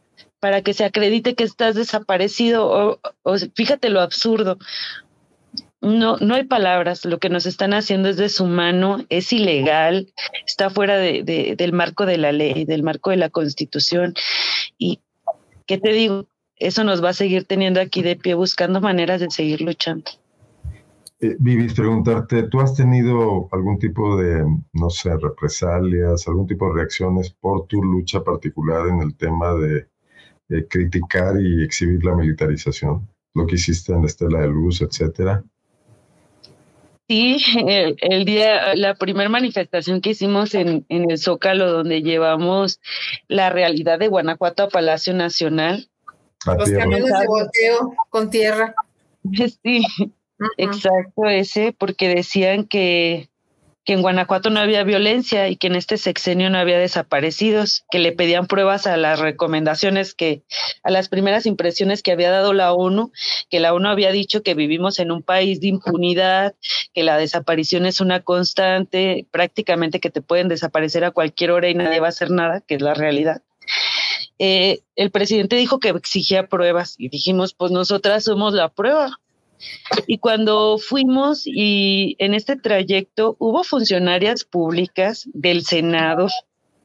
para 0.44 0.60
que 0.60 0.74
se 0.74 0.84
acredite 0.84 1.34
que 1.34 1.44
estás 1.44 1.74
desaparecido. 1.74 3.00
O, 3.22 3.36
fíjate 3.54 3.88
lo 3.88 4.02
absurdo. 4.02 4.58
no, 5.80 6.18
no 6.18 6.34
hay 6.34 6.44
palabras. 6.44 7.06
Lo 7.06 7.18
que 7.18 7.30
nos 7.30 7.46
están 7.46 7.72
haciendo 7.72 8.10
es 8.10 8.18
deshumano, 8.18 9.06
es 9.08 9.32
ilegal, 9.32 10.12
está 10.46 10.68
fuera 10.68 10.98
de, 10.98 11.54
del 11.56 11.72
marco 11.72 12.04
de 12.04 12.18
la 12.18 12.30
ley, 12.32 12.66
del 12.66 12.82
marco 12.82 13.08
de 13.08 13.16
la 13.16 13.30
Constitución. 13.30 14.12
Y, 14.76 15.00
¿qué 15.66 15.78
te 15.78 15.94
digo? 15.94 16.26
Eso 16.56 16.84
nos 16.84 17.02
va 17.02 17.08
a 17.08 17.14
seguir 17.14 17.46
teniendo 17.46 17.80
aquí 17.80 18.02
de 18.02 18.16
pie 18.16 18.34
buscando 18.34 18.82
maneras 18.82 19.22
de 19.22 19.30
seguir 19.30 19.62
luchando. 19.62 20.10
Eh, 21.20 21.36
Vivis, 21.38 21.72
preguntarte, 21.72 22.42
¿tú 22.50 22.60
has 22.60 22.74
tenido 22.74 23.48
algún 23.50 23.78
tipo 23.78 24.18
de, 24.18 24.44
no 24.74 24.90
sé, 24.90 25.16
represalias, 25.16 26.28
algún 26.28 26.46
tipo 26.46 26.68
de 26.68 26.74
reacciones 26.74 27.30
por 27.30 27.66
tu 27.66 27.82
lucha 27.82 28.22
particular 28.22 28.88
en 28.88 29.00
el 29.00 29.16
tema 29.16 29.54
de 29.54 29.93
criticar 30.68 31.40
y 31.40 31.62
exhibir 31.62 32.04
la 32.04 32.14
militarización? 32.14 33.08
Lo 33.34 33.46
que 33.46 33.56
hiciste 33.56 33.92
en 33.92 34.02
la 34.02 34.06
Estela 34.06 34.40
de 34.40 34.48
Luz, 34.48 34.80
etcétera. 34.80 35.42
Sí, 37.08 37.36
el, 38.00 38.24
día, 38.24 38.74
la 38.76 38.94
primera 38.94 39.28
manifestación 39.28 40.00
que 40.00 40.10
hicimos 40.10 40.54
en, 40.54 40.86
en 40.88 41.10
el 41.10 41.18
Zócalo, 41.18 41.70
donde 41.70 42.00
llevamos 42.00 42.80
la 43.28 43.50
realidad 43.50 43.98
de 43.98 44.08
Guanajuato 44.08 44.62
a 44.62 44.68
Palacio 44.68 45.12
Nacional. 45.12 45.90
Los 46.46 46.70
camiones 46.70 47.12
de 47.18 47.26
volteo 47.26 47.94
con 48.10 48.30
tierra. 48.30 48.74
Sí, 49.62 49.82
exacto, 50.58 51.24
ese, 51.24 51.72
porque 51.72 52.08
decían 52.08 52.64
que 52.64 53.30
que 53.84 53.92
en 53.92 54.02
Guanajuato 54.02 54.50
no 54.50 54.60
había 54.60 54.82
violencia 54.82 55.48
y 55.48 55.56
que 55.56 55.66
en 55.66 55.76
este 55.76 55.98
sexenio 55.98 56.48
no 56.48 56.58
había 56.58 56.78
desaparecidos, 56.78 57.84
que 57.90 57.98
le 57.98 58.12
pedían 58.12 58.46
pruebas 58.46 58.86
a 58.86 58.96
las 58.96 59.20
recomendaciones 59.20 60.14
que, 60.14 60.42
a 60.82 60.90
las 60.90 61.08
primeras 61.08 61.46
impresiones 61.46 62.02
que 62.02 62.12
había 62.12 62.30
dado 62.30 62.52
la 62.54 62.72
ONU, 62.72 63.12
que 63.50 63.60
la 63.60 63.74
ONU 63.74 63.88
había 63.88 64.10
dicho 64.10 64.42
que 64.42 64.54
vivimos 64.54 64.98
en 64.98 65.10
un 65.10 65.22
país 65.22 65.60
de 65.60 65.68
impunidad, 65.68 66.54
que 66.94 67.02
la 67.02 67.18
desaparición 67.18 67.84
es 67.84 68.00
una 68.00 68.20
constante, 68.20 69.26
prácticamente 69.30 70.00
que 70.00 70.10
te 70.10 70.22
pueden 70.22 70.48
desaparecer 70.48 71.04
a 71.04 71.10
cualquier 71.10 71.50
hora 71.50 71.68
y 71.68 71.74
nadie 71.74 72.00
va 72.00 72.06
a 72.06 72.10
hacer 72.10 72.30
nada, 72.30 72.62
que 72.62 72.76
es 72.76 72.82
la 72.82 72.94
realidad. 72.94 73.42
Eh, 74.38 74.80
el 74.96 75.10
presidente 75.10 75.56
dijo 75.56 75.78
que 75.78 75.90
exigía 75.90 76.48
pruebas 76.48 76.96
y 76.98 77.08
dijimos, 77.08 77.54
pues 77.54 77.70
nosotras 77.70 78.24
somos 78.24 78.54
la 78.54 78.68
prueba 78.68 79.20
y 80.06 80.18
cuando 80.18 80.78
fuimos 80.78 81.42
y 81.46 82.16
en 82.18 82.34
este 82.34 82.56
trayecto 82.56 83.36
hubo 83.38 83.64
funcionarias 83.64 84.44
públicas 84.44 85.28
del 85.32 85.64
Senado 85.64 86.28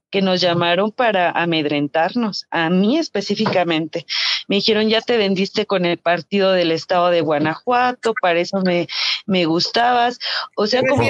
que 0.09 0.21
nos 0.21 0.41
llamaron 0.41 0.91
para 0.91 1.31
amedrentarnos, 1.31 2.47
a 2.49 2.69
mí 2.69 2.97
específicamente. 2.97 4.05
Me 4.47 4.55
dijeron, 4.57 4.89
ya 4.89 5.01
te 5.01 5.17
vendiste 5.17 5.65
con 5.65 5.85
el 5.85 5.97
partido 5.97 6.51
del 6.51 6.71
estado 6.71 7.09
de 7.09 7.21
Guanajuato, 7.21 8.13
para 8.19 8.39
eso 8.39 8.61
me, 8.61 8.87
me 9.27 9.45
gustabas. 9.45 10.19
O 10.55 10.65
sea, 10.65 10.81
como... 10.81 11.03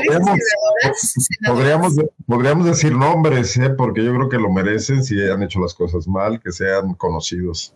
Podríamos, 1.48 1.96
podríamos, 2.28 2.66
decir 2.66 2.92
nombres, 2.94 3.56
¿eh? 3.58 3.70
porque 3.70 4.04
yo 4.04 4.14
creo 4.14 4.30
que 4.30 4.38
lo 4.38 4.52
merecen 4.52 5.04
si 5.04 5.20
han 5.22 5.44
hecho 5.44 5.60
las 5.60 5.74
cosas 5.74 6.08
mal, 6.08 6.42
que 6.42 6.52
sean 6.52 6.94
conocidos. 6.96 7.74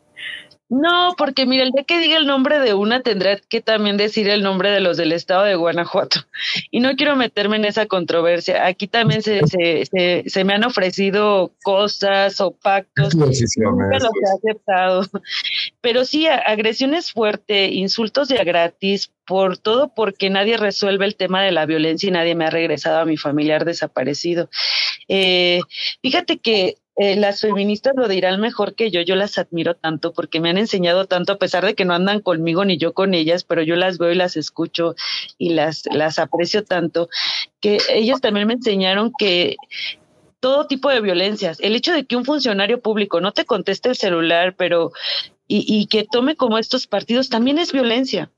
No, 0.74 1.14
porque 1.20 1.46
mira, 1.46 1.64
el 1.64 1.70
día 1.70 1.84
que 1.84 2.00
diga 2.00 2.18
el 2.18 2.26
nombre 2.26 2.58
de 2.58 2.74
una 2.74 3.04
tendrá 3.04 3.38
que 3.38 3.62
también 3.62 3.96
decir 3.96 4.28
el 4.28 4.42
nombre 4.42 4.72
de 4.72 4.80
los 4.80 4.98
del 4.98 5.12
estado 5.12 5.44
de 5.44 5.54
Guanajuato. 5.54 6.22
Y 6.72 6.80
no 6.80 6.96
quiero 6.96 7.16
meterme 7.16 7.58
en 7.58 7.66
esa 7.66 7.86
controversia. 7.86 8.66
Aquí 8.66 8.88
también 8.88 9.22
se, 9.22 9.42
se, 9.46 10.24
se, 10.26 10.44
me 10.44 10.56
han 10.56 10.64
ofrecido 10.64 11.52
cosas 11.62 12.42
o 12.42 12.56
pactos. 12.56 13.14
Nunca 13.14 13.28
los 14.00 14.12
he 14.16 14.50
aceptado. 14.50 15.06
Pero 15.82 16.06
sí, 16.06 16.26
agresiones 16.26 17.12
fuertes, 17.12 17.72
insultos 17.72 18.28
de 18.30 18.44
gratis, 18.44 19.12
por 19.28 19.60
todo 19.60 19.94
porque 19.94 20.32
nadie 20.32 20.58
resuelve 20.58 21.06
el 21.06 21.16
tema 21.16 21.44
de 21.44 21.52
la 21.52 21.68
violencia 21.68 22.10
y 22.10 22.12
nadie 22.12 22.34
me 22.34 22.46
ha 22.46 22.50
regresado 22.50 22.98
a 22.98 23.06
mi 23.06 23.18
familiar 23.18 23.64
desaparecido. 23.64 24.50
Eh, 25.08 25.62
fíjate 26.02 26.40
que 26.40 26.78
eh, 26.96 27.16
las 27.16 27.42
feministas 27.42 27.94
lo 27.96 28.08
dirán 28.08 28.40
mejor 28.40 28.76
que 28.76 28.92
yo, 28.92 29.02
yo 29.02 29.16
las 29.16 29.38
admiro 29.40 29.76
tanto 29.76 30.14
porque 30.14 30.40
me 30.40 30.50
han 30.50 30.58
enseñado 30.58 31.06
tanto, 31.06 31.34
a 31.34 31.38
pesar 31.38 31.66
de 31.66 31.74
que 31.74 31.86
no 31.86 31.94
andan 31.94 32.20
conmigo 32.20 32.66
ni 32.66 32.78
yo 32.78 32.94
con 32.94 33.14
ellas, 33.14 33.44
pero 33.44 33.64
yo 33.64 33.76
las 33.76 33.98
veo 33.98 34.12
y 34.12 34.16
las 34.16 34.38
escucho 34.38 34.96
y 35.38 35.50
las, 35.54 35.84
las 35.92 36.20
aprecio 36.20 36.64
tanto, 36.64 37.10
que 37.60 37.80
ellas 37.90 38.22
también 38.22 38.48
me 38.48 38.54
enseñaron 38.54 39.12
que 39.18 39.56
todo 40.40 40.68
tipo 40.68 40.90
de 40.90 41.02
violencias, 41.02 41.60
el 41.62 41.76
hecho 41.76 41.94
de 41.94 42.06
que 42.06 42.16
un 42.16 42.26
funcionario 42.26 42.82
público 42.82 43.22
no 43.22 43.32
te 43.32 43.46
conteste 43.46 43.90
el 43.90 43.96
celular, 43.96 44.56
pero 44.56 44.92
y, 45.48 45.66
y 45.68 45.88
que 45.88 46.06
tome 46.10 46.36
como 46.36 46.58
estos 46.58 46.86
partidos 46.86 47.30
también 47.30 47.58
es 47.58 47.72
violencia. 47.72 48.30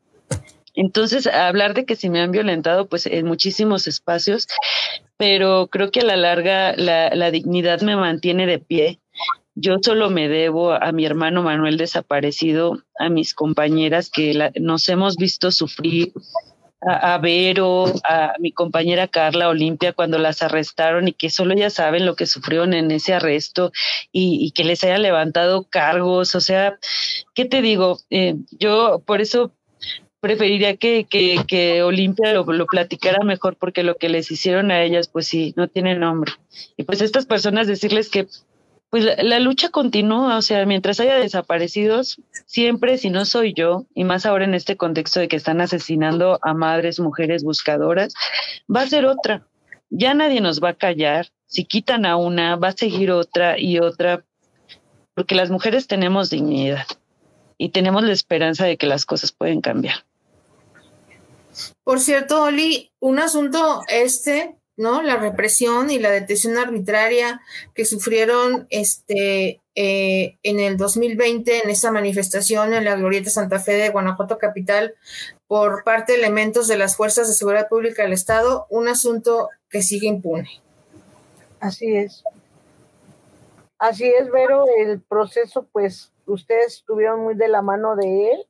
Entonces, 0.75 1.25
hablar 1.27 1.73
de 1.73 1.85
que 1.85 1.95
si 1.95 2.09
me 2.09 2.21
han 2.21 2.31
violentado, 2.31 2.87
pues 2.87 3.05
en 3.05 3.25
muchísimos 3.25 3.87
espacios, 3.87 4.47
pero 5.17 5.67
creo 5.67 5.91
que 5.91 6.01
a 6.01 6.05
la 6.05 6.17
larga 6.17 6.73
la, 6.75 7.31
dignidad 7.31 7.81
me 7.81 7.95
mantiene 7.95 8.45
de 8.45 8.59
pie. 8.59 8.99
Yo 9.55 9.77
solo 9.81 10.09
me 10.09 10.27
debo 10.27 10.73
a 10.73 10.91
mi 10.91 11.05
hermano 11.05 11.41
Manuel 11.41 11.77
desaparecido, 11.77 12.83
a 12.99 13.09
mis 13.09 13.33
compañeras 13.33 14.09
que 14.09 14.51
nos 14.59 14.89
hemos 14.89 15.15
visto 15.15 15.51
sufrir, 15.51 16.11
a, 16.81 17.17
Vero, 17.17 17.85
a 18.03 18.33
mi 18.39 18.51
compañera 18.51 19.07
Carla 19.07 19.49
Olimpia 19.49 19.93
cuando 19.93 20.19
las 20.19 20.41
arrestaron 20.43 21.07
y 21.07 21.13
que 21.13 21.29
solo 21.29 21.55
ya 21.55 21.69
saben 21.69 22.05
lo 22.05 22.15
que 22.15 22.27
sufrieron 22.27 22.73
en 22.73 22.91
ese 22.91 23.13
arresto 23.13 23.71
y, 24.11 24.51
que 24.51 24.65
les 24.65 24.83
haya 24.83 24.97
levantado 24.97 25.63
cargos. 25.63 26.35
O 26.35 26.41
sea, 26.41 26.77
¿qué 27.33 27.45
te 27.45 27.61
digo? 27.61 27.99
Eh, 28.09 28.35
yo 28.51 29.01
por 29.05 29.21
eso 29.21 29.53
preferiría 30.25 30.75
que, 30.75 31.05
que, 31.05 31.83
Olimpia 31.83 32.33
lo, 32.33 32.43
lo, 32.45 32.65
platicara 32.65 33.23
mejor 33.23 33.57
porque 33.57 33.83
lo 33.83 33.95
que 33.95 34.09
les 34.09 34.31
hicieron 34.31 34.71
a 34.71 34.81
ellas, 34.81 35.07
pues 35.07 35.27
sí, 35.27 35.53
no 35.55 35.67
tiene 35.67 35.93
nombre. 35.93 36.31
Y 36.77 36.83
pues 36.83 37.01
estas 37.01 37.27
personas 37.27 37.67
decirles 37.67 38.09
que 38.09 38.27
pues 38.89 39.05
la, 39.05 39.39
lucha 39.39 39.69
continúa, 39.69 40.37
o 40.37 40.41
sea, 40.41 40.65
mientras 40.65 40.99
haya 40.99 41.13
desaparecidos, 41.13 42.19
siempre, 42.47 42.97
si 42.97 43.11
no 43.11 43.25
soy 43.25 43.53
yo, 43.53 43.85
y 43.93 44.03
más 44.03 44.25
ahora 44.25 44.45
en 44.45 44.55
este 44.55 44.77
contexto 44.77 45.19
de 45.19 45.27
que 45.27 45.35
están 45.35 45.61
asesinando 45.61 46.39
a 46.41 46.55
madres, 46.55 46.99
mujeres 46.99 47.43
buscadoras, 47.43 48.15
va 48.73 48.81
a 48.81 48.87
ser 48.87 49.05
otra. 49.05 49.45
Ya 49.91 50.15
nadie 50.15 50.41
nos 50.41 50.59
va 50.59 50.69
a 50.69 50.73
callar. 50.75 51.27
Si 51.45 51.65
quitan 51.65 52.07
a 52.07 52.15
una, 52.15 52.55
va 52.55 52.69
a 52.69 52.71
seguir 52.71 53.11
otra 53.11 53.59
y 53.59 53.77
otra, 53.77 54.25
porque 55.13 55.35
las 55.35 55.51
mujeres 55.51 55.85
tenemos 55.85 56.31
dignidad 56.31 56.87
y 57.59 57.69
tenemos 57.69 58.03
la 58.03 58.13
esperanza 58.13 58.65
de 58.65 58.77
que 58.77 58.87
las 58.87 59.05
cosas 59.05 59.31
pueden 59.31 59.61
cambiar. 59.61 60.05
Por 61.83 61.99
cierto, 61.99 62.43
Oli, 62.43 62.91
un 62.99 63.19
asunto 63.19 63.81
este, 63.87 64.57
¿no? 64.77 65.01
La 65.01 65.17
represión 65.17 65.89
y 65.89 65.99
la 65.99 66.11
detención 66.11 66.57
arbitraria 66.57 67.41
que 67.73 67.85
sufrieron 67.85 68.67
este, 68.69 69.61
eh, 69.75 70.37
en 70.43 70.59
el 70.59 70.77
2020 70.77 71.63
en 71.63 71.69
esa 71.69 71.91
manifestación 71.91 72.73
en 72.73 72.85
la 72.85 72.95
Glorieta 72.95 73.29
Santa 73.29 73.59
Fe 73.59 73.73
de 73.73 73.89
Guanajuato 73.89 74.37
Capital 74.37 74.95
por 75.47 75.83
parte 75.83 76.13
de 76.13 76.19
elementos 76.19 76.67
de 76.67 76.77
las 76.77 76.97
Fuerzas 76.97 77.27
de 77.27 77.33
Seguridad 77.33 77.69
Pública 77.69 78.03
del 78.03 78.13
Estado, 78.13 78.67
un 78.69 78.87
asunto 78.87 79.49
que 79.69 79.81
sigue 79.81 80.07
impune. 80.07 80.49
Así 81.59 81.95
es. 81.95 82.23
Así 83.77 84.05
es, 84.05 84.31
Vero, 84.31 84.65
el 84.77 85.01
proceso, 85.01 85.67
pues 85.71 86.11
ustedes 86.25 86.77
estuvieron 86.77 87.21
muy 87.21 87.35
de 87.35 87.47
la 87.47 87.61
mano 87.61 87.95
de 87.95 88.31
él 88.31 88.47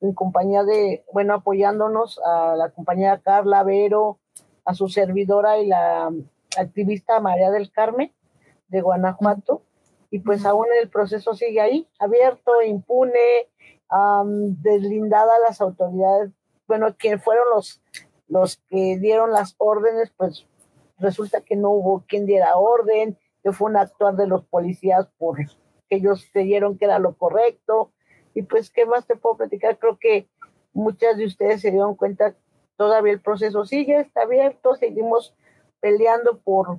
en 0.00 0.12
compañía 0.12 0.62
de, 0.64 1.04
bueno, 1.12 1.34
apoyándonos 1.34 2.20
a 2.24 2.54
la 2.56 2.70
compañera 2.70 3.20
Carla 3.20 3.62
Vero, 3.62 4.18
a 4.64 4.74
su 4.74 4.88
servidora 4.88 5.58
y 5.58 5.68
la 5.68 6.12
activista 6.58 7.20
María 7.20 7.50
del 7.50 7.70
Carmen 7.70 8.12
de 8.68 8.80
Guanajuato. 8.80 9.62
Y 10.10 10.20
pues 10.20 10.44
aún 10.44 10.66
el 10.80 10.88
proceso 10.88 11.34
sigue 11.34 11.60
ahí, 11.60 11.88
abierto, 11.98 12.62
impune, 12.62 13.48
deslindada 14.62 15.38
las 15.40 15.60
autoridades. 15.60 16.30
Bueno, 16.66 16.94
quien 16.96 17.20
fueron 17.20 17.44
los, 17.54 17.80
los 18.28 18.58
que 18.68 18.98
dieron 18.98 19.32
las 19.32 19.54
órdenes, 19.58 20.12
pues 20.16 20.46
resulta 20.98 21.40
que 21.40 21.56
no 21.56 21.70
hubo 21.70 22.04
quien 22.06 22.26
diera 22.26 22.56
orden, 22.56 23.18
que 23.42 23.52
fue 23.52 23.70
un 23.70 23.76
actuar 23.76 24.16
de 24.16 24.26
los 24.26 24.44
policías 24.44 25.06
por 25.18 25.38
que 25.88 25.96
ellos 25.96 26.28
creyeron 26.32 26.78
que 26.78 26.86
era 26.86 26.98
lo 26.98 27.16
correcto, 27.16 27.92
y 28.36 28.42
pues, 28.42 28.70
¿qué 28.70 28.84
más 28.84 29.06
te 29.06 29.16
puedo 29.16 29.38
platicar? 29.38 29.78
Creo 29.78 29.98
que 29.98 30.28
muchas 30.74 31.16
de 31.16 31.24
ustedes 31.24 31.62
se 31.62 31.70
dieron 31.70 31.94
cuenta, 31.94 32.34
todavía 32.76 33.14
el 33.14 33.20
proceso 33.22 33.64
sigue, 33.64 33.98
está 33.98 34.22
abierto, 34.22 34.74
seguimos 34.74 35.34
peleando 35.80 36.38
por 36.40 36.78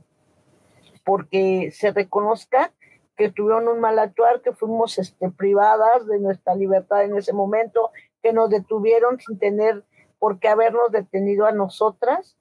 porque 1.03 1.71
se 1.71 1.91
reconozca 1.91 2.71
que 3.15 3.31
tuvieron 3.31 3.67
un 3.69 3.79
mal 3.79 3.97
actuar, 3.97 4.41
que 4.41 4.51
fuimos 4.51 4.99
este, 4.99 5.31
privadas 5.31 6.05
de 6.05 6.19
nuestra 6.19 6.53
libertad 6.53 7.03
en 7.05 7.17
ese 7.17 7.33
momento, 7.33 7.89
que 8.21 8.33
nos 8.33 8.51
detuvieron 8.51 9.19
sin 9.19 9.39
tener 9.39 9.83
por 10.19 10.37
qué 10.37 10.49
habernos 10.49 10.91
detenido 10.91 11.47
a 11.47 11.53
nosotras 11.53 12.37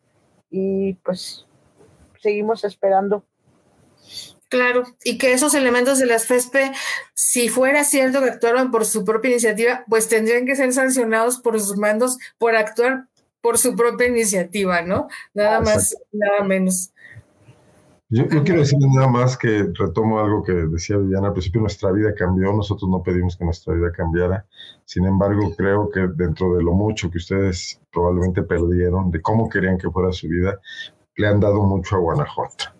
y 0.50 0.94
pues 1.04 1.46
seguimos 2.20 2.64
esperando 2.64 3.24
Claro, 4.56 4.84
y 5.04 5.18
que 5.18 5.34
esos 5.34 5.54
elementos 5.54 5.98
de 5.98 6.06
las 6.06 6.24
FESPE, 6.24 6.72
si 7.12 7.50
fuera 7.50 7.84
cierto 7.84 8.22
que 8.22 8.30
actuaron 8.30 8.70
por 8.70 8.86
su 8.86 9.04
propia 9.04 9.32
iniciativa, 9.32 9.84
pues 9.86 10.08
tendrían 10.08 10.46
que 10.46 10.56
ser 10.56 10.72
sancionados 10.72 11.36
por 11.36 11.60
sus 11.60 11.76
mandos 11.76 12.16
por 12.38 12.56
actuar 12.56 13.06
por 13.42 13.58
su 13.58 13.76
propia 13.76 14.08
iniciativa, 14.08 14.80
¿no? 14.80 15.08
Nada 15.34 15.60
más, 15.60 15.94
nada 16.10 16.42
menos. 16.42 16.90
Yo, 18.08 18.26
quiero 18.28 18.60
decir 18.60 18.78
nada 18.94 19.08
más 19.08 19.36
que 19.36 19.70
retomo 19.74 20.20
algo 20.20 20.42
que 20.42 20.52
decía 20.52 20.96
Viviana 20.96 21.28
al 21.28 21.32
principio, 21.34 21.60
nuestra 21.60 21.92
vida 21.92 22.14
cambió, 22.14 22.50
nosotros 22.54 22.90
no 22.90 23.02
pedimos 23.02 23.36
que 23.36 23.44
nuestra 23.44 23.74
vida 23.74 23.92
cambiara, 23.92 24.46
sin 24.86 25.04
embargo 25.04 25.54
creo 25.54 25.90
que 25.90 26.08
dentro 26.14 26.54
de 26.54 26.62
lo 26.62 26.72
mucho 26.72 27.10
que 27.10 27.18
ustedes 27.18 27.78
probablemente 27.92 28.42
perdieron, 28.42 29.10
de 29.10 29.20
cómo 29.20 29.50
querían 29.50 29.76
que 29.76 29.90
fuera 29.90 30.12
su 30.12 30.28
vida, 30.28 30.58
le 31.16 31.26
han 31.26 31.40
dado 31.40 31.62
mucho 31.62 31.96
a 31.96 31.98
Guanajuato 31.98 32.75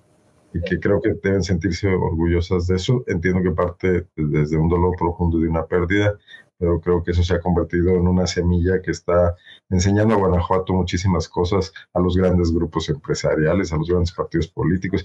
y 0.57 0.61
que 0.63 0.81
creo 0.81 1.01
que 1.01 1.15
deben 1.23 1.43
sentirse 1.43 1.89
orgullosas 1.89 2.67
de 2.67 2.77
eso. 2.77 3.05
Entiendo 3.07 3.43
que 3.43 3.51
parte 3.51 4.07
desde 4.17 4.57
un 4.57 4.69
dolor 4.69 4.95
profundo 4.99 5.39
de 5.39 5.49
una 5.49 5.67
pérdida, 5.67 6.17
pero 6.59 6.81
creo 6.81 7.03
que 7.03 7.11
eso 7.11 7.23
se 7.23 7.35
ha 7.35 7.41
convertido 7.41 7.91
en 7.91 8.09
una 8.09 8.27
semilla 8.27 8.81
que 8.81 8.91
está 8.91 9.37
enseñando 9.69 10.15
a 10.15 10.19
Guanajuato 10.19 10.73
muchísimas 10.73 11.29
cosas, 11.29 11.73
a 11.93 12.01
los 12.01 12.17
grandes 12.17 12.53
grupos 12.53 12.89
empresariales, 12.89 13.73
a 13.73 13.77
los 13.77 13.89
grandes 13.89 14.13
partidos 14.13 14.49
políticos, 14.49 15.05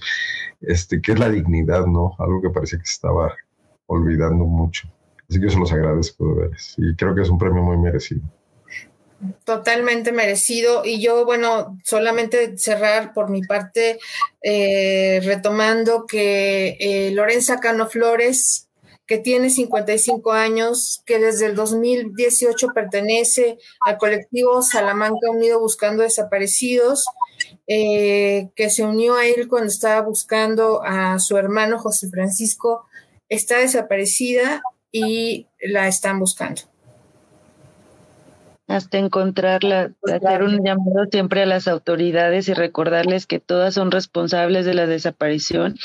este, 0.60 1.00
que 1.00 1.12
es 1.12 1.18
la 1.18 1.28
dignidad, 1.28 1.86
¿no? 1.86 2.14
Algo 2.18 2.40
que 2.40 2.50
parecía 2.50 2.78
que 2.78 2.86
se 2.86 2.94
estaba 2.94 3.34
olvidando 3.86 4.44
mucho. 4.44 4.88
Así 5.28 5.38
que 5.38 5.46
yo 5.46 5.50
se 5.50 5.58
los 5.58 5.72
agradezco 5.72 6.26
de 6.28 6.42
veras 6.42 6.74
y 6.78 6.94
creo 6.96 7.14
que 7.14 7.22
es 7.22 7.30
un 7.30 7.38
premio 7.38 7.62
muy 7.62 7.76
merecido. 7.78 8.22
Totalmente 9.44 10.12
merecido. 10.12 10.84
Y 10.84 11.00
yo, 11.00 11.24
bueno, 11.24 11.78
solamente 11.84 12.58
cerrar 12.58 13.12
por 13.12 13.30
mi 13.30 13.42
parte, 13.42 13.98
eh, 14.42 15.20
retomando 15.22 16.06
que 16.06 16.76
eh, 16.80 17.10
Lorenza 17.12 17.60
Cano 17.60 17.88
Flores 17.88 18.68
que 19.06 19.18
tiene 19.18 19.50
55 19.50 20.32
años, 20.32 21.02
que 21.04 21.18
desde 21.18 21.46
el 21.46 21.54
2018 21.54 22.68
pertenece 22.68 23.58
al 23.84 23.98
colectivo 23.98 24.62
Salamanca 24.62 25.28
Unido 25.30 25.60
Buscando 25.60 26.02
Desaparecidos, 26.02 27.04
eh, 27.66 28.48
que 28.56 28.70
se 28.70 28.84
unió 28.84 29.16
a 29.16 29.26
él 29.26 29.48
cuando 29.48 29.68
estaba 29.68 30.00
buscando 30.00 30.82
a 30.82 31.18
su 31.18 31.36
hermano 31.36 31.78
José 31.78 32.08
Francisco, 32.08 32.86
está 33.28 33.58
desaparecida 33.58 34.62
y 34.90 35.46
la 35.60 35.88
están 35.88 36.18
buscando 36.18 36.71
hasta 38.72 38.98
encontrarla, 38.98 39.92
hacer 40.02 40.42
un 40.42 40.64
llamado 40.64 41.06
siempre 41.10 41.42
a 41.42 41.46
las 41.46 41.68
autoridades 41.68 42.48
y 42.48 42.54
recordarles 42.54 43.26
que 43.26 43.38
todas 43.38 43.74
son 43.74 43.90
responsables 43.90 44.64
de 44.64 44.74
la 44.74 44.86
desaparición 44.86 45.76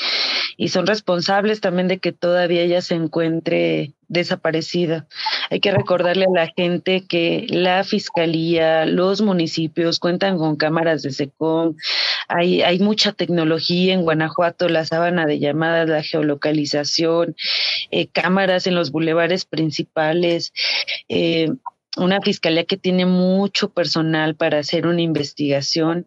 y 0.56 0.68
son 0.68 0.86
responsables 0.86 1.60
también 1.60 1.88
de 1.88 1.98
que 1.98 2.12
todavía 2.12 2.62
ella 2.62 2.80
se 2.80 2.94
encuentre 2.94 3.92
desaparecida. 4.08 5.06
Hay 5.50 5.60
que 5.60 5.70
recordarle 5.70 6.24
a 6.24 6.34
la 6.34 6.46
gente 6.56 7.04
que 7.06 7.46
la 7.50 7.84
fiscalía, 7.84 8.86
los 8.86 9.20
municipios 9.20 9.98
cuentan 9.98 10.38
con 10.38 10.56
cámaras 10.56 11.02
de 11.02 11.10
SECOM, 11.10 11.76
hay, 12.26 12.62
hay 12.62 12.78
mucha 12.78 13.12
tecnología 13.12 13.92
en 13.92 14.02
Guanajuato, 14.02 14.68
la 14.68 14.86
sábana 14.86 15.26
de 15.26 15.38
llamadas, 15.38 15.88
la 15.88 16.02
geolocalización, 16.02 17.36
eh, 17.90 18.08
cámaras 18.08 18.66
en 18.66 18.74
los 18.74 18.90
bulevares 18.90 19.44
principales. 19.44 20.52
Eh, 21.08 21.50
una 21.98 22.20
fiscalía 22.20 22.64
que 22.64 22.76
tiene 22.76 23.06
mucho 23.06 23.70
personal 23.70 24.34
para 24.34 24.58
hacer 24.58 24.86
una 24.86 25.02
investigación 25.02 26.06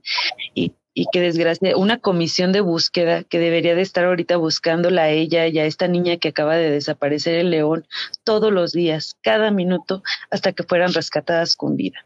y, 0.54 0.74
y 0.94 1.06
que 1.12 1.22
desgracia, 1.22 1.78
una 1.78 2.00
comisión 2.00 2.52
de 2.52 2.62
búsqueda 2.62 3.24
que 3.24 3.40
debería 3.40 3.76
de 3.76 3.82
estar 3.82 4.06
ahorita 4.06 4.38
buscándola 4.38 5.04
a 5.04 5.10
ella 5.10 5.48
y 5.48 5.60
a 5.60 5.66
esta 5.66 5.88
niña 5.88 6.18
que 6.18 6.30
acaba 6.30 6.56
de 6.56 6.70
desaparecer 6.70 7.40
en 7.40 7.52
León 7.52 7.88
todos 8.24 8.52
los 8.52 8.72
días, 8.74 9.16
cada 9.22 9.52
minuto, 9.52 10.04
hasta 10.30 10.52
que 10.52 10.64
fueran 10.64 10.94
rescatadas 10.94 11.56
con 11.56 11.78
vida. 11.78 12.06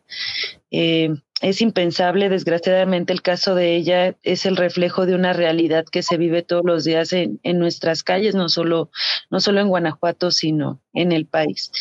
Eh, 0.71 1.09
es 1.41 1.61
impensable, 1.61 2.29
desgraciadamente 2.29 3.11
el 3.11 3.21
caso 3.21 3.55
de 3.55 3.75
ella 3.75 4.15
es 4.23 4.45
el 4.45 4.55
reflejo 4.55 5.05
de 5.05 5.15
una 5.15 5.33
realidad 5.33 5.85
que 5.85 6.01
se 6.01 6.17
vive 6.17 6.43
todos 6.43 6.63
los 6.65 6.83
días 6.83 7.11
en, 7.11 7.39
en 7.43 7.59
nuestras 7.59 8.03
calles, 8.03 8.35
no 8.35 8.49
solo, 8.49 8.89
no 9.29 9.39
solo 9.39 9.59
en 9.59 9.67
Guanajuato, 9.67 10.31
sino 10.31 10.79
en 10.93 11.11
el 11.11 11.25
país 11.25 11.71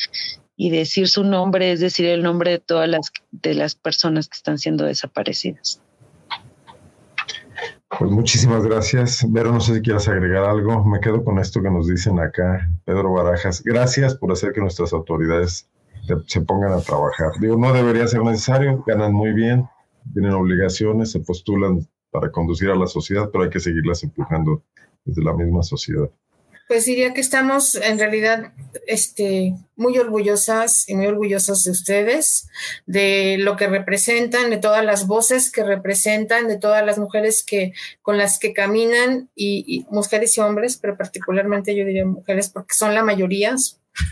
y 0.57 0.71
decir 0.71 1.09
su 1.09 1.25
nombre 1.25 1.73
es 1.73 1.81
decir 1.81 2.07
el 2.07 2.23
nombre 2.23 2.53
de 2.53 2.59
todas 2.59 2.89
las, 2.89 3.13
de 3.33 3.55
las 3.55 3.75
personas 3.75 4.29
que 4.29 4.37
están 4.37 4.59
siendo 4.59 4.85
desaparecidas. 4.85 5.81
Pues 7.99 8.11
muchísimas 8.11 8.65
gracias. 8.65 9.25
Vero, 9.29 9.53
no 9.53 9.61
sé 9.61 9.75
si 9.75 9.83
quieras 9.83 10.09
agregar 10.09 10.45
algo. 10.45 10.85
Me 10.85 11.01
quedo 11.01 11.23
con 11.23 11.39
esto 11.39 11.63
que 11.63 11.71
nos 11.71 11.87
dicen 11.87 12.19
acá, 12.19 12.69
Pedro 12.85 13.13
Barajas. 13.13 13.63
Gracias 13.63 14.17
por 14.17 14.33
hacer 14.33 14.53
que 14.53 14.61
nuestras 14.61 14.93
autoridades 14.93 15.69
se 16.27 16.41
pongan 16.41 16.73
a 16.73 16.81
trabajar. 16.81 17.33
Digo, 17.41 17.57
no 17.57 17.73
debería 17.73 18.07
ser 18.07 18.23
necesario, 18.23 18.83
ganan 18.87 19.13
muy 19.13 19.33
bien, 19.33 19.69
tienen 20.13 20.33
obligaciones, 20.33 21.13
se 21.13 21.21
postulan 21.21 21.87
para 22.11 22.31
conducir 22.31 22.71
a 22.71 22.77
la 22.77 22.87
sociedad, 22.87 23.31
pero 23.33 23.45
hay 23.45 23.51
que 23.51 23.61
seguirlas 23.61 24.03
empujando 24.03 24.63
desde 25.05 25.23
la 25.23 25.33
misma 25.33 25.63
sociedad. 25.63 26.11
Pues 26.67 26.87
diría 26.87 27.13
que 27.13 27.21
estamos 27.21 27.75
en 27.75 27.99
realidad 27.99 28.53
este, 28.87 29.55
muy 29.77 29.99
orgullosas 29.99 30.89
y 30.89 30.95
muy 30.95 31.07
orgullosos 31.07 31.65
de 31.65 31.71
ustedes, 31.71 32.49
de 32.87 33.37
lo 33.39 33.57
que 33.57 33.67
representan, 33.67 34.51
de 34.51 34.57
todas 34.57 34.85
las 34.85 35.07
voces 35.07 35.51
que 35.51 35.63
representan, 35.63 36.49
de 36.49 36.59
todas 36.59 36.85
las 36.85 36.99
mujeres 36.99 37.45
que, 37.45 37.75
con 38.01 38.17
las 38.17 38.39
que 38.39 38.55
caminan, 38.55 39.29
y, 39.35 39.85
mujeres 39.91 40.37
y 40.39 40.41
hombres, 40.41 40.79
pero 40.81 40.97
particularmente 40.97 41.77
yo 41.77 41.85
diría 41.85 42.07
mujeres 42.07 42.49
porque 42.49 42.75
son 42.75 42.95
la 42.95 43.05
mayoría 43.05 43.55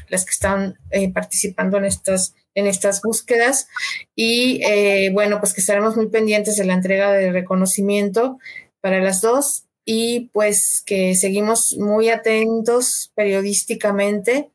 las 0.08 0.24
que 0.24 0.30
están 0.30 0.78
eh, 0.90 1.12
participando 1.12 1.78
en 1.78 1.84
estas, 1.84 2.34
en 2.54 2.66
estas 2.66 3.02
búsquedas. 3.02 3.68
Y 4.14 4.62
eh, 4.64 5.10
bueno, 5.12 5.40
pues 5.40 5.54
que 5.54 5.60
estaremos 5.60 5.96
muy 5.96 6.08
pendientes 6.08 6.56
de 6.56 6.64
la 6.64 6.74
entrega 6.74 7.12
de 7.12 7.32
reconocimiento 7.32 8.38
para 8.80 9.00
las 9.00 9.20
dos 9.20 9.64
y 9.84 10.30
pues 10.32 10.82
que 10.86 11.14
seguimos 11.14 11.76
muy 11.78 12.08
atentos 12.08 13.10
periodísticamente 13.14 14.50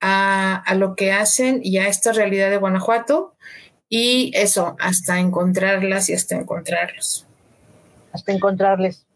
a, 0.00 0.62
lo 0.76 0.94
que 0.94 1.12
hacen 1.12 1.60
y 1.62 1.78
a 1.78 1.88
esta 1.88 2.12
realidad 2.12 2.50
de 2.50 2.58
Guanajuato 2.58 3.34
y 3.88 4.30
eso, 4.34 4.76
hasta 4.78 5.18
encontrarlas 5.18 6.08
y 6.10 6.14
hasta 6.14 6.36
encontrarlos. 6.36 7.26
Hasta 8.12 8.32
encontrarles. 8.32 9.06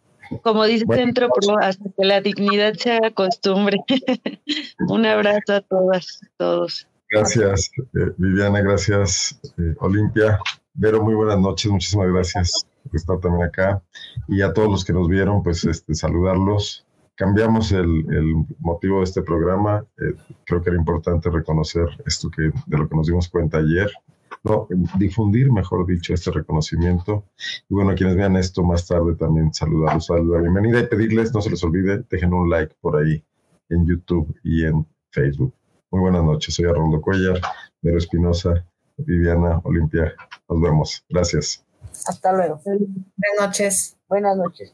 Como 0.43 0.65
dice 0.65 0.87
Centro 0.91 1.29
hasta 1.61 1.85
que 1.97 2.05
la 2.07 2.21
dignidad 2.21 2.73
se 2.75 2.93
haga 2.93 3.11
costumbre. 3.11 3.79
Un 4.89 5.05
abrazo 5.05 5.55
a 5.55 5.61
todas, 5.61 6.21
todos. 6.39 6.89
Gracias, 7.11 7.71
eh, 7.79 8.13
Viviana, 8.17 8.63
gracias, 8.63 9.39
eh, 9.59 9.75
Olimpia. 9.81 10.39
Vero, 10.73 11.03
muy 11.03 11.15
buenas 11.15 11.39
noches, 11.39 11.71
muchísimas 11.71 12.09
gracias 12.09 12.67
por 12.83 12.97
estar 12.97 13.19
también 13.19 13.45
acá. 13.45 13.83
Y 14.29 14.43
a 14.43 14.53
todos 14.53 14.71
los 14.71 14.85
que 14.85 14.93
nos 14.93 15.09
vieron, 15.09 15.43
pues 15.43 15.65
este, 15.65 15.95
saludarlos. 15.95 16.87
Cambiamos 17.15 17.73
el, 17.73 18.05
motivo 18.59 18.99
de 18.99 19.05
este 19.05 19.23
programa. 19.23 19.85
Eh, 19.99 20.15
creo 20.45 20.63
que 20.63 20.71
era 20.71 20.79
importante 20.79 21.31
reconocer 21.31 21.89
esto 22.07 22.31
que 22.31 22.51
de 22.67 22.79
lo 22.79 22.89
que 22.89 22.97
nos 22.97 23.07
dimos 23.07 23.29
cuenta 23.29 23.59
ayer. 23.59 23.91
Difundir, 24.99 25.53
mejor 25.53 25.87
dicho, 25.87 26.15
este 26.15 26.33
reconocimiento. 26.33 27.25
Y 27.69 27.75
bueno, 27.75 27.95
quienes 27.95 28.17
vean 28.17 28.37
esto 28.37 28.65
más 28.65 28.87
tarde 28.87 29.15
también 29.15 29.53
saludarlos, 29.55 30.09
darles 30.09 30.29
la 30.29 30.41
bienvenida 30.41 30.81
y 30.81 30.87
pedirles, 30.87 31.33
no 31.33 31.41
se 31.41 31.51
les 31.51 31.63
olvide, 31.63 32.05
dejen 32.11 32.33
un 32.35 32.51
like 32.51 32.75
por 32.81 32.97
ahí 32.97 33.23
en 33.69 33.87
YouTube 33.87 34.35
y 34.43 34.65
en 34.65 34.87
Facebook. 35.11 35.55
Muy 35.91 36.01
buenas 36.01 36.25
noches, 36.25 36.55
soy 36.55 36.65
Arnoldo 36.65 37.01
Cuellar, 37.01 37.41
Vero 37.83 37.99
Espinosa, 37.99 38.67
Viviana, 38.97 39.61
Olimpia. 39.65 40.15
Nos 40.49 40.61
vemos. 40.61 41.05
Gracias. 41.09 41.65
Hasta 42.07 42.33
luego. 42.33 42.61
Buenas 42.65 43.41
noches. 43.41 43.97
Buenas 44.09 44.37
noches. 44.37 44.73